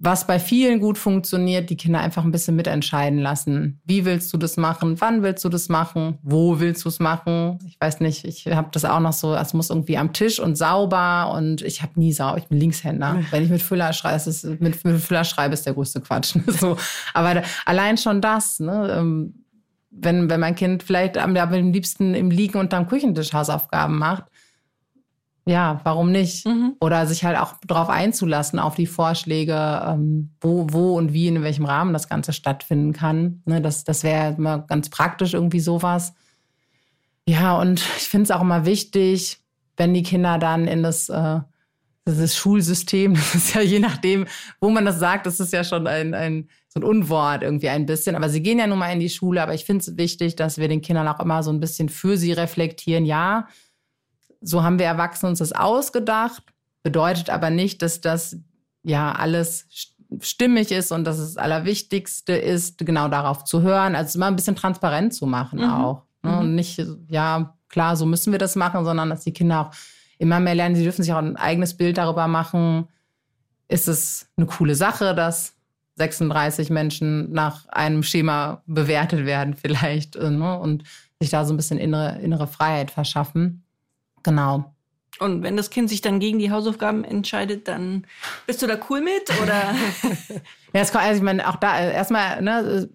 was 0.03 0.25
bei 0.25 0.39
vielen 0.39 0.79
gut 0.79 0.97
funktioniert, 0.97 1.69
die 1.69 1.77
Kinder 1.77 1.99
einfach 1.99 2.23
ein 2.23 2.31
bisschen 2.31 2.55
mitentscheiden 2.55 3.19
lassen. 3.19 3.79
Wie 3.85 4.03
willst 4.03 4.33
du 4.33 4.37
das 4.37 4.57
machen? 4.57 4.99
Wann 4.99 5.21
willst 5.21 5.45
du 5.45 5.49
das 5.49 5.69
machen? 5.69 6.17
Wo 6.23 6.59
willst 6.59 6.83
du 6.85 6.89
es 6.89 6.99
machen? 6.99 7.59
Ich 7.67 7.79
weiß 7.79 7.99
nicht, 7.99 8.25
ich 8.25 8.47
habe 8.47 8.69
das 8.71 8.83
auch 8.83 8.99
noch 8.99 9.13
so, 9.13 9.35
es 9.35 9.53
muss 9.53 9.69
irgendwie 9.69 9.99
am 9.99 10.11
Tisch 10.11 10.39
und 10.39 10.55
sauber 10.57 11.31
und 11.35 11.61
ich 11.61 11.83
habe 11.83 11.99
nie 11.99 12.13
sauber, 12.13 12.39
ich 12.39 12.47
bin 12.47 12.59
Linkshänder. 12.59 13.19
Wenn 13.31 13.43
ich 13.43 13.51
mit 13.51 13.61
Füller 13.61 13.93
schreibe, 13.93 14.15
ist 14.15 14.25
es, 14.25 14.43
mit, 14.43 14.83
mit 14.83 15.01
Füller 15.01 15.23
schreibe, 15.23 15.53
ist 15.53 15.67
der 15.67 15.75
größte 15.75 16.01
Quatsch. 16.01 16.35
so. 16.47 16.77
Aber 17.13 17.35
da, 17.35 17.43
allein 17.65 17.95
schon 17.97 18.21
das, 18.21 18.59
ne? 18.59 18.97
Ähm, 18.97 19.35
wenn, 19.91 20.29
wenn 20.29 20.39
mein 20.39 20.55
Kind 20.55 20.83
vielleicht 20.83 21.17
am, 21.17 21.35
am 21.35 21.71
liebsten 21.71 22.15
im 22.15 22.31
Liegen 22.31 22.57
unterm 22.57 22.87
Küchentisch 22.87 23.33
Hausaufgaben 23.33 23.99
macht, 23.99 24.30
ja, 25.45 25.81
warum 25.83 26.11
nicht? 26.11 26.45
Mhm. 26.45 26.75
Oder 26.79 27.07
sich 27.07 27.23
halt 27.23 27.37
auch 27.37 27.55
darauf 27.65 27.89
einzulassen, 27.89 28.59
auf 28.59 28.75
die 28.75 28.85
Vorschläge, 28.85 29.83
ähm, 29.87 30.35
wo, 30.39 30.67
wo 30.69 30.97
und 30.97 31.13
wie, 31.13 31.27
in 31.27 31.41
welchem 31.41 31.65
Rahmen 31.65 31.93
das 31.93 32.09
Ganze 32.09 32.31
stattfinden 32.31 32.93
kann. 32.93 33.41
Ne, 33.45 33.61
das 33.61 33.83
das 33.83 34.03
wäre 34.03 34.35
immer 34.37 34.59
ganz 34.59 34.89
praktisch 34.89 35.33
irgendwie 35.33 35.59
sowas. 35.59 36.13
Ja, 37.27 37.57
und 37.57 37.79
ich 37.97 38.09
finde 38.09 38.25
es 38.25 38.31
auch 38.31 38.41
immer 38.41 38.65
wichtig, 38.65 39.39
wenn 39.77 39.93
die 39.93 40.03
Kinder 40.03 40.37
dann 40.37 40.67
in 40.67 40.83
das, 40.83 41.09
äh, 41.09 41.39
das 42.05 42.35
Schulsystem, 42.35 43.13
das 43.15 43.35
ist 43.35 43.55
ja 43.55 43.61
je 43.61 43.79
nachdem, 43.79 44.27
wo 44.59 44.69
man 44.69 44.85
das 44.85 44.99
sagt, 44.99 45.25
das 45.25 45.39
ist 45.39 45.53
ja 45.53 45.63
schon 45.63 45.87
ein, 45.87 46.13
ein 46.13 46.49
so 46.67 46.79
ein 46.79 46.83
Unwort 46.83 47.43
irgendwie 47.43 47.67
ein 47.69 47.85
bisschen. 47.85 48.15
Aber 48.15 48.29
sie 48.29 48.41
gehen 48.41 48.59
ja 48.59 48.67
nun 48.67 48.79
mal 48.79 48.93
in 48.93 49.01
die 49.01 49.09
Schule. 49.09 49.41
Aber 49.41 49.53
ich 49.53 49.65
finde 49.65 49.81
es 49.81 49.97
wichtig, 49.97 50.37
dass 50.37 50.57
wir 50.57 50.69
den 50.69 50.81
Kindern 50.81 51.07
auch 51.07 51.19
immer 51.19 51.43
so 51.43 51.51
ein 51.51 51.59
bisschen 51.59 51.89
für 51.89 52.15
sie 52.15 52.31
reflektieren. 52.31 53.05
Ja, 53.05 53.47
so 54.41 54.63
haben 54.63 54.79
wir 54.79 54.85
Erwachsene 54.87 55.29
uns 55.29 55.39
das 55.39 55.53
ausgedacht, 55.53 56.43
bedeutet 56.83 57.29
aber 57.29 57.49
nicht, 57.49 57.81
dass 57.81 58.01
das 58.01 58.37
ja 58.83 59.11
alles 59.11 59.67
stimmig 60.19 60.71
ist 60.71 60.91
und 60.91 61.05
dass 61.05 61.19
es 61.19 61.35
das 61.35 61.43
Allerwichtigste 61.43 62.33
ist, 62.33 62.79
genau 62.79 63.07
darauf 63.07 63.45
zu 63.45 63.61
hören. 63.61 63.95
Also 63.95 64.17
immer 64.17 64.27
ein 64.27 64.35
bisschen 64.35 64.55
transparent 64.55 65.13
zu 65.13 65.25
machen 65.25 65.59
mhm. 65.59 65.69
auch. 65.69 66.03
Ne? 66.23 66.31
Mhm. 66.31 66.37
Und 66.39 66.55
nicht, 66.55 66.81
ja, 67.07 67.55
klar, 67.69 67.95
so 67.95 68.05
müssen 68.05 68.31
wir 68.31 68.39
das 68.39 68.55
machen, 68.55 68.83
sondern 68.83 69.09
dass 69.09 69.23
die 69.23 69.33
Kinder 69.33 69.67
auch 69.67 69.71
immer 70.17 70.39
mehr 70.39 70.55
lernen. 70.55 70.75
Sie 70.75 70.83
dürfen 70.83 71.03
sich 71.03 71.13
auch 71.13 71.17
ein 71.17 71.37
eigenes 71.37 71.77
Bild 71.77 71.97
darüber 71.97 72.27
machen. 72.27 72.87
Ist 73.67 73.87
es 73.87 74.27
eine 74.35 74.47
coole 74.47 74.75
Sache, 74.75 75.15
dass 75.15 75.55
36 75.95 76.69
Menschen 76.69 77.31
nach 77.31 77.67
einem 77.69 78.03
Schema 78.03 78.63
bewertet 78.65 79.25
werden 79.25 79.55
vielleicht 79.61 80.15
ne? 80.15 80.59
und 80.59 80.83
sich 81.19 81.29
da 81.29 81.45
so 81.45 81.53
ein 81.53 81.57
bisschen 81.57 81.77
innere, 81.77 82.19
innere 82.19 82.47
Freiheit 82.47 82.91
verschaffen. 82.91 83.63
Genau. 84.23 84.73
Und 85.19 85.43
wenn 85.43 85.55
das 85.55 85.69
Kind 85.69 85.89
sich 85.89 86.01
dann 86.01 86.19
gegen 86.19 86.39
die 86.39 86.51
Hausaufgaben 86.51 87.03
entscheidet, 87.03 87.67
dann 87.67 88.07
bist 88.47 88.61
du 88.61 88.67
da 88.67 88.77
cool 88.89 89.01
mit 89.01 89.29
oder? 89.41 89.75
ja, 90.73 90.81
es, 90.81 90.95
also 90.95 91.17
ich 91.17 91.21
meine, 91.21 91.47
auch 91.47 91.57
da 91.57 91.79
äh, 91.79 91.93
erstmal, 91.93 92.41
ne, 92.41 92.89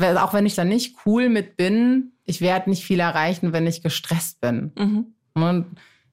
äh, 0.00 0.14
auch 0.14 0.32
wenn 0.34 0.46
ich 0.46 0.54
da 0.54 0.64
nicht 0.64 0.96
cool 1.04 1.28
mit 1.28 1.56
bin, 1.56 2.12
ich 2.24 2.40
werde 2.40 2.70
nicht 2.70 2.84
viel 2.84 3.00
erreichen, 3.00 3.52
wenn 3.52 3.66
ich 3.66 3.82
gestresst 3.82 4.40
bin. 4.40 4.72
Mhm. 4.76 5.06
Und 5.34 5.66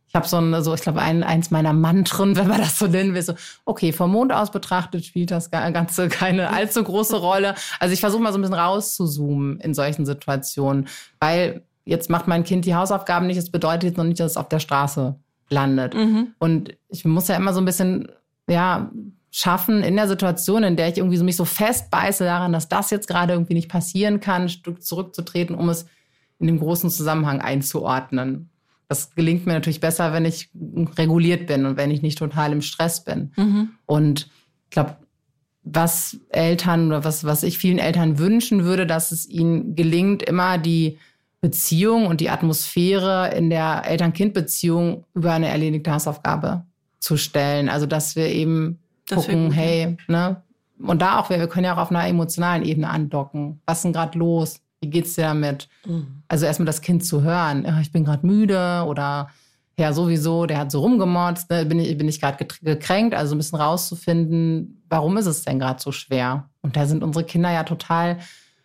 ich 0.08 0.16
habe 0.16 0.28
so 0.28 0.38
ein, 0.38 0.62
so 0.62 0.74
ich 0.74 0.82
glaube, 0.82 1.02
ein, 1.02 1.24
eins 1.24 1.52
meiner 1.52 1.74
Mantren, 1.74 2.36
wenn 2.38 2.48
man 2.48 2.60
das 2.60 2.80
so 2.80 2.88
nennen 2.88 3.14
will, 3.14 3.22
so, 3.22 3.36
okay, 3.64 3.94
vom 3.94 4.12
Mond 4.12 4.34
aus 4.34 4.52
betrachtet 4.52 5.06
spielt 5.06 5.32
das 5.32 5.52
Ganze 5.52 6.10
keine 6.10 6.50
allzu 6.50 6.84
große 6.84 7.18
Rolle. 7.18 7.56
Also 7.80 7.94
ich 7.94 8.00
versuche 8.00 8.22
mal 8.22 8.34
so 8.34 8.40
ein 8.40 8.42
bisschen 8.42 8.56
rauszuzoomen 8.56 9.60
in 9.60 9.74
solchen 9.74 10.06
Situationen, 10.06 10.88
weil 11.20 11.64
jetzt 11.86 12.10
macht 12.10 12.28
mein 12.28 12.44
Kind 12.44 12.66
die 12.66 12.76
Hausaufgaben 12.76 13.28
nicht, 13.28 13.38
das 13.38 13.50
bedeutet 13.50 13.84
jetzt 13.84 13.98
noch 13.98 14.04
nicht, 14.04 14.20
dass 14.20 14.32
es 14.32 14.38
auf 14.38 14.50
der 14.50 14.60
Straße 14.60 15.16
landet. 15.50 15.94
Mhm. 15.94 16.34
Und 16.40 16.78
ich 16.90 17.06
muss 17.06 17.28
ja 17.28 17.36
immer 17.36 17.54
so 17.54 17.62
ein 17.62 17.66
bisschen, 17.66 18.12
ja, 18.48 18.92
schaffen 19.32 19.82
in 19.82 19.96
der 19.96 20.10
Situation, 20.10 20.64
in 20.64 20.76
der 20.76 20.90
ich 20.90 20.98
irgendwie 20.98 21.18
so 21.18 21.24
mich 21.24 21.38
so 21.38 21.46
festbeiße 21.46 22.26
daran, 22.26 22.52
dass 22.52 22.68
das 22.68 22.90
jetzt 22.90 23.08
gerade 23.08 23.34
irgendwie 23.34 23.54
nicht 23.54 23.70
passieren 23.70 24.20
kann, 24.20 24.44
ein 24.44 24.50
Stück 24.50 24.84
zurückzutreten, 24.84 25.56
um 25.56 25.70
es 25.70 25.86
in 26.40 26.48
dem 26.48 26.60
großen 26.60 26.90
Zusammenhang 26.90 27.40
einzuordnen. 27.40 28.50
Das 28.90 29.16
gelingt 29.16 29.46
mir 29.46 29.54
natürlich 29.54 29.80
besser, 29.80 30.12
wenn 30.12 30.26
ich 30.26 30.50
reguliert 30.98 31.48
bin 31.48 31.66
und 31.66 31.78
wenn 31.78 31.92
ich 31.92 32.02
nicht 32.02 32.18
total 32.18 32.52
im 32.52 32.62
Stress 32.62 33.06
bin. 33.06 33.32
Mhm. 33.38 33.70
Und 33.86 34.30
ich 34.66 34.72
glaube, 34.72 34.98
was 35.64 36.18
Eltern 36.30 36.88
oder 36.88 37.06
was, 37.06 37.24
was 37.24 37.44
ich 37.44 37.58
vielen 37.58 37.78
Eltern 37.78 38.20
wünschen 38.20 38.66
würde, 38.66 38.86
dass 38.86 39.12
es 39.12 39.30
ihnen 39.30 39.76
gelingt, 39.76 40.24
immer 40.24 40.58
die 40.58 40.98
Beziehung 41.42 42.06
und 42.06 42.22
die 42.22 42.30
Atmosphäre 42.30 43.32
in 43.36 43.50
der 43.50 43.84
Eltern-Kind-Beziehung 43.86 45.06
über 45.16 45.34
eine 45.34 45.50
erledigte 45.50 45.92
Hausaufgabe 45.92 46.66
zu 47.00 47.18
stellen. 47.18 47.68
Also 47.68 47.88
dass 47.88 48.16
wir 48.16 48.28
eben 48.28 48.80
das 49.08 49.26
gucken, 49.26 49.52
hey, 49.52 49.98
ne? 50.08 50.44
Und 50.80 51.02
da 51.02 51.20
auch, 51.20 51.30
wir, 51.30 51.40
wir 51.40 51.48
können 51.48 51.66
ja 51.66 51.76
auch 51.76 51.80
auf 51.82 51.92
einer 51.92 52.08
emotionalen 52.08 52.64
Ebene 52.64 52.90
andocken. 52.90 53.62
Was 53.66 53.80
ist 53.80 53.84
denn 53.84 53.94
gerade 53.94 54.18
los? 54.18 54.62
Wie 54.82 54.90
geht's 54.90 55.14
dir 55.14 55.24
damit? 55.24 55.68
Mhm. 55.86 56.24
Also 56.28 56.46
erstmal 56.46 56.66
das 56.66 56.82
Kind 56.82 57.06
zu 57.06 57.22
hören, 57.22 57.68
ich 57.82 57.92
bin 57.92 58.04
gerade 58.04 58.26
müde 58.26 58.84
oder 58.88 59.30
ja, 59.78 59.94
sowieso, 59.94 60.46
der 60.46 60.60
hat 60.60 60.72
so 60.72 60.80
rumgemotzt, 60.80 61.50
ne? 61.50 61.66
bin 61.66 61.80
ich, 61.80 61.98
bin 61.98 62.08
ich 62.08 62.20
gerade 62.20 62.46
gekränkt, 62.62 63.16
also 63.16 63.36
ein 63.36 63.38
bisschen 63.40 63.60
rauszufinden, 63.60 64.84
warum 64.90 65.18
ist 65.18 65.26
es 65.26 65.44
denn 65.44 65.60
gerade 65.60 65.82
so 65.82 65.92
schwer? 65.92 66.50
Und 66.62 66.76
da 66.76 66.86
sind 66.86 67.04
unsere 67.04 67.26
Kinder 67.26 67.52
ja 67.52 67.64
total 67.64 68.20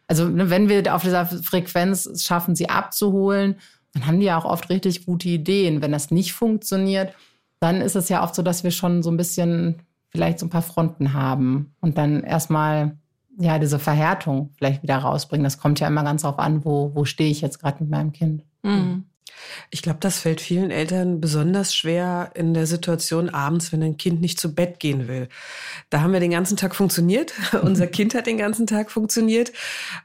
also 0.06 0.28
ne, 0.28 0.50
wenn 0.50 0.68
wir 0.68 0.94
auf 0.94 1.02
dieser 1.02 1.26
Frequenz 1.26 2.24
schaffen, 2.24 2.54
sie 2.54 2.68
abzuholen, 2.68 3.56
dann 3.92 4.06
haben 4.06 4.20
die 4.20 4.26
ja 4.26 4.38
auch 4.38 4.44
oft 4.44 4.68
richtig 4.70 5.06
gute 5.06 5.28
Ideen. 5.28 5.82
Wenn 5.82 5.92
das 5.92 6.10
nicht 6.10 6.32
funktioniert, 6.32 7.14
dann 7.60 7.80
ist 7.80 7.96
es 7.96 8.08
ja 8.08 8.22
oft 8.22 8.34
so, 8.34 8.42
dass 8.42 8.64
wir 8.64 8.70
schon 8.70 9.02
so 9.02 9.10
ein 9.10 9.16
bisschen 9.16 9.82
vielleicht 10.10 10.38
so 10.38 10.46
ein 10.46 10.50
paar 10.50 10.62
Fronten 10.62 11.12
haben 11.12 11.74
und 11.80 11.98
dann 11.98 12.22
erstmal 12.22 12.96
ja 13.38 13.58
diese 13.58 13.78
Verhärtung 13.78 14.50
vielleicht 14.56 14.82
wieder 14.82 14.98
rausbringen. 14.98 15.44
Das 15.44 15.58
kommt 15.58 15.80
ja 15.80 15.88
immer 15.88 16.04
ganz 16.04 16.22
darauf 16.22 16.38
an, 16.38 16.64
wo, 16.64 16.94
wo 16.94 17.04
stehe 17.04 17.30
ich 17.30 17.40
jetzt 17.40 17.58
gerade 17.58 17.82
mit 17.82 17.90
meinem 17.90 18.12
Kind. 18.12 18.44
Mhm. 18.62 19.04
Ich 19.70 19.82
glaube, 19.82 19.98
das 20.00 20.18
fällt 20.18 20.40
vielen 20.40 20.70
Eltern 20.70 21.20
besonders 21.20 21.74
schwer 21.74 22.30
in 22.34 22.54
der 22.54 22.66
Situation 22.66 23.28
abends, 23.28 23.72
wenn 23.72 23.82
ein 23.82 23.96
Kind 23.96 24.20
nicht 24.20 24.38
zu 24.38 24.54
Bett 24.54 24.78
gehen 24.80 25.08
will. 25.08 25.28
Da 25.90 26.00
haben 26.00 26.12
wir 26.12 26.20
den 26.20 26.30
ganzen 26.30 26.56
Tag 26.56 26.74
funktioniert. 26.74 27.32
unser 27.62 27.86
Kind 27.86 28.14
hat 28.14 28.26
den 28.26 28.38
ganzen 28.38 28.66
Tag 28.66 28.90
funktioniert. 28.90 29.52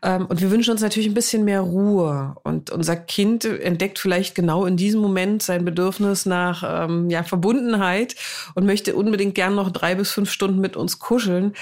Ähm, 0.02 0.26
und 0.26 0.42
wir 0.42 0.52
wünschen 0.52 0.72
uns 0.72 0.82
natürlich 0.82 1.10
ein 1.10 1.14
bisschen 1.14 1.46
mehr 1.46 1.62
Ruhe. 1.62 2.36
Und 2.44 2.70
unser 2.72 2.96
Kind 2.96 3.46
entdeckt 3.46 4.00
vielleicht 4.00 4.36
genau 4.36 4.66
in 4.66 4.78
diesem 4.78 5.02
Moment 5.02 5.44
sein 5.44 5.66
Bedürfnis 5.66 6.26
nach 6.26 6.64
ähm, 6.66 7.10
ja, 7.10 7.24
Verbundenheit 7.24 8.16
und 8.56 8.66
möchte 8.66 8.96
unbedingt 8.96 9.36
gern 9.36 9.56
noch 9.56 9.72
drei 9.72 9.96
bis 9.96 10.12
fünf 10.12 10.32
Stunden 10.32 10.60
mit 10.60 10.76
uns 10.76 11.00
kuscheln. 11.00 11.54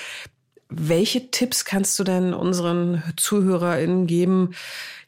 Welche 0.72 1.32
Tipps 1.32 1.66
kannst 1.66 1.98
du 1.98 2.04
denn 2.04 2.32
unseren 2.32 3.02
ZuhörerInnen 3.18 4.06
geben, 4.06 4.52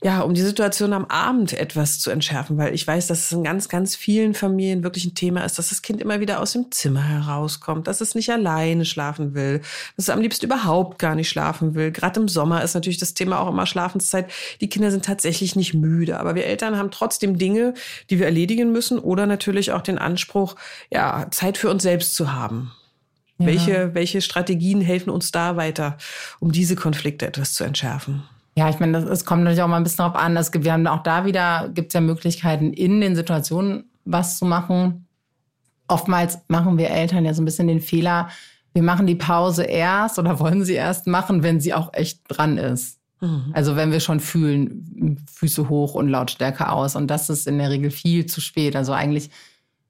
ja, 0.01 0.21
um 0.21 0.33
die 0.33 0.41
Situation 0.41 0.91
am 0.91 1.05
Abend 1.05 1.53
etwas 1.53 1.99
zu 1.99 2.09
entschärfen? 2.09 2.57
Weil 2.57 2.73
ich 2.73 2.87
weiß, 2.87 3.05
dass 3.05 3.25
es 3.25 3.31
in 3.31 3.43
ganz, 3.43 3.69
ganz 3.69 3.95
vielen 3.95 4.33
Familien 4.33 4.81
wirklich 4.81 5.05
ein 5.05 5.13
Thema 5.13 5.45
ist, 5.45 5.59
dass 5.59 5.69
das 5.69 5.83
Kind 5.83 6.01
immer 6.01 6.19
wieder 6.19 6.39
aus 6.39 6.53
dem 6.53 6.71
Zimmer 6.71 7.03
herauskommt, 7.03 7.85
dass 7.85 8.01
es 8.01 8.15
nicht 8.15 8.31
alleine 8.31 8.85
schlafen 8.85 9.35
will, 9.35 9.59
dass 9.95 10.05
es 10.05 10.09
am 10.09 10.21
liebsten 10.21 10.47
überhaupt 10.47 10.97
gar 10.97 11.13
nicht 11.13 11.29
schlafen 11.29 11.75
will. 11.75 11.91
Gerade 11.91 12.21
im 12.21 12.27
Sommer 12.27 12.63
ist 12.63 12.73
natürlich 12.73 12.97
das 12.97 13.13
Thema 13.13 13.39
auch 13.39 13.49
immer 13.49 13.67
Schlafenszeit. 13.67 14.31
Die 14.61 14.69
Kinder 14.69 14.89
sind 14.89 15.05
tatsächlich 15.05 15.55
nicht 15.55 15.75
müde, 15.75 16.19
aber 16.19 16.33
wir 16.33 16.45
Eltern 16.47 16.75
haben 16.75 16.89
trotzdem 16.89 17.37
Dinge, 17.37 17.75
die 18.09 18.17
wir 18.17 18.25
erledigen 18.25 18.71
müssen 18.71 18.97
oder 18.97 19.27
natürlich 19.27 19.73
auch 19.73 19.81
den 19.81 19.99
Anspruch, 19.99 20.55
ja, 20.89 21.27
Zeit 21.29 21.59
für 21.59 21.69
uns 21.69 21.83
selbst 21.83 22.15
zu 22.15 22.33
haben. 22.33 22.71
Ja. 23.41 23.47
Welche, 23.47 23.93
welche 23.93 24.21
Strategien 24.21 24.81
helfen 24.81 25.09
uns 25.09 25.31
da 25.31 25.57
weiter, 25.57 25.97
um 26.39 26.51
diese 26.51 26.75
Konflikte 26.75 27.27
etwas 27.27 27.53
zu 27.53 27.63
entschärfen? 27.63 28.23
Ja, 28.55 28.69
ich 28.69 28.79
meine, 28.79 28.97
es 28.97 29.25
kommt 29.25 29.43
natürlich 29.43 29.63
auch 29.63 29.67
mal 29.67 29.77
ein 29.77 29.83
bisschen 29.83 29.97
darauf 29.97 30.15
an. 30.15 30.35
Dass 30.35 30.51
wir 30.53 30.73
haben 30.73 30.87
auch 30.87 31.03
da 31.03 31.25
wieder, 31.25 31.69
gibt 31.73 31.89
es 31.89 31.93
ja 31.93 32.01
Möglichkeiten, 32.01 32.73
in 32.73 33.01
den 33.01 33.15
Situationen 33.15 33.89
was 34.05 34.37
zu 34.37 34.45
machen. 34.45 35.07
Oftmals 35.87 36.39
machen 36.47 36.77
wir 36.77 36.89
Eltern 36.89 37.25
ja 37.25 37.33
so 37.33 37.41
ein 37.41 37.45
bisschen 37.45 37.67
den 37.67 37.81
Fehler, 37.81 38.29
wir 38.73 38.83
machen 38.83 39.07
die 39.07 39.15
Pause 39.15 39.63
erst 39.63 40.17
oder 40.17 40.39
wollen 40.39 40.63
sie 40.63 40.73
erst 40.73 41.07
machen, 41.07 41.43
wenn 41.43 41.59
sie 41.59 41.73
auch 41.73 41.93
echt 41.93 42.21
dran 42.27 42.57
ist. 42.57 42.99
Mhm. 43.19 43.51
Also 43.53 43.75
wenn 43.75 43.91
wir 43.91 43.99
schon 43.99 44.19
fühlen, 44.19 45.23
Füße 45.33 45.69
hoch 45.69 45.93
und 45.93 46.07
Lautstärke 46.07 46.69
aus. 46.69 46.95
Und 46.95 47.07
das 47.07 47.29
ist 47.29 47.47
in 47.47 47.57
der 47.57 47.69
Regel 47.69 47.91
viel 47.91 48.25
zu 48.25 48.41
spät. 48.41 48.75
Also 48.75 48.93
eigentlich 48.93 49.29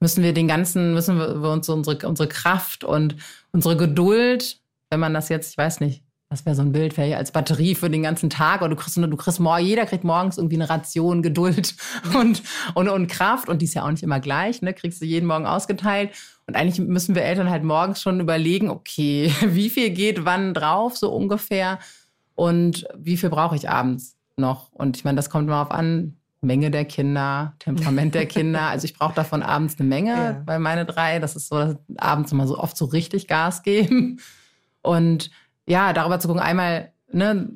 müssen 0.02 0.24
wir 0.24 0.34
den 0.34 0.48
ganzen, 0.48 0.94
müssen 0.94 1.16
wir 1.16 1.48
uns 1.48 1.68
unsere, 1.68 2.08
unsere 2.08 2.28
Kraft 2.28 2.82
und 2.82 3.14
unsere 3.52 3.76
Geduld, 3.76 4.58
wenn 4.90 4.98
man 4.98 5.14
das 5.14 5.28
jetzt, 5.28 5.52
ich 5.52 5.56
weiß 5.56 5.78
nicht, 5.78 6.02
das 6.28 6.44
wäre 6.44 6.56
so 6.56 6.62
ein 6.62 6.72
Bild, 6.72 6.96
wäre 6.96 7.10
ja 7.10 7.18
als 7.18 7.30
Batterie 7.30 7.76
für 7.76 7.88
den 7.88 8.02
ganzen 8.02 8.28
Tag. 8.28 8.62
Oder 8.62 8.70
du 8.70 8.76
kriegst, 8.76 8.96
du 8.96 9.16
kriegst 9.16 9.38
morgen, 9.38 9.64
jeder 9.64 9.86
kriegt 9.86 10.02
morgens 10.02 10.38
irgendwie 10.38 10.56
eine 10.56 10.68
Ration 10.68 11.22
Geduld 11.22 11.76
und, 12.18 12.42
und, 12.74 12.88
und 12.88 13.06
Kraft. 13.06 13.48
Und 13.48 13.62
die 13.62 13.66
ist 13.66 13.74
ja 13.74 13.84
auch 13.84 13.90
nicht 13.90 14.02
immer 14.02 14.18
gleich, 14.18 14.60
ne? 14.60 14.74
Kriegst 14.74 15.00
du 15.00 15.04
jeden 15.04 15.26
Morgen 15.26 15.46
ausgeteilt. 15.46 16.10
Und 16.48 16.56
eigentlich 16.56 16.80
müssen 16.80 17.14
wir 17.14 17.22
Eltern 17.22 17.48
halt 17.48 17.62
morgens 17.62 18.02
schon 18.02 18.18
überlegen, 18.18 18.70
okay, 18.70 19.32
wie 19.46 19.70
viel 19.70 19.90
geht 19.90 20.24
wann 20.24 20.52
drauf, 20.52 20.96
so 20.96 21.12
ungefähr. 21.12 21.78
Und 22.34 22.88
wie 22.96 23.16
viel 23.16 23.30
brauche 23.30 23.54
ich 23.54 23.70
abends 23.70 24.16
noch? 24.36 24.72
Und 24.72 24.96
ich 24.96 25.04
meine, 25.04 25.16
das 25.16 25.30
kommt 25.30 25.46
mal 25.46 25.62
auf 25.62 25.70
an, 25.70 26.16
Menge 26.42 26.70
der 26.70 26.84
Kinder, 26.84 27.54
Temperament 27.58 28.14
der 28.14 28.26
Kinder. 28.26 28.62
Also 28.62 28.84
ich 28.84 28.94
brauche 28.94 29.14
davon 29.14 29.42
abends 29.42 29.78
eine 29.78 29.88
Menge, 29.88 30.10
ja. 30.10 30.42
weil 30.44 30.58
meine 30.58 30.84
drei, 30.84 31.18
das 31.18 31.36
ist 31.36 31.48
so, 31.48 31.56
dass 31.56 31.76
abends 31.96 32.32
immer 32.32 32.46
so 32.46 32.58
oft 32.58 32.76
so 32.76 32.84
richtig 32.84 33.28
Gas 33.28 33.62
geben. 33.62 34.20
Und 34.82 35.30
ja, 35.66 35.92
darüber 35.92 36.18
zu 36.18 36.28
gucken, 36.28 36.42
einmal, 36.42 36.92
ne, 37.10 37.50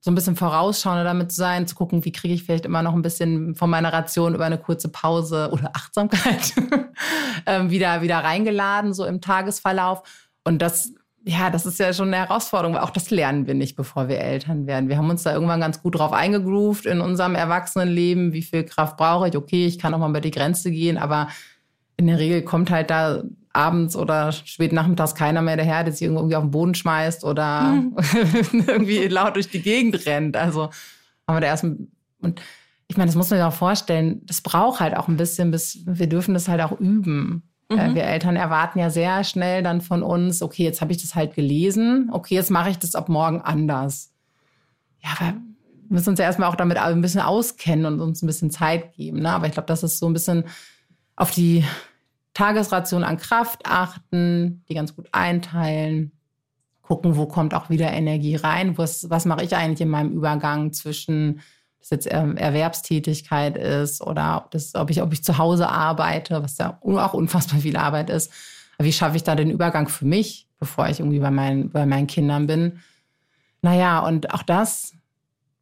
so 0.00 0.10
ein 0.10 0.16
bisschen 0.16 0.34
vorausschauender 0.34 1.04
damit 1.04 1.30
zu 1.30 1.36
sein, 1.36 1.68
zu 1.68 1.76
gucken, 1.76 2.04
wie 2.04 2.10
kriege 2.10 2.34
ich 2.34 2.42
vielleicht 2.42 2.64
immer 2.64 2.82
noch 2.82 2.92
ein 2.92 3.02
bisschen 3.02 3.54
von 3.54 3.70
meiner 3.70 3.92
Ration 3.92 4.34
über 4.34 4.44
eine 4.44 4.58
kurze 4.58 4.88
Pause 4.88 5.50
oder 5.52 5.70
Achtsamkeit 5.74 6.52
ähm, 7.46 7.70
wieder, 7.70 8.02
wieder 8.02 8.18
reingeladen, 8.18 8.92
so 8.92 9.04
im 9.04 9.20
Tagesverlauf. 9.20 10.02
Und 10.42 10.60
das 10.60 10.92
ja, 11.24 11.50
das 11.50 11.66
ist 11.66 11.78
ja 11.78 11.92
schon 11.92 12.08
eine 12.08 12.26
Herausforderung, 12.26 12.74
weil 12.74 12.82
auch 12.82 12.90
das 12.90 13.10
lernen 13.10 13.46
wir 13.46 13.54
nicht, 13.54 13.76
bevor 13.76 14.08
wir 14.08 14.18
Eltern 14.18 14.66
werden. 14.66 14.88
Wir 14.88 14.96
haben 14.96 15.10
uns 15.10 15.22
da 15.22 15.32
irgendwann 15.32 15.60
ganz 15.60 15.80
gut 15.80 15.98
drauf 15.98 16.12
eingegroovt 16.12 16.86
in 16.86 17.00
unserem 17.00 17.34
Erwachsenenleben. 17.34 18.32
Wie 18.32 18.42
viel 18.42 18.64
Kraft 18.64 18.96
brauche 18.96 19.28
ich? 19.28 19.36
Okay, 19.36 19.66
ich 19.66 19.78
kann 19.78 19.94
auch 19.94 19.98
mal 19.98 20.10
über 20.10 20.20
die 20.20 20.32
Grenze 20.32 20.70
gehen, 20.70 20.98
aber 20.98 21.28
in 21.96 22.08
der 22.08 22.18
Regel 22.18 22.42
kommt 22.42 22.70
halt 22.70 22.90
da 22.90 23.22
abends 23.52 23.96
oder 23.96 24.32
spät 24.32 24.72
nachmittags 24.72 25.14
keiner 25.14 25.42
mehr 25.42 25.56
daher, 25.56 25.84
der 25.84 25.92
sich 25.92 26.02
irgendwie 26.02 26.36
auf 26.36 26.44
den 26.44 26.50
Boden 26.50 26.74
schmeißt 26.74 27.24
oder 27.24 27.62
mhm. 27.62 27.96
irgendwie 28.66 29.06
laut 29.08 29.36
durch 29.36 29.48
die 29.48 29.62
Gegend 29.62 30.06
rennt. 30.06 30.36
Also 30.36 30.70
haben 31.28 31.36
wir 31.36 31.40
da 31.40 31.46
erst 31.46 31.64
und 31.64 32.40
ich 32.88 32.96
meine, 32.96 33.06
das 33.08 33.16
muss 33.16 33.30
man 33.30 33.38
sich 33.38 33.46
auch 33.46 33.52
vorstellen, 33.52 34.20
das 34.26 34.40
braucht 34.40 34.80
halt 34.80 34.96
auch 34.96 35.08
ein 35.08 35.16
bisschen, 35.16 35.50
bis 35.50 35.82
wir 35.86 36.08
dürfen 36.08 36.34
das 36.34 36.48
halt 36.48 36.60
auch 36.60 36.78
üben. 36.78 37.42
Äh, 37.78 37.88
mhm. 37.88 37.94
Wir 37.94 38.04
Eltern 38.04 38.36
erwarten 38.36 38.78
ja 38.78 38.90
sehr 38.90 39.24
schnell 39.24 39.62
dann 39.62 39.80
von 39.80 40.02
uns, 40.02 40.42
okay, 40.42 40.64
jetzt 40.64 40.80
habe 40.80 40.92
ich 40.92 41.00
das 41.00 41.14
halt 41.14 41.34
gelesen, 41.34 42.10
okay, 42.12 42.34
jetzt 42.34 42.50
mache 42.50 42.70
ich 42.70 42.78
das 42.78 42.94
ab 42.94 43.08
morgen 43.08 43.40
anders. 43.40 44.12
Ja, 45.02 45.10
aber 45.18 45.36
wir 45.88 45.96
müssen 45.96 46.10
uns 46.10 46.18
ja 46.18 46.24
erstmal 46.24 46.48
auch 46.48 46.56
damit 46.56 46.78
ein 46.78 47.00
bisschen 47.00 47.20
auskennen 47.20 47.86
und 47.86 48.00
uns 48.00 48.22
ein 48.22 48.26
bisschen 48.26 48.50
Zeit 48.50 48.94
geben. 48.94 49.20
Ne? 49.20 49.30
Aber 49.30 49.46
ich 49.46 49.52
glaube, 49.52 49.66
das 49.66 49.82
ist 49.82 49.98
so 49.98 50.06
ein 50.06 50.12
bisschen 50.12 50.44
auf 51.16 51.30
die 51.30 51.64
Tagesration 52.34 53.04
an 53.04 53.18
Kraft 53.18 53.66
achten, 53.66 54.64
die 54.68 54.74
ganz 54.74 54.96
gut 54.96 55.08
einteilen, 55.12 56.12
gucken, 56.80 57.16
wo 57.16 57.26
kommt 57.26 57.54
auch 57.54 57.68
wieder 57.70 57.92
Energie 57.92 58.36
rein, 58.36 58.78
was, 58.78 59.10
was 59.10 59.24
mache 59.24 59.44
ich 59.44 59.54
eigentlich 59.54 59.82
in 59.82 59.88
meinem 59.88 60.12
Übergang 60.12 60.72
zwischen 60.72 61.40
das 61.82 61.90
jetzt 61.90 62.06
Erwerbstätigkeit 62.06 63.56
ist 63.56 64.00
oder 64.00 64.42
ob, 64.44 64.50
das, 64.52 64.74
ob, 64.74 64.88
ich, 64.90 65.02
ob 65.02 65.12
ich 65.12 65.24
zu 65.24 65.38
Hause 65.38 65.68
arbeite, 65.68 66.42
was 66.42 66.58
ja 66.58 66.78
auch 66.80 67.14
unfassbar 67.14 67.60
viel 67.60 67.76
Arbeit 67.76 68.08
ist. 68.08 68.32
wie 68.78 68.92
schaffe 68.92 69.16
ich 69.16 69.24
da 69.24 69.34
den 69.34 69.50
Übergang 69.50 69.88
für 69.88 70.04
mich, 70.04 70.48
bevor 70.58 70.88
ich 70.88 71.00
irgendwie 71.00 71.18
bei 71.18 71.30
meinen, 71.30 71.70
bei 71.70 71.84
meinen 71.84 72.06
Kindern 72.06 72.46
bin? 72.46 72.80
Naja, 73.62 74.00
und 74.00 74.32
auch 74.32 74.42
das 74.42 74.92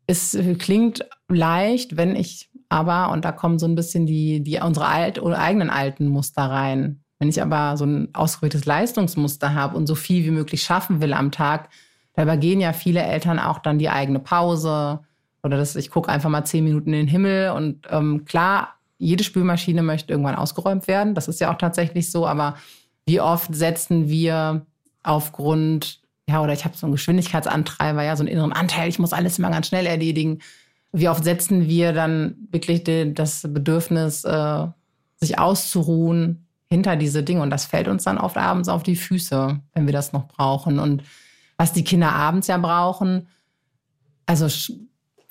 ist, 0.06 0.38
klingt 0.58 1.06
leicht, 1.28 1.96
wenn 1.96 2.16
ich 2.16 2.50
aber, 2.68 3.10
und 3.12 3.24
da 3.24 3.32
kommen 3.32 3.58
so 3.58 3.66
ein 3.66 3.74
bisschen 3.74 4.06
die, 4.06 4.42
die 4.42 4.58
unsere 4.58 4.86
alt, 4.86 5.22
eigenen 5.22 5.70
alten 5.70 6.08
Muster 6.08 6.42
rein. 6.42 7.02
Wenn 7.18 7.28
ich 7.28 7.42
aber 7.42 7.76
so 7.76 7.84
ein 7.84 8.08
ausgeprägtes 8.14 8.64
Leistungsmuster 8.64 9.54
habe 9.54 9.76
und 9.76 9.86
so 9.86 9.94
viel 9.94 10.24
wie 10.24 10.30
möglich 10.30 10.62
schaffen 10.62 11.00
will 11.00 11.12
am 11.12 11.32
Tag, 11.32 11.68
da 12.14 12.22
übergehen 12.22 12.60
ja 12.60 12.72
viele 12.72 13.02
Eltern 13.02 13.38
auch 13.38 13.58
dann 13.58 13.78
die 13.78 13.90
eigene 13.90 14.20
Pause, 14.20 15.00
oder 15.42 15.56
dass 15.56 15.76
ich 15.76 15.90
gucke 15.90 16.10
einfach 16.10 16.30
mal 16.30 16.44
zehn 16.44 16.64
Minuten 16.64 16.92
in 16.92 17.06
den 17.06 17.08
Himmel 17.08 17.50
und 17.50 17.86
ähm, 17.90 18.24
klar, 18.24 18.74
jede 19.00 19.24
Spülmaschine 19.24 19.82
möchte 19.82 20.12
irgendwann 20.12 20.34
ausgeräumt 20.34 20.86
werden. 20.86 21.14
Das 21.14 21.26
ist 21.26 21.40
ja 21.40 21.52
auch 21.52 21.58
tatsächlich 21.58 22.10
so. 22.10 22.26
Aber 22.26 22.56
wie 23.06 23.20
oft 23.20 23.54
setzen 23.54 24.08
wir 24.08 24.66
aufgrund, 25.02 26.00
ja, 26.28 26.42
oder 26.42 26.52
ich 26.52 26.66
habe 26.66 26.76
so 26.76 26.86
einen 26.86 26.92
Geschwindigkeitsantreiber, 26.92 28.02
ja, 28.02 28.14
so 28.14 28.22
einen 28.22 28.28
inneren 28.28 28.52
Anteil, 28.52 28.90
ich 28.90 28.98
muss 28.98 29.14
alles 29.14 29.38
immer 29.38 29.50
ganz 29.50 29.68
schnell 29.68 29.86
erledigen. 29.86 30.40
Wie 30.92 31.08
oft 31.08 31.24
setzen 31.24 31.66
wir 31.66 31.94
dann 31.94 32.36
wirklich 32.50 32.84
die, 32.84 33.14
das 33.14 33.42
Bedürfnis, 33.48 34.24
äh, 34.24 34.66
sich 35.16 35.38
auszuruhen 35.38 36.46
hinter 36.68 36.96
diese 36.96 37.22
Dinge? 37.22 37.40
Und 37.40 37.48
das 37.48 37.64
fällt 37.64 37.88
uns 37.88 38.04
dann 38.04 38.18
oft 38.18 38.36
abends 38.36 38.68
auf 38.68 38.82
die 38.82 38.96
Füße, 38.96 39.60
wenn 39.72 39.86
wir 39.86 39.94
das 39.94 40.12
noch 40.12 40.28
brauchen. 40.28 40.78
Und 40.78 41.04
was 41.56 41.72
die 41.72 41.84
Kinder 41.84 42.12
abends 42.12 42.48
ja 42.48 42.58
brauchen, 42.58 43.28
also 44.26 44.46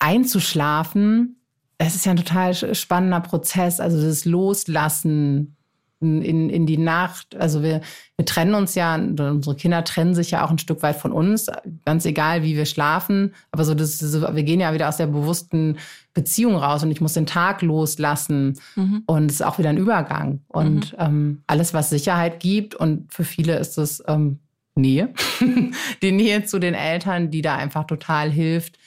einzuschlafen, 0.00 1.36
es 1.78 1.94
ist 1.94 2.04
ja 2.04 2.12
ein 2.12 2.18
total 2.18 2.54
spannender 2.74 3.20
Prozess. 3.20 3.80
Also 3.80 4.02
das 4.02 4.26
Loslassen 4.26 5.56
in, 6.00 6.48
in 6.48 6.66
die 6.66 6.78
Nacht. 6.78 7.36
Also 7.36 7.62
wir, 7.62 7.82
wir 8.16 8.24
trennen 8.24 8.54
uns 8.54 8.74
ja, 8.74 8.94
unsere 8.94 9.54
Kinder 9.54 9.84
trennen 9.84 10.14
sich 10.14 10.30
ja 10.30 10.44
auch 10.44 10.50
ein 10.50 10.58
Stück 10.58 10.82
weit 10.82 10.96
von 10.96 11.12
uns, 11.12 11.46
ganz 11.84 12.06
egal, 12.06 12.42
wie 12.42 12.56
wir 12.56 12.64
schlafen. 12.64 13.34
Aber 13.50 13.64
so, 13.64 13.74
das, 13.74 13.98
so 13.98 14.22
wir 14.22 14.42
gehen 14.42 14.60
ja 14.60 14.72
wieder 14.72 14.88
aus 14.88 14.96
der 14.96 15.06
bewussten 15.06 15.76
Beziehung 16.14 16.56
raus 16.56 16.82
und 16.82 16.90
ich 16.90 17.00
muss 17.00 17.12
den 17.12 17.26
Tag 17.26 17.60
loslassen. 17.62 18.58
Mhm. 18.76 19.02
Und 19.06 19.26
es 19.26 19.36
ist 19.36 19.42
auch 19.42 19.58
wieder 19.58 19.70
ein 19.70 19.78
Übergang. 19.78 20.40
Und 20.48 20.92
mhm. 20.92 20.98
ähm, 20.98 21.42
alles, 21.46 21.74
was 21.74 21.90
Sicherheit 21.90 22.40
gibt, 22.40 22.74
und 22.74 23.12
für 23.12 23.24
viele 23.24 23.58
ist 23.58 23.76
es 23.76 24.02
ähm, 24.06 24.38
Nähe, 24.74 25.12
die 26.02 26.12
Nähe 26.12 26.44
zu 26.44 26.58
den 26.58 26.74
Eltern, 26.74 27.30
die 27.30 27.42
da 27.42 27.56
einfach 27.56 27.84
total 27.84 28.30
hilft, 28.30 28.78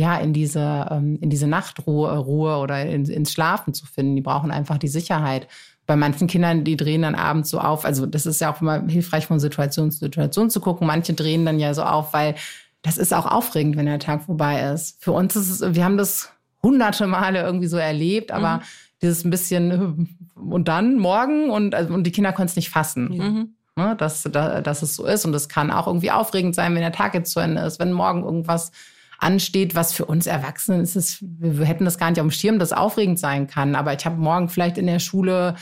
ja, 0.00 0.16
in 0.16 0.32
diese, 0.32 0.86
ähm, 0.90 1.18
in 1.20 1.28
diese 1.28 1.46
Nachtruhe 1.46 2.16
Ruhe 2.16 2.56
oder 2.56 2.86
in, 2.86 3.04
ins 3.04 3.32
Schlafen 3.32 3.74
zu 3.74 3.84
finden. 3.84 4.16
Die 4.16 4.22
brauchen 4.22 4.50
einfach 4.50 4.78
die 4.78 4.88
Sicherheit. 4.88 5.46
Bei 5.86 5.94
manchen 5.94 6.26
Kindern, 6.26 6.64
die 6.64 6.78
drehen 6.78 7.02
dann 7.02 7.14
abends 7.14 7.50
so 7.50 7.58
auf. 7.58 7.84
Also 7.84 8.06
das 8.06 8.24
ist 8.24 8.40
ja 8.40 8.50
auch 8.50 8.62
immer 8.62 8.82
hilfreich 8.88 9.26
von 9.26 9.38
Situation 9.38 9.90
zu 9.90 9.98
Situation 9.98 10.48
zu 10.48 10.60
gucken. 10.60 10.86
Manche 10.86 11.12
drehen 11.12 11.44
dann 11.44 11.60
ja 11.60 11.74
so 11.74 11.82
auf, 11.82 12.14
weil 12.14 12.34
das 12.80 12.96
ist 12.96 13.12
auch 13.12 13.26
aufregend, 13.26 13.76
wenn 13.76 13.84
der 13.84 13.98
Tag 13.98 14.22
vorbei 14.22 14.72
ist. 14.72 15.04
Für 15.04 15.12
uns 15.12 15.36
ist 15.36 15.50
es, 15.50 15.74
wir 15.74 15.84
haben 15.84 15.98
das 15.98 16.32
hunderte 16.62 17.06
Male 17.06 17.42
irgendwie 17.42 17.66
so 17.66 17.76
erlebt, 17.76 18.32
aber 18.32 18.56
mhm. 18.56 18.62
dieses 19.02 19.24
ein 19.26 19.30
bisschen 19.30 20.16
und 20.34 20.68
dann 20.68 20.96
morgen 20.98 21.50
und, 21.50 21.74
also, 21.74 21.92
und 21.92 22.04
die 22.04 22.12
Kinder 22.12 22.32
konnten 22.32 22.48
es 22.48 22.56
nicht 22.56 22.70
fassen. 22.70 23.08
Mhm. 23.08 23.54
Ne, 23.76 23.96
dass, 23.96 24.22
dass 24.22 24.82
es 24.82 24.96
so 24.96 25.04
ist. 25.04 25.26
Und 25.26 25.34
es 25.34 25.50
kann 25.50 25.70
auch 25.70 25.86
irgendwie 25.86 26.10
aufregend 26.10 26.54
sein, 26.54 26.74
wenn 26.74 26.80
der 26.80 26.90
Tag 26.90 27.12
jetzt 27.12 27.32
zu 27.32 27.40
Ende 27.40 27.60
ist, 27.60 27.78
wenn 27.78 27.92
morgen 27.92 28.24
irgendwas 28.24 28.72
ansteht, 29.20 29.74
was 29.74 29.92
für 29.92 30.06
uns 30.06 30.26
Erwachsenen 30.26 30.80
ist, 30.80 30.96
es, 30.96 31.18
wir 31.20 31.64
hätten 31.66 31.84
das 31.84 31.98
gar 31.98 32.10
nicht 32.10 32.20
auf 32.20 32.26
dem 32.26 32.30
Schirm, 32.30 32.58
dass 32.58 32.72
aufregend 32.72 33.18
sein 33.18 33.46
kann. 33.46 33.74
Aber 33.74 33.94
ich 33.94 34.04
habe 34.06 34.16
morgen 34.16 34.48
vielleicht 34.48 34.78
in 34.78 34.86
der 34.86 34.98
Schule 34.98 35.54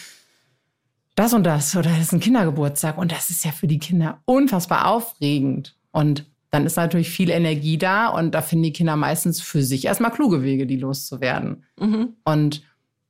das 1.15 1.35
und 1.35 1.45
das 1.45 1.75
oder 1.75 1.91
das 1.91 1.99
ist 1.99 2.13
ein 2.13 2.21
Kindergeburtstag 2.21 2.97
und 2.97 3.11
das 3.11 3.31
ist 3.31 3.45
ja 3.45 3.51
für 3.51 3.67
die 3.67 3.81
Kinder 3.81 4.21
unfassbar 4.25 4.87
aufregend. 4.87 5.77
Und 5.91 6.25
dann 6.51 6.65
ist 6.65 6.77
natürlich 6.77 7.11
viel 7.11 7.31
Energie 7.31 7.77
da 7.77 8.09
und 8.09 8.33
da 8.33 8.41
finden 8.41 8.65
die 8.65 8.73
Kinder 8.73 8.97
meistens 8.97 9.41
für 9.41 9.63
sich 9.63 9.85
erstmal 9.85 10.13
kluge 10.13 10.43
Wege, 10.43 10.67
die 10.67 10.77
loszuwerden. 10.77 11.65
Mhm. 11.79 12.15
Und 12.25 12.63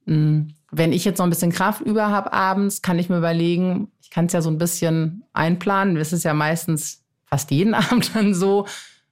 mh, 0.07 0.17
mm, 0.17 0.55
wenn 0.71 0.93
ich 0.93 1.05
jetzt 1.05 1.19
noch 1.19 1.27
ein 1.27 1.31
bisschen 1.31 1.53
Kraft 1.53 1.83
über 1.83 2.09
habe 2.09 2.33
abends, 2.33 2.83
kann 2.83 2.99
ich 2.99 3.09
mir 3.09 3.19
überlegen, 3.19 3.91
ich 4.03 4.11
kann 4.11 4.27
es 4.27 4.33
ja 4.33 4.43
so 4.43 4.51
ein 4.51 4.59
bisschen 4.59 5.25
einplanen. 5.33 5.97
Es 5.97 6.13
ist 6.13 6.25
ja 6.25 6.35
meistens 6.35 7.05
fast 7.27 7.51
jeden 7.51 7.75
Abend 7.75 8.15
dann 8.15 8.35
so. 8.35 8.67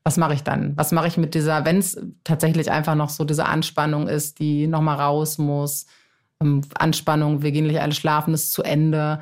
Was 0.07 0.17
mache 0.17 0.35
ich 0.35 0.45
dann? 0.45 0.77
Was 0.77 0.93
mache 0.93 1.09
ich 1.09 1.17
mit 1.17 1.35
dieser, 1.35 1.65
wenn 1.65 1.79
es 1.79 2.01
tatsächlich 2.23 2.71
einfach 2.71 2.95
noch 2.95 3.11
so 3.11 3.25
diese 3.25 3.47
Anspannung 3.47 4.07
ist, 4.07 4.39
die 4.39 4.69
nochmal 4.69 5.01
raus 5.01 5.37
muss? 5.37 5.87
Ähm, 6.41 6.61
Anspannung, 6.79 7.43
wir 7.43 7.51
gehen 7.51 7.67
gleich 7.67 7.83
alle 7.83 7.93
schlafen, 7.93 8.33
ist 8.33 8.53
zu 8.53 8.63
Ende 8.63 9.19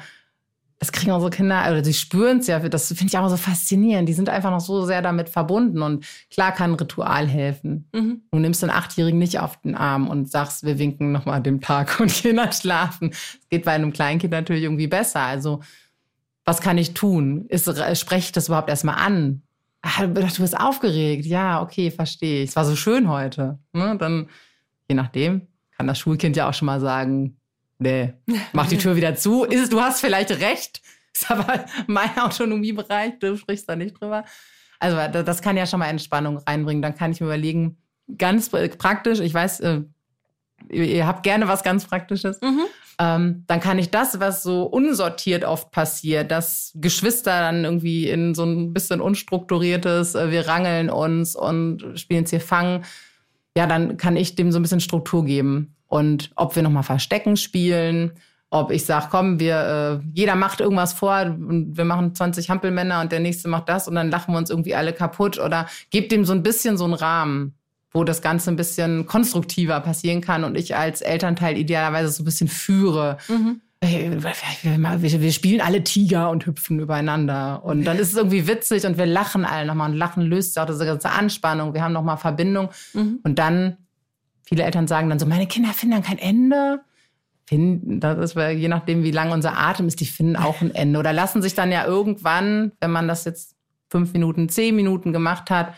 das 0.84 0.92
kriegen 0.92 1.12
unsere 1.12 1.30
Kinder, 1.30 1.60
also 1.60 1.82
sie 1.82 1.94
spüren 1.94 2.40
es 2.40 2.46
ja, 2.46 2.58
das 2.58 2.88
finde 2.88 3.06
ich 3.06 3.16
auch 3.16 3.28
so 3.28 3.38
faszinierend. 3.38 4.06
Die 4.06 4.12
sind 4.12 4.28
einfach 4.28 4.50
noch 4.50 4.60
so 4.60 4.84
sehr 4.84 5.00
damit 5.00 5.30
verbunden. 5.30 5.80
Und 5.80 6.04
klar 6.30 6.52
kann 6.52 6.72
ein 6.72 6.76
Ritual 6.76 7.26
helfen. 7.26 7.88
Mhm. 7.94 8.22
Du 8.30 8.38
nimmst 8.38 8.62
den 8.62 8.68
Achtjährigen 8.68 9.18
nicht 9.18 9.38
auf 9.38 9.58
den 9.62 9.74
Arm 9.76 10.08
und 10.08 10.30
sagst, 10.30 10.64
wir 10.64 10.78
winken 10.78 11.10
nochmal 11.10 11.42
dem 11.42 11.62
Tag 11.62 12.00
und 12.00 12.12
gehen 12.12 12.36
dann 12.36 12.52
schlafen. 12.52 13.10
Das 13.10 13.48
geht 13.48 13.64
bei 13.64 13.72
einem 13.72 13.94
Kleinkind 13.94 14.32
natürlich 14.32 14.64
irgendwie 14.64 14.86
besser. 14.86 15.20
Also, 15.20 15.60
was 16.44 16.60
kann 16.60 16.76
ich 16.76 16.92
tun? 16.92 17.46
Ist, 17.48 17.64
spreche 17.98 18.26
ich 18.26 18.32
das 18.32 18.48
überhaupt 18.48 18.68
erstmal 18.68 18.96
an? 18.96 19.43
Ach, 19.86 20.00
du 20.00 20.14
bist 20.14 20.58
aufgeregt. 20.58 21.26
Ja, 21.26 21.60
okay, 21.60 21.90
verstehe 21.90 22.42
ich. 22.42 22.50
Es 22.50 22.56
war 22.56 22.64
so 22.64 22.74
schön 22.74 23.06
heute. 23.06 23.58
Ne? 23.74 23.96
Dann, 23.98 24.30
je 24.88 24.94
nachdem, 24.94 25.46
kann 25.76 25.86
das 25.86 25.98
Schulkind 25.98 26.36
ja 26.38 26.48
auch 26.48 26.54
schon 26.54 26.64
mal 26.64 26.80
sagen, 26.80 27.36
nee, 27.78 28.14
mach 28.54 28.66
die 28.66 28.78
Tür 28.78 28.96
wieder 28.96 29.14
zu. 29.14 29.44
Ist, 29.44 29.74
du 29.74 29.82
hast 29.82 30.00
vielleicht 30.00 30.30
recht, 30.30 30.80
ist 31.14 31.30
aber 31.30 31.66
mein 31.86 32.16
Autonomiebereich, 32.18 33.18
du 33.18 33.36
sprichst 33.36 33.68
da 33.68 33.76
nicht 33.76 34.00
drüber. 34.00 34.24
Also 34.80 34.96
das 35.22 35.42
kann 35.42 35.58
ja 35.58 35.66
schon 35.66 35.80
mal 35.80 35.88
Entspannung 35.88 36.38
reinbringen. 36.38 36.80
Dann 36.80 36.94
kann 36.94 37.12
ich 37.12 37.20
mir 37.20 37.26
überlegen, 37.26 37.76
ganz 38.16 38.48
praktisch, 38.48 39.20
ich 39.20 39.34
weiß, 39.34 39.60
äh, 39.60 39.82
ihr 40.70 41.06
habt 41.06 41.24
gerne 41.24 41.46
was 41.46 41.62
ganz 41.62 41.84
Praktisches. 41.84 42.40
Mhm. 42.40 42.64
Ähm, 42.98 43.44
dann 43.46 43.60
kann 43.60 43.78
ich 43.78 43.90
das, 43.90 44.20
was 44.20 44.42
so 44.42 44.64
unsortiert 44.64 45.44
oft 45.44 45.70
passiert, 45.72 46.30
dass 46.30 46.72
Geschwister 46.76 47.40
dann 47.40 47.64
irgendwie 47.64 48.08
in 48.08 48.34
so 48.34 48.44
ein 48.44 48.72
bisschen 48.72 49.00
unstrukturiertes, 49.00 50.14
äh, 50.14 50.30
wir 50.30 50.46
rangeln 50.46 50.90
uns 50.90 51.34
und 51.34 51.98
spielen 51.98 52.24
hier 52.26 52.40
Fangen, 52.40 52.84
ja, 53.56 53.66
dann 53.66 53.96
kann 53.96 54.16
ich 54.16 54.36
dem 54.36 54.52
so 54.52 54.58
ein 54.58 54.62
bisschen 54.62 54.80
Struktur 54.80 55.24
geben. 55.24 55.74
Und 55.86 56.30
ob 56.36 56.56
wir 56.56 56.62
nochmal 56.62 56.82
Verstecken 56.82 57.36
spielen, 57.36 58.12
ob 58.50 58.70
ich 58.70 58.84
sage, 58.84 59.08
komm, 59.10 59.40
wir, 59.40 60.00
äh, 60.04 60.06
jeder 60.12 60.36
macht 60.36 60.60
irgendwas 60.60 60.92
vor 60.92 61.22
und 61.22 61.76
wir 61.76 61.84
machen 61.84 62.14
20 62.14 62.50
Hampelmänner 62.50 63.00
und 63.00 63.10
der 63.10 63.20
nächste 63.20 63.48
macht 63.48 63.68
das 63.68 63.88
und 63.88 63.96
dann 63.96 64.10
lachen 64.10 64.32
wir 64.32 64.38
uns 64.38 64.50
irgendwie 64.50 64.76
alle 64.76 64.92
kaputt 64.92 65.38
oder 65.38 65.66
gebt 65.90 66.12
dem 66.12 66.24
so 66.24 66.32
ein 66.32 66.44
bisschen 66.44 66.78
so 66.78 66.84
einen 66.84 66.94
Rahmen, 66.94 67.54
wo 67.94 68.02
das 68.02 68.20
Ganze 68.20 68.50
ein 68.50 68.56
bisschen 68.56 69.06
konstruktiver 69.06 69.80
passieren 69.80 70.20
kann 70.20 70.42
und 70.42 70.56
ich 70.56 70.76
als 70.76 71.00
Elternteil 71.00 71.56
idealerweise 71.56 72.08
so 72.08 72.22
ein 72.22 72.26
bisschen 72.26 72.48
führe. 72.48 73.18
Mhm. 73.28 73.60
Wir 73.80 75.32
spielen 75.32 75.60
alle 75.60 75.84
Tiger 75.84 76.30
und 76.30 76.46
hüpfen 76.46 76.80
übereinander. 76.80 77.62
Und 77.64 77.84
dann 77.84 77.98
ist 77.98 78.08
es 78.12 78.16
irgendwie 78.16 78.48
witzig 78.48 78.86
und 78.86 78.96
wir 78.96 79.06
lachen 79.06 79.44
alle 79.44 79.66
nochmal. 79.66 79.90
Und 79.90 79.96
Lachen 79.96 80.22
löst 80.22 80.58
auch 80.58 80.64
diese 80.66 80.86
ganze 80.86 81.10
Anspannung. 81.10 81.74
Wir 81.74 81.82
haben 81.82 81.92
nochmal 81.92 82.16
Verbindung. 82.16 82.70
Mhm. 82.94 83.20
Und 83.22 83.38
dann 83.38 83.76
viele 84.42 84.64
Eltern 84.64 84.86
sagen 84.86 85.10
dann 85.10 85.18
so, 85.18 85.26
meine 85.26 85.46
Kinder 85.46 85.70
finden 85.70 85.96
dann 85.96 86.02
kein 86.02 86.18
Ende. 86.18 86.80
Finden, 87.46 88.00
das 88.00 88.32
ist 88.32 88.36
je 88.36 88.68
nachdem, 88.68 89.04
wie 89.04 89.10
lang 89.10 89.32
unser 89.32 89.58
Atem 89.58 89.86
ist, 89.86 90.00
die 90.00 90.06
finden 90.06 90.36
auch 90.36 90.62
ein 90.62 90.74
Ende. 90.74 90.98
Oder 90.98 91.12
lassen 91.12 91.42
sich 91.42 91.54
dann 91.54 91.70
ja 91.70 91.84
irgendwann, 91.84 92.72
wenn 92.80 92.90
man 92.90 93.06
das 93.06 93.26
jetzt 93.26 93.54
fünf 93.90 94.14
Minuten, 94.14 94.48
zehn 94.48 94.74
Minuten 94.74 95.12
gemacht 95.12 95.50
hat, 95.50 95.74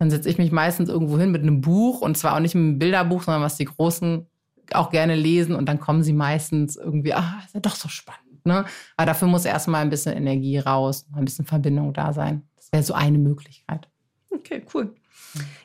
dann 0.00 0.10
setze 0.10 0.30
ich 0.30 0.38
mich 0.38 0.50
meistens 0.50 0.88
irgendwo 0.88 1.18
hin 1.18 1.30
mit 1.30 1.42
einem 1.42 1.60
Buch 1.60 2.00
und 2.00 2.16
zwar 2.16 2.34
auch 2.34 2.40
nicht 2.40 2.54
mit 2.54 2.64
einem 2.64 2.78
Bilderbuch, 2.78 3.22
sondern 3.22 3.42
was 3.42 3.58
die 3.58 3.66
Großen 3.66 4.26
auch 4.72 4.88
gerne 4.88 5.14
lesen 5.14 5.54
und 5.54 5.68
dann 5.68 5.78
kommen 5.78 6.02
sie 6.02 6.14
meistens 6.14 6.76
irgendwie, 6.76 7.12
ah, 7.12 7.42
ist 7.44 7.54
ja 7.54 7.60
doch 7.60 7.76
so 7.76 7.90
spannend. 7.90 8.46
Ne? 8.46 8.64
Aber 8.96 9.06
dafür 9.06 9.28
muss 9.28 9.44
erstmal 9.44 9.82
ein 9.82 9.90
bisschen 9.90 10.16
Energie 10.16 10.58
raus, 10.58 11.06
ein 11.14 11.26
bisschen 11.26 11.44
Verbindung 11.44 11.92
da 11.92 12.14
sein. 12.14 12.48
Das 12.56 12.72
wäre 12.72 12.82
so 12.82 12.94
eine 12.94 13.18
Möglichkeit. 13.18 13.90
Okay, 14.30 14.64
cool. 14.72 14.94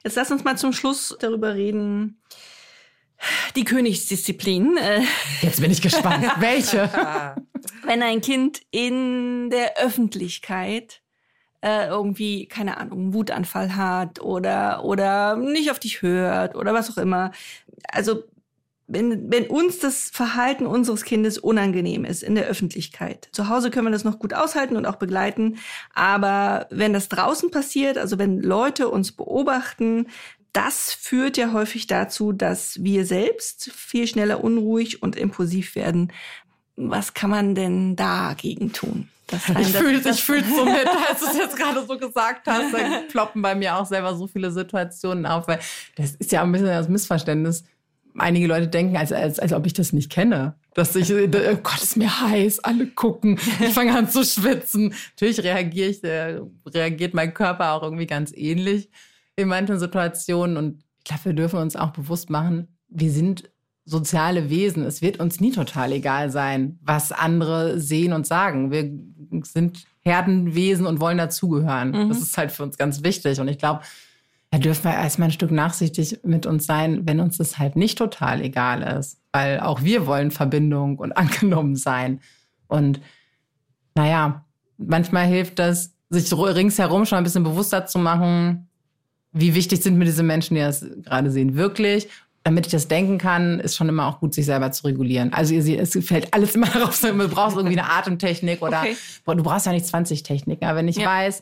Jetzt 0.03 0.17
lass 0.17 0.29
uns 0.31 0.43
mal 0.43 0.57
zum 0.57 0.73
Schluss 0.73 1.15
darüber 1.17 1.55
reden. 1.55 2.21
Die 3.55 3.63
Königsdisziplin. 3.63 4.75
Äh. 4.75 5.03
Jetzt 5.43 5.61
bin 5.61 5.71
ich 5.71 5.81
gespannt. 5.81 6.25
Welche? 6.39 6.89
Wenn 7.85 8.03
ein 8.03 8.19
Kind 8.19 8.63
in 8.71 9.49
der 9.49 9.77
Öffentlichkeit 9.77 11.03
äh, 11.61 11.87
irgendwie, 11.87 12.47
keine 12.47 12.77
Ahnung, 12.77 12.99
einen 12.99 13.13
Wutanfall 13.13 13.75
hat 13.75 14.21
oder, 14.21 14.83
oder 14.85 15.35
nicht 15.35 15.71
auf 15.71 15.79
dich 15.79 16.01
hört 16.01 16.55
oder 16.55 16.73
was 16.73 16.91
auch 16.91 17.01
immer. 17.01 17.31
Also 17.91 18.23
wenn, 18.87 19.31
wenn 19.31 19.47
uns 19.47 19.79
das 19.79 20.09
Verhalten 20.11 20.67
unseres 20.67 21.03
Kindes 21.03 21.37
unangenehm 21.37 22.05
ist 22.05 22.21
in 22.21 22.35
der 22.35 22.45
Öffentlichkeit. 22.45 23.29
Zu 23.31 23.49
Hause 23.49 23.71
können 23.71 23.87
wir 23.87 23.91
das 23.91 24.03
noch 24.03 24.19
gut 24.19 24.33
aushalten 24.33 24.75
und 24.75 24.85
auch 24.85 24.97
begleiten, 24.97 25.57
aber 25.93 26.67
wenn 26.69 26.93
das 26.93 27.09
draußen 27.09 27.49
passiert, 27.49 27.97
also 27.97 28.19
wenn 28.19 28.39
Leute 28.41 28.89
uns 28.89 29.11
beobachten, 29.11 30.07
das 30.53 30.93
führt 30.93 31.35
ja 31.35 31.51
häufig 31.51 31.87
dazu, 31.87 32.31
dass 32.31 32.81
wir 32.83 33.05
selbst 33.05 33.71
viel 33.71 34.07
schneller 34.07 34.43
unruhig 34.43 35.03
und 35.03 35.17
impulsiv 35.17 35.75
werden. 35.75 36.13
Was 36.77 37.13
kann 37.13 37.29
man 37.29 37.55
denn 37.55 37.95
dagegen 37.95 38.71
tun? 38.71 39.09
Das 39.31 39.49
ich 39.49 39.75
fühle 39.75 40.01
fühl's 40.13 40.47
so 40.55 40.65
mit, 40.65 40.87
als 41.09 41.19
du 41.19 41.25
es 41.25 41.37
jetzt 41.37 41.57
gerade 41.57 41.83
so 41.85 41.97
gesagt 41.97 42.47
hast. 42.47 42.73
Da 42.73 42.77
ploppen 43.09 43.41
bei 43.41 43.55
mir 43.55 43.75
auch 43.75 43.85
selber 43.85 44.15
so 44.15 44.27
viele 44.27 44.51
Situationen 44.51 45.25
auf, 45.25 45.47
weil 45.47 45.59
das 45.95 46.11
ist 46.11 46.31
ja 46.31 46.43
ein 46.43 46.51
bisschen 46.51 46.67
das 46.67 46.89
Missverständnis 46.89 47.63
einige 48.17 48.47
Leute 48.47 48.67
denken, 48.67 48.95
als, 48.97 49.11
als, 49.11 49.39
als 49.39 49.53
ob 49.53 49.65
ich 49.65 49.73
das 49.73 49.93
nicht 49.93 50.09
kenne. 50.09 50.55
Dass 50.73 50.95
ich, 50.95 51.13
oh 51.13 51.57
Gott, 51.63 51.81
ist 51.81 51.97
mir 51.97 52.21
heiß, 52.21 52.59
alle 52.59 52.87
gucken, 52.87 53.39
ich 53.59 53.73
fange 53.73 53.97
an 53.97 54.09
zu 54.09 54.23
schwitzen. 54.23 54.93
Natürlich 55.11 55.43
reagiere 55.43 55.89
ich, 55.89 56.03
äh, 56.03 56.39
reagiert 56.65 57.13
mein 57.13 57.33
Körper 57.33 57.73
auch 57.73 57.83
irgendwie 57.83 58.07
ganz 58.07 58.31
ähnlich 58.33 58.89
in 59.35 59.47
manchen 59.47 59.79
Situationen. 59.79 60.57
Und 60.57 60.83
ich 60.99 61.05
glaube, 61.05 61.25
wir 61.25 61.33
dürfen 61.33 61.59
uns 61.59 61.75
auch 61.75 61.91
bewusst 61.91 62.29
machen, 62.29 62.67
wir 62.87 63.11
sind 63.11 63.49
soziale 63.85 64.49
Wesen. 64.49 64.83
Es 64.83 65.01
wird 65.01 65.19
uns 65.19 65.39
nie 65.39 65.51
total 65.51 65.91
egal 65.91 66.31
sein, 66.31 66.79
was 66.81 67.11
andere 67.11 67.79
sehen 67.79 68.13
und 68.13 68.25
sagen. 68.25 68.71
Wir 68.71 68.91
sind 69.43 69.85
Herdenwesen 70.01 70.87
und 70.87 70.99
wollen 70.99 71.17
dazugehören. 71.17 71.91
Mhm. 71.91 72.09
Das 72.09 72.19
ist 72.19 72.37
halt 72.37 72.51
für 72.51 72.63
uns 72.63 72.77
ganz 72.77 73.03
wichtig. 73.03 73.39
Und 73.39 73.47
ich 73.47 73.59
glaube, 73.59 73.81
da 74.51 74.57
dürfen 74.57 74.85
wir 74.85 74.93
erstmal 74.93 75.29
ein 75.29 75.33
Stück 75.33 75.51
nachsichtig 75.51 76.19
mit 76.23 76.45
uns 76.45 76.65
sein, 76.65 77.01
wenn 77.05 77.19
uns 77.19 77.37
das 77.37 77.57
halt 77.59 77.75
nicht 77.75 77.97
total 77.97 78.41
egal 78.41 78.81
ist. 78.99 79.19
Weil 79.31 79.59
auch 79.59 79.83
wir 79.83 80.07
wollen 80.07 80.31
Verbindung 80.31 80.97
und 80.97 81.11
angenommen 81.17 81.75
sein. 81.75 82.21
Und 82.67 83.01
naja, 83.95 84.45
manchmal 84.77 85.27
hilft 85.27 85.59
das, 85.59 85.93
sich 86.09 86.31
ringsherum 86.33 87.05
schon 87.05 87.17
ein 87.17 87.23
bisschen 87.23 87.43
bewusster 87.43 87.85
zu 87.85 87.99
machen, 87.99 88.67
wie 89.31 89.53
wichtig 89.53 89.83
sind 89.83 89.97
mir 89.97 90.05
diese 90.05 90.23
Menschen, 90.23 90.55
die 90.55 90.61
das 90.61 90.85
gerade 91.03 91.29
sehen, 91.29 91.55
wirklich. 91.55 92.07
Damit 92.45 92.67
ich 92.67 92.71
das 92.71 92.87
denken 92.87 93.17
kann, 93.17 93.59
ist 93.59 93.75
schon 93.75 93.89
immer 93.89 94.05
auch 94.05 94.19
gut, 94.19 94.35
sich 94.35 94.45
selber 94.45 94.71
zu 94.71 94.85
regulieren. 94.85 95.33
Also 95.33 95.55
es 95.55 95.97
fällt 96.05 96.31
alles 96.31 96.53
immer 96.53 96.67
darauf, 96.73 96.99
du 96.99 97.27
brauchst 97.27 97.57
irgendwie 97.57 97.77
eine 97.77 97.89
Atemtechnik 97.89 98.61
oder 98.61 98.81
okay. 98.81 98.95
du 99.25 99.43
brauchst 99.43 99.65
ja 99.65 99.71
nicht 99.71 99.87
20 99.87 100.21
Techniken. 100.21 100.63
Aber 100.65 100.77
wenn 100.77 100.87
ich 100.87 100.97
ja. 100.97 101.07
weiß, 101.07 101.41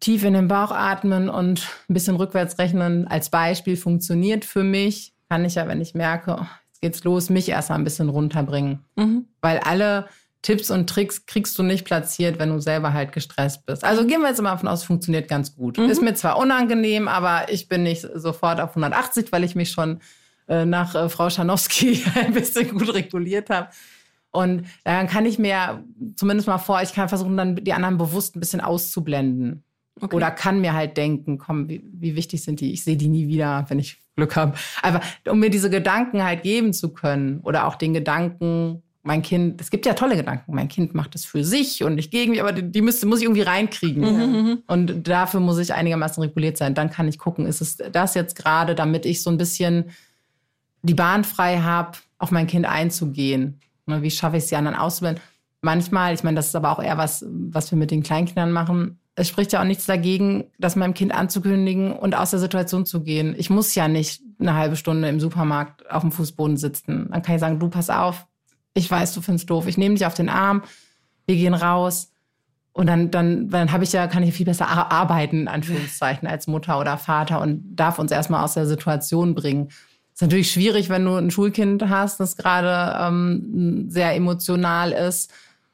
tief 0.00 0.24
in 0.24 0.34
den 0.34 0.48
Bauch 0.48 0.70
atmen 0.70 1.30
und 1.30 1.66
ein 1.88 1.94
bisschen 1.94 2.16
rückwärts 2.16 2.58
rechnen 2.58 3.08
als 3.08 3.30
Beispiel 3.30 3.78
funktioniert 3.78 4.44
für 4.44 4.62
mich, 4.64 5.14
kann 5.30 5.46
ich 5.46 5.54
ja, 5.54 5.66
wenn 5.66 5.80
ich 5.80 5.94
merke, 5.94 6.36
oh, 6.40 6.46
jetzt 6.66 6.80
geht's 6.82 7.04
los, 7.04 7.30
mich 7.30 7.48
erstmal 7.48 7.78
ein 7.78 7.84
bisschen 7.84 8.10
runterbringen. 8.10 8.84
Mhm. 8.96 9.24
Weil 9.40 9.60
alle 9.60 10.08
Tipps 10.42 10.70
und 10.70 10.90
Tricks 10.90 11.24
kriegst 11.26 11.56
du 11.58 11.62
nicht 11.62 11.84
platziert, 11.84 12.38
wenn 12.38 12.50
du 12.50 12.60
selber 12.60 12.92
halt 12.92 13.12
gestresst 13.12 13.64
bist. 13.64 13.84
Also 13.84 14.04
gehen 14.04 14.20
wir 14.20 14.28
jetzt 14.28 14.42
mal 14.42 14.50
davon 14.50 14.68
aus, 14.68 14.82
funktioniert 14.82 15.28
ganz 15.28 15.54
gut. 15.54 15.78
Mhm. 15.78 15.88
Ist 15.88 16.02
mir 16.02 16.14
zwar 16.14 16.36
unangenehm, 16.36 17.06
aber 17.06 17.50
ich 17.50 17.68
bin 17.68 17.84
nicht 17.84 18.06
sofort 18.14 18.60
auf 18.60 18.70
180, 18.70 19.30
weil 19.30 19.44
ich 19.44 19.54
mich 19.54 19.70
schon 19.70 20.00
äh, 20.48 20.64
nach 20.64 20.94
äh, 20.96 21.08
Frau 21.08 21.30
Schanowski 21.30 22.02
ein 22.16 22.34
bisschen 22.34 22.76
gut 22.76 22.92
reguliert 22.92 23.50
habe. 23.50 23.68
Und 24.32 24.66
dann 24.84 25.06
kann 25.08 25.26
ich 25.26 25.38
mir 25.38 25.84
zumindest 26.16 26.48
mal 26.48 26.58
vor, 26.58 26.82
ich 26.82 26.92
kann 26.92 27.08
versuchen, 27.08 27.36
dann 27.36 27.56
die 27.56 27.72
anderen 27.72 27.98
bewusst 27.98 28.34
ein 28.34 28.40
bisschen 28.40 28.60
auszublenden. 28.60 29.62
Okay. 30.00 30.16
Oder 30.16 30.30
kann 30.30 30.60
mir 30.60 30.72
halt 30.72 30.96
denken, 30.96 31.38
komm, 31.38 31.68
wie, 31.68 31.84
wie 31.92 32.16
wichtig 32.16 32.42
sind 32.42 32.60
die? 32.60 32.72
Ich 32.72 32.82
sehe 32.82 32.96
die 32.96 33.08
nie 33.08 33.28
wieder, 33.28 33.66
wenn 33.68 33.78
ich 33.78 34.00
Glück 34.16 34.34
habe. 34.36 34.54
Aber 34.80 35.00
um 35.28 35.38
mir 35.38 35.50
diese 35.50 35.70
Gedanken 35.70 36.24
halt 36.24 36.42
geben 36.42 36.72
zu 36.72 36.92
können 36.92 37.40
oder 37.40 37.66
auch 37.66 37.76
den 37.76 37.94
Gedanken, 37.94 38.82
mein 39.02 39.22
Kind, 39.22 39.60
es 39.60 39.70
gibt 39.70 39.84
ja 39.84 39.94
tolle 39.94 40.16
Gedanken, 40.16 40.54
mein 40.54 40.68
Kind 40.68 40.94
macht 40.94 41.14
es 41.16 41.24
für 41.24 41.44
sich 41.44 41.82
und 41.82 41.96
nicht 41.96 42.12
gegen 42.12 42.30
mich, 42.30 42.40
aber 42.40 42.52
die, 42.52 42.70
die 42.70 42.82
müsste, 42.82 43.06
muss 43.06 43.18
ich 43.18 43.24
irgendwie 43.24 43.42
reinkriegen. 43.42 44.02
Mhm, 44.02 44.32
mhm. 44.32 44.62
Und 44.68 45.08
dafür 45.08 45.40
muss 45.40 45.58
ich 45.58 45.74
einigermaßen 45.74 46.22
reguliert 46.22 46.56
sein. 46.56 46.74
Dann 46.74 46.90
kann 46.90 47.08
ich 47.08 47.18
gucken, 47.18 47.46
ist 47.46 47.60
es 47.60 47.76
das 47.76 48.14
jetzt 48.14 48.36
gerade, 48.36 48.74
damit 48.74 49.04
ich 49.04 49.22
so 49.22 49.30
ein 49.30 49.38
bisschen 49.38 49.90
die 50.82 50.94
Bahn 50.94 51.24
frei 51.24 51.58
habe, 51.58 51.98
auf 52.18 52.30
mein 52.30 52.46
Kind 52.46 52.66
einzugehen. 52.66 53.60
Ne, 53.86 54.02
wie 54.02 54.10
schaffe 54.10 54.36
ich 54.36 54.44
es, 54.44 54.48
die 54.48 54.56
anderen 54.56 54.76
auszubilden? 54.76 55.20
Manchmal, 55.60 56.14
ich 56.14 56.22
meine, 56.22 56.36
das 56.36 56.48
ist 56.48 56.56
aber 56.56 56.70
auch 56.70 56.82
eher 56.82 56.98
was, 56.98 57.24
was 57.28 57.70
wir 57.72 57.78
mit 57.78 57.90
den 57.90 58.02
Kleinkindern 58.04 58.52
machen. 58.52 59.00
Es 59.14 59.28
spricht 59.28 59.52
ja 59.52 59.60
auch 59.60 59.66
nichts 59.66 59.86
dagegen, 59.86 60.44
das 60.58 60.76
meinem 60.76 60.94
Kind 60.94 61.12
anzukündigen 61.12 61.92
und 61.92 62.14
aus 62.14 62.30
der 62.30 62.38
Situation 62.38 62.86
zu 62.86 63.02
gehen. 63.02 63.34
Ich 63.36 63.50
muss 63.50 63.74
ja 63.74 63.88
nicht 63.88 64.22
eine 64.38 64.54
halbe 64.54 64.76
Stunde 64.76 65.08
im 65.08 65.20
Supermarkt 65.20 65.88
auf 65.90 66.02
dem 66.02 66.12
Fußboden 66.12 66.56
sitzen. 66.56 67.08
Dann 67.10 67.22
kann 67.22 67.34
ich 67.34 67.40
sagen, 67.40 67.58
du 67.58 67.68
pass 67.68 67.90
auf, 67.90 68.26
ich 68.74 68.90
weiß, 68.90 69.14
du 69.14 69.20
findest 69.20 69.50
doof. 69.50 69.66
Ich 69.66 69.78
nehme 69.78 69.94
dich 69.94 70.06
auf 70.06 70.14
den 70.14 70.28
Arm, 70.28 70.62
wir 71.26 71.36
gehen 71.36 71.54
raus. 71.54 72.10
Und 72.74 72.86
dann, 72.86 73.10
dann, 73.10 73.50
dann 73.50 73.70
habe 73.70 73.84
ich 73.84 73.92
ja, 73.92 74.06
kann 74.06 74.22
ich 74.22 74.34
viel 74.34 74.46
besser 74.46 74.66
arbeiten, 74.66 75.40
in 75.40 75.48
Anführungszeichen, 75.48 76.26
als 76.26 76.46
Mutter 76.46 76.80
oder 76.80 76.96
Vater 76.96 77.40
und 77.42 77.76
darf 77.76 77.98
uns 77.98 78.10
erstmal 78.10 78.42
aus 78.42 78.54
der 78.54 78.66
Situation 78.66 79.34
bringen. 79.34 79.68
Ist 80.14 80.22
natürlich 80.22 80.50
schwierig, 80.50 80.88
wenn 80.88 81.04
du 81.04 81.14
ein 81.14 81.30
Schulkind 81.30 81.88
hast, 81.88 82.18
das 82.18 82.36
gerade 82.36 82.98
ähm, 82.98 83.86
sehr 83.88 84.14
emotional 84.14 84.92
ist. 84.92 85.30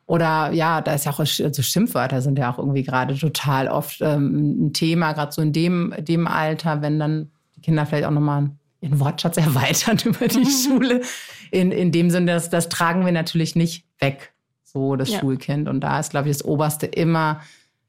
Oder 0.07 0.51
ja, 0.53 0.81
da 0.81 0.95
ist 0.95 1.05
ja 1.05 1.13
auch, 1.13 1.21
also 1.21 1.63
Schimpfwörter 1.63 2.23
sind 2.23 2.39
ja 2.39 2.51
auch 2.51 2.59
irgendwie 2.59 2.83
gerade 2.83 3.17
total 3.17 3.69
oft 3.69 4.01
ähm, 4.01 4.67
ein 4.67 4.73
Thema, 4.73 5.13
gerade 5.13 5.33
so 5.33 5.43
in 5.43 5.53
dem, 5.53 5.95
dem 5.99 6.27
Alter, 6.27 6.83
wenn 6.83 6.99
dann 6.99 7.31
die 7.57 7.61
Kinder 7.61 7.85
vielleicht 7.85 8.07
auch 8.07 8.11
nochmal 8.11 8.51
ihren 8.81 8.99
Wortschatz 9.01 9.37
erweitern 9.39 9.99
über 10.05 10.27
die 10.27 10.47
Schule 10.65 11.03
in, 11.51 11.73
in 11.73 11.93
dem 11.93 12.11
Sinne, 12.11 12.33
dass 12.33 12.51
das 12.51 12.69
tragen 12.69 13.05
wir 13.05 13.13
natürlich 13.13 13.57
nicht 13.57 13.85
weg, 13.99 14.33
so 14.65 14.97
das 14.97 15.11
ja. 15.11 15.21
Schulkind. 15.21 15.69
Und 15.69 15.81
da 15.81 16.01
ist, 16.01 16.11
glaube 16.11 16.29
ich, 16.29 16.37
das 16.37 16.45
Oberste 16.45 16.87
immer, 16.87 17.41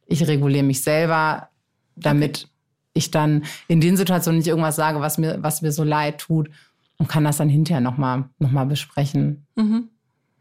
ich 0.06 0.28
reguliere 0.28 0.64
mich 0.64 0.82
selber, 0.82 1.50
damit 1.96 2.44
okay. 2.44 2.52
ich 2.94 3.12
dann 3.12 3.44
in 3.68 3.82
den 3.82 3.98
Situationen 3.98 4.40
nicht 4.40 4.48
irgendwas 4.48 4.76
sage, 4.76 5.02
was 5.02 5.18
mir, 5.18 5.42
was 5.42 5.62
mir 5.62 5.72
so 5.72 5.84
leid 5.84 6.20
tut 6.20 6.50
und 6.98 7.08
kann 7.08 7.24
das 7.24 7.38
dann 7.38 7.50
hinterher 7.50 7.82
nochmal 7.82 8.26
noch 8.40 8.52
mal 8.52 8.66
besprechen. 8.66 9.46
Mhm. 9.56 9.90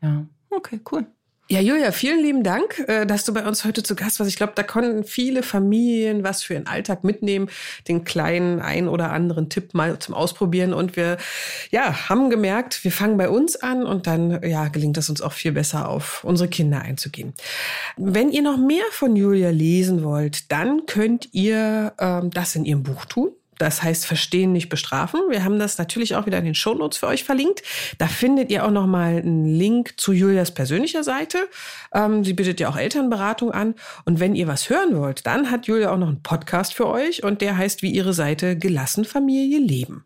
Ja. 0.03 0.27
Okay, 0.51 0.81
cool. 0.91 1.07
Ja, 1.51 1.61
Julia, 1.61 1.93
vielen 1.93 2.23
lieben 2.23 2.43
Dank, 2.43 2.79
äh, 2.89 3.07
dass 3.07 3.25
du 3.25 3.33
bei 3.33 3.47
uns 3.47 3.65
heute 3.65 3.83
zu 3.83 3.97
Gast 3.97 4.21
warst. 4.21 4.31
Ich 4.31 4.37
glaube, 4.37 4.53
da 4.55 4.63
konnten 4.63 5.03
viele 5.05 5.43
Familien 5.43 6.23
was 6.23 6.43
für 6.43 6.53
ihren 6.53 6.67
Alltag 6.67 7.05
mitnehmen, 7.05 7.49
den 7.89 8.05
kleinen 8.05 8.61
ein 8.61 8.87
oder 8.87 9.13
anderen 9.13 9.49
Tipp 9.49 9.73
mal 9.73 9.99
zum 9.99 10.15
Ausprobieren. 10.15 10.75
Und 10.75 10.95
wir, 10.95 11.17
ja, 11.71 12.11
haben 12.11 12.29
gemerkt, 12.29 12.85
wir 12.85 12.93
fangen 12.93 13.17
bei 13.17 13.31
uns 13.31 13.57
an 13.57 13.87
und 13.87 14.07
dann, 14.07 14.43
ja, 14.43 14.69
gelingt 14.69 14.99
es 14.99 15.09
uns 15.09 15.23
auch 15.23 15.33
viel 15.33 15.53
besser 15.53 15.89
auf 15.89 16.23
unsere 16.23 16.51
Kinder 16.51 16.83
einzugehen. 16.83 17.33
Wenn 17.97 18.31
ihr 18.31 18.43
noch 18.43 18.59
mehr 18.59 18.85
von 18.91 19.17
Julia 19.17 19.49
lesen 19.49 20.05
wollt, 20.05 20.53
dann 20.53 20.85
könnt 20.85 21.31
ihr 21.33 21.95
ähm, 21.99 22.29
das 22.31 22.57
in 22.57 22.67
ihrem 22.67 22.83
Buch 22.83 23.07
tun. 23.07 23.31
Das 23.59 23.83
heißt 23.83 24.07
Verstehen, 24.07 24.53
nicht 24.53 24.69
bestrafen. 24.69 25.21
Wir 25.29 25.45
haben 25.45 25.59
das 25.59 25.79
natürlich 25.79 26.17
auch 26.17 26.27
wieder 26.27 26.39
in 26.39 26.45
den 26.45 26.55
Shownotes 26.55 26.99
für 26.99 27.07
euch 27.07 27.25
verlinkt. 27.25 27.63
Da 27.99 28.07
findet 28.07 28.51
ihr 28.51 28.65
auch 28.65 28.71
noch 28.71 28.87
mal 28.87 29.17
einen 29.17 29.45
Link 29.45 29.95
zu 29.99 30.13
Julias 30.13 30.53
persönlicher 30.53 31.05
Seite. 31.05 31.49
Ähm, 31.93 32.25
sie 32.25 32.33
bietet 32.33 32.61
ja 32.61 32.69
auch 32.69 32.77
Elternberatung 32.77 33.53
an. 33.53 33.75
Und 34.05 34.21
wenn 34.21 34.35
ihr 34.35 34.47
was 34.47 34.71
hören 34.71 34.97
wollt, 34.97 35.27
dann 35.27 35.51
hat 35.51 35.67
Julia 35.67 35.93
auch 35.93 35.99
noch 35.99 36.09
einen 36.09 36.23
Podcast 36.23 36.75
für 36.75 36.87
euch 36.87 37.23
und 37.23 37.41
der 37.41 37.57
heißt 37.57 37.83
wie 37.83 37.91
ihre 37.91 38.13
Seite 38.13 38.57
Gelassen 38.57 39.05
Familie 39.05 39.59
leben. 39.59 40.05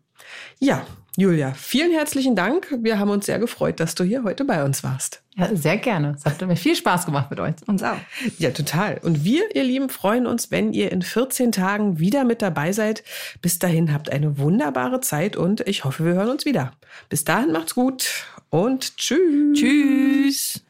Ja, 0.59 0.85
Julia, 1.15 1.53
vielen 1.53 1.91
herzlichen 1.91 2.35
Dank. 2.35 2.75
Wir 2.81 2.97
haben 2.97 3.11
uns 3.11 3.27
sehr 3.27 3.37
gefreut, 3.37 3.79
dass 3.79 3.93
du 3.93 4.03
hier 4.03 4.23
heute 4.23 4.45
bei 4.45 4.63
uns 4.63 4.83
warst. 4.83 5.21
Ja, 5.35 5.55
sehr 5.55 5.77
gerne. 5.77 6.15
Es 6.17 6.25
hat 6.25 6.41
mir 6.41 6.55
viel 6.55 6.75
Spaß 6.75 7.05
gemacht 7.05 7.29
mit 7.29 7.39
euch. 7.39 7.53
Uns 7.67 7.83
auch. 7.83 7.97
Ja, 8.39 8.49
total. 8.49 8.99
Und 9.03 9.23
wir, 9.23 9.55
ihr 9.55 9.63
Lieben, 9.63 9.89
freuen 9.89 10.25
uns, 10.25 10.49
wenn 10.49 10.73
ihr 10.73 10.91
in 10.91 11.03
14 11.03 11.51
Tagen 11.51 11.99
wieder 11.99 12.23
mit 12.23 12.41
dabei 12.41 12.71
seid. 12.71 13.03
Bis 13.43 13.59
dahin 13.59 13.93
habt 13.93 14.11
eine 14.11 14.39
wunderbare 14.39 15.01
Zeit 15.01 15.35
und 15.35 15.61
ich 15.67 15.83
hoffe, 15.83 16.03
wir 16.03 16.13
hören 16.13 16.29
uns 16.29 16.45
wieder. 16.45 16.73
Bis 17.09 17.23
dahin 17.23 17.51
macht's 17.51 17.75
gut 17.75 18.25
und 18.49 18.97
tschüss. 18.97 19.59
Tschüss. 19.59 20.61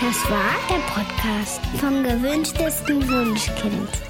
Das 0.00 0.30
war 0.30 0.56
der 0.68 0.80
Podcast 0.92 1.60
vom 1.78 2.02
gewünschtesten 2.02 3.08
Wunschkind. 3.08 4.09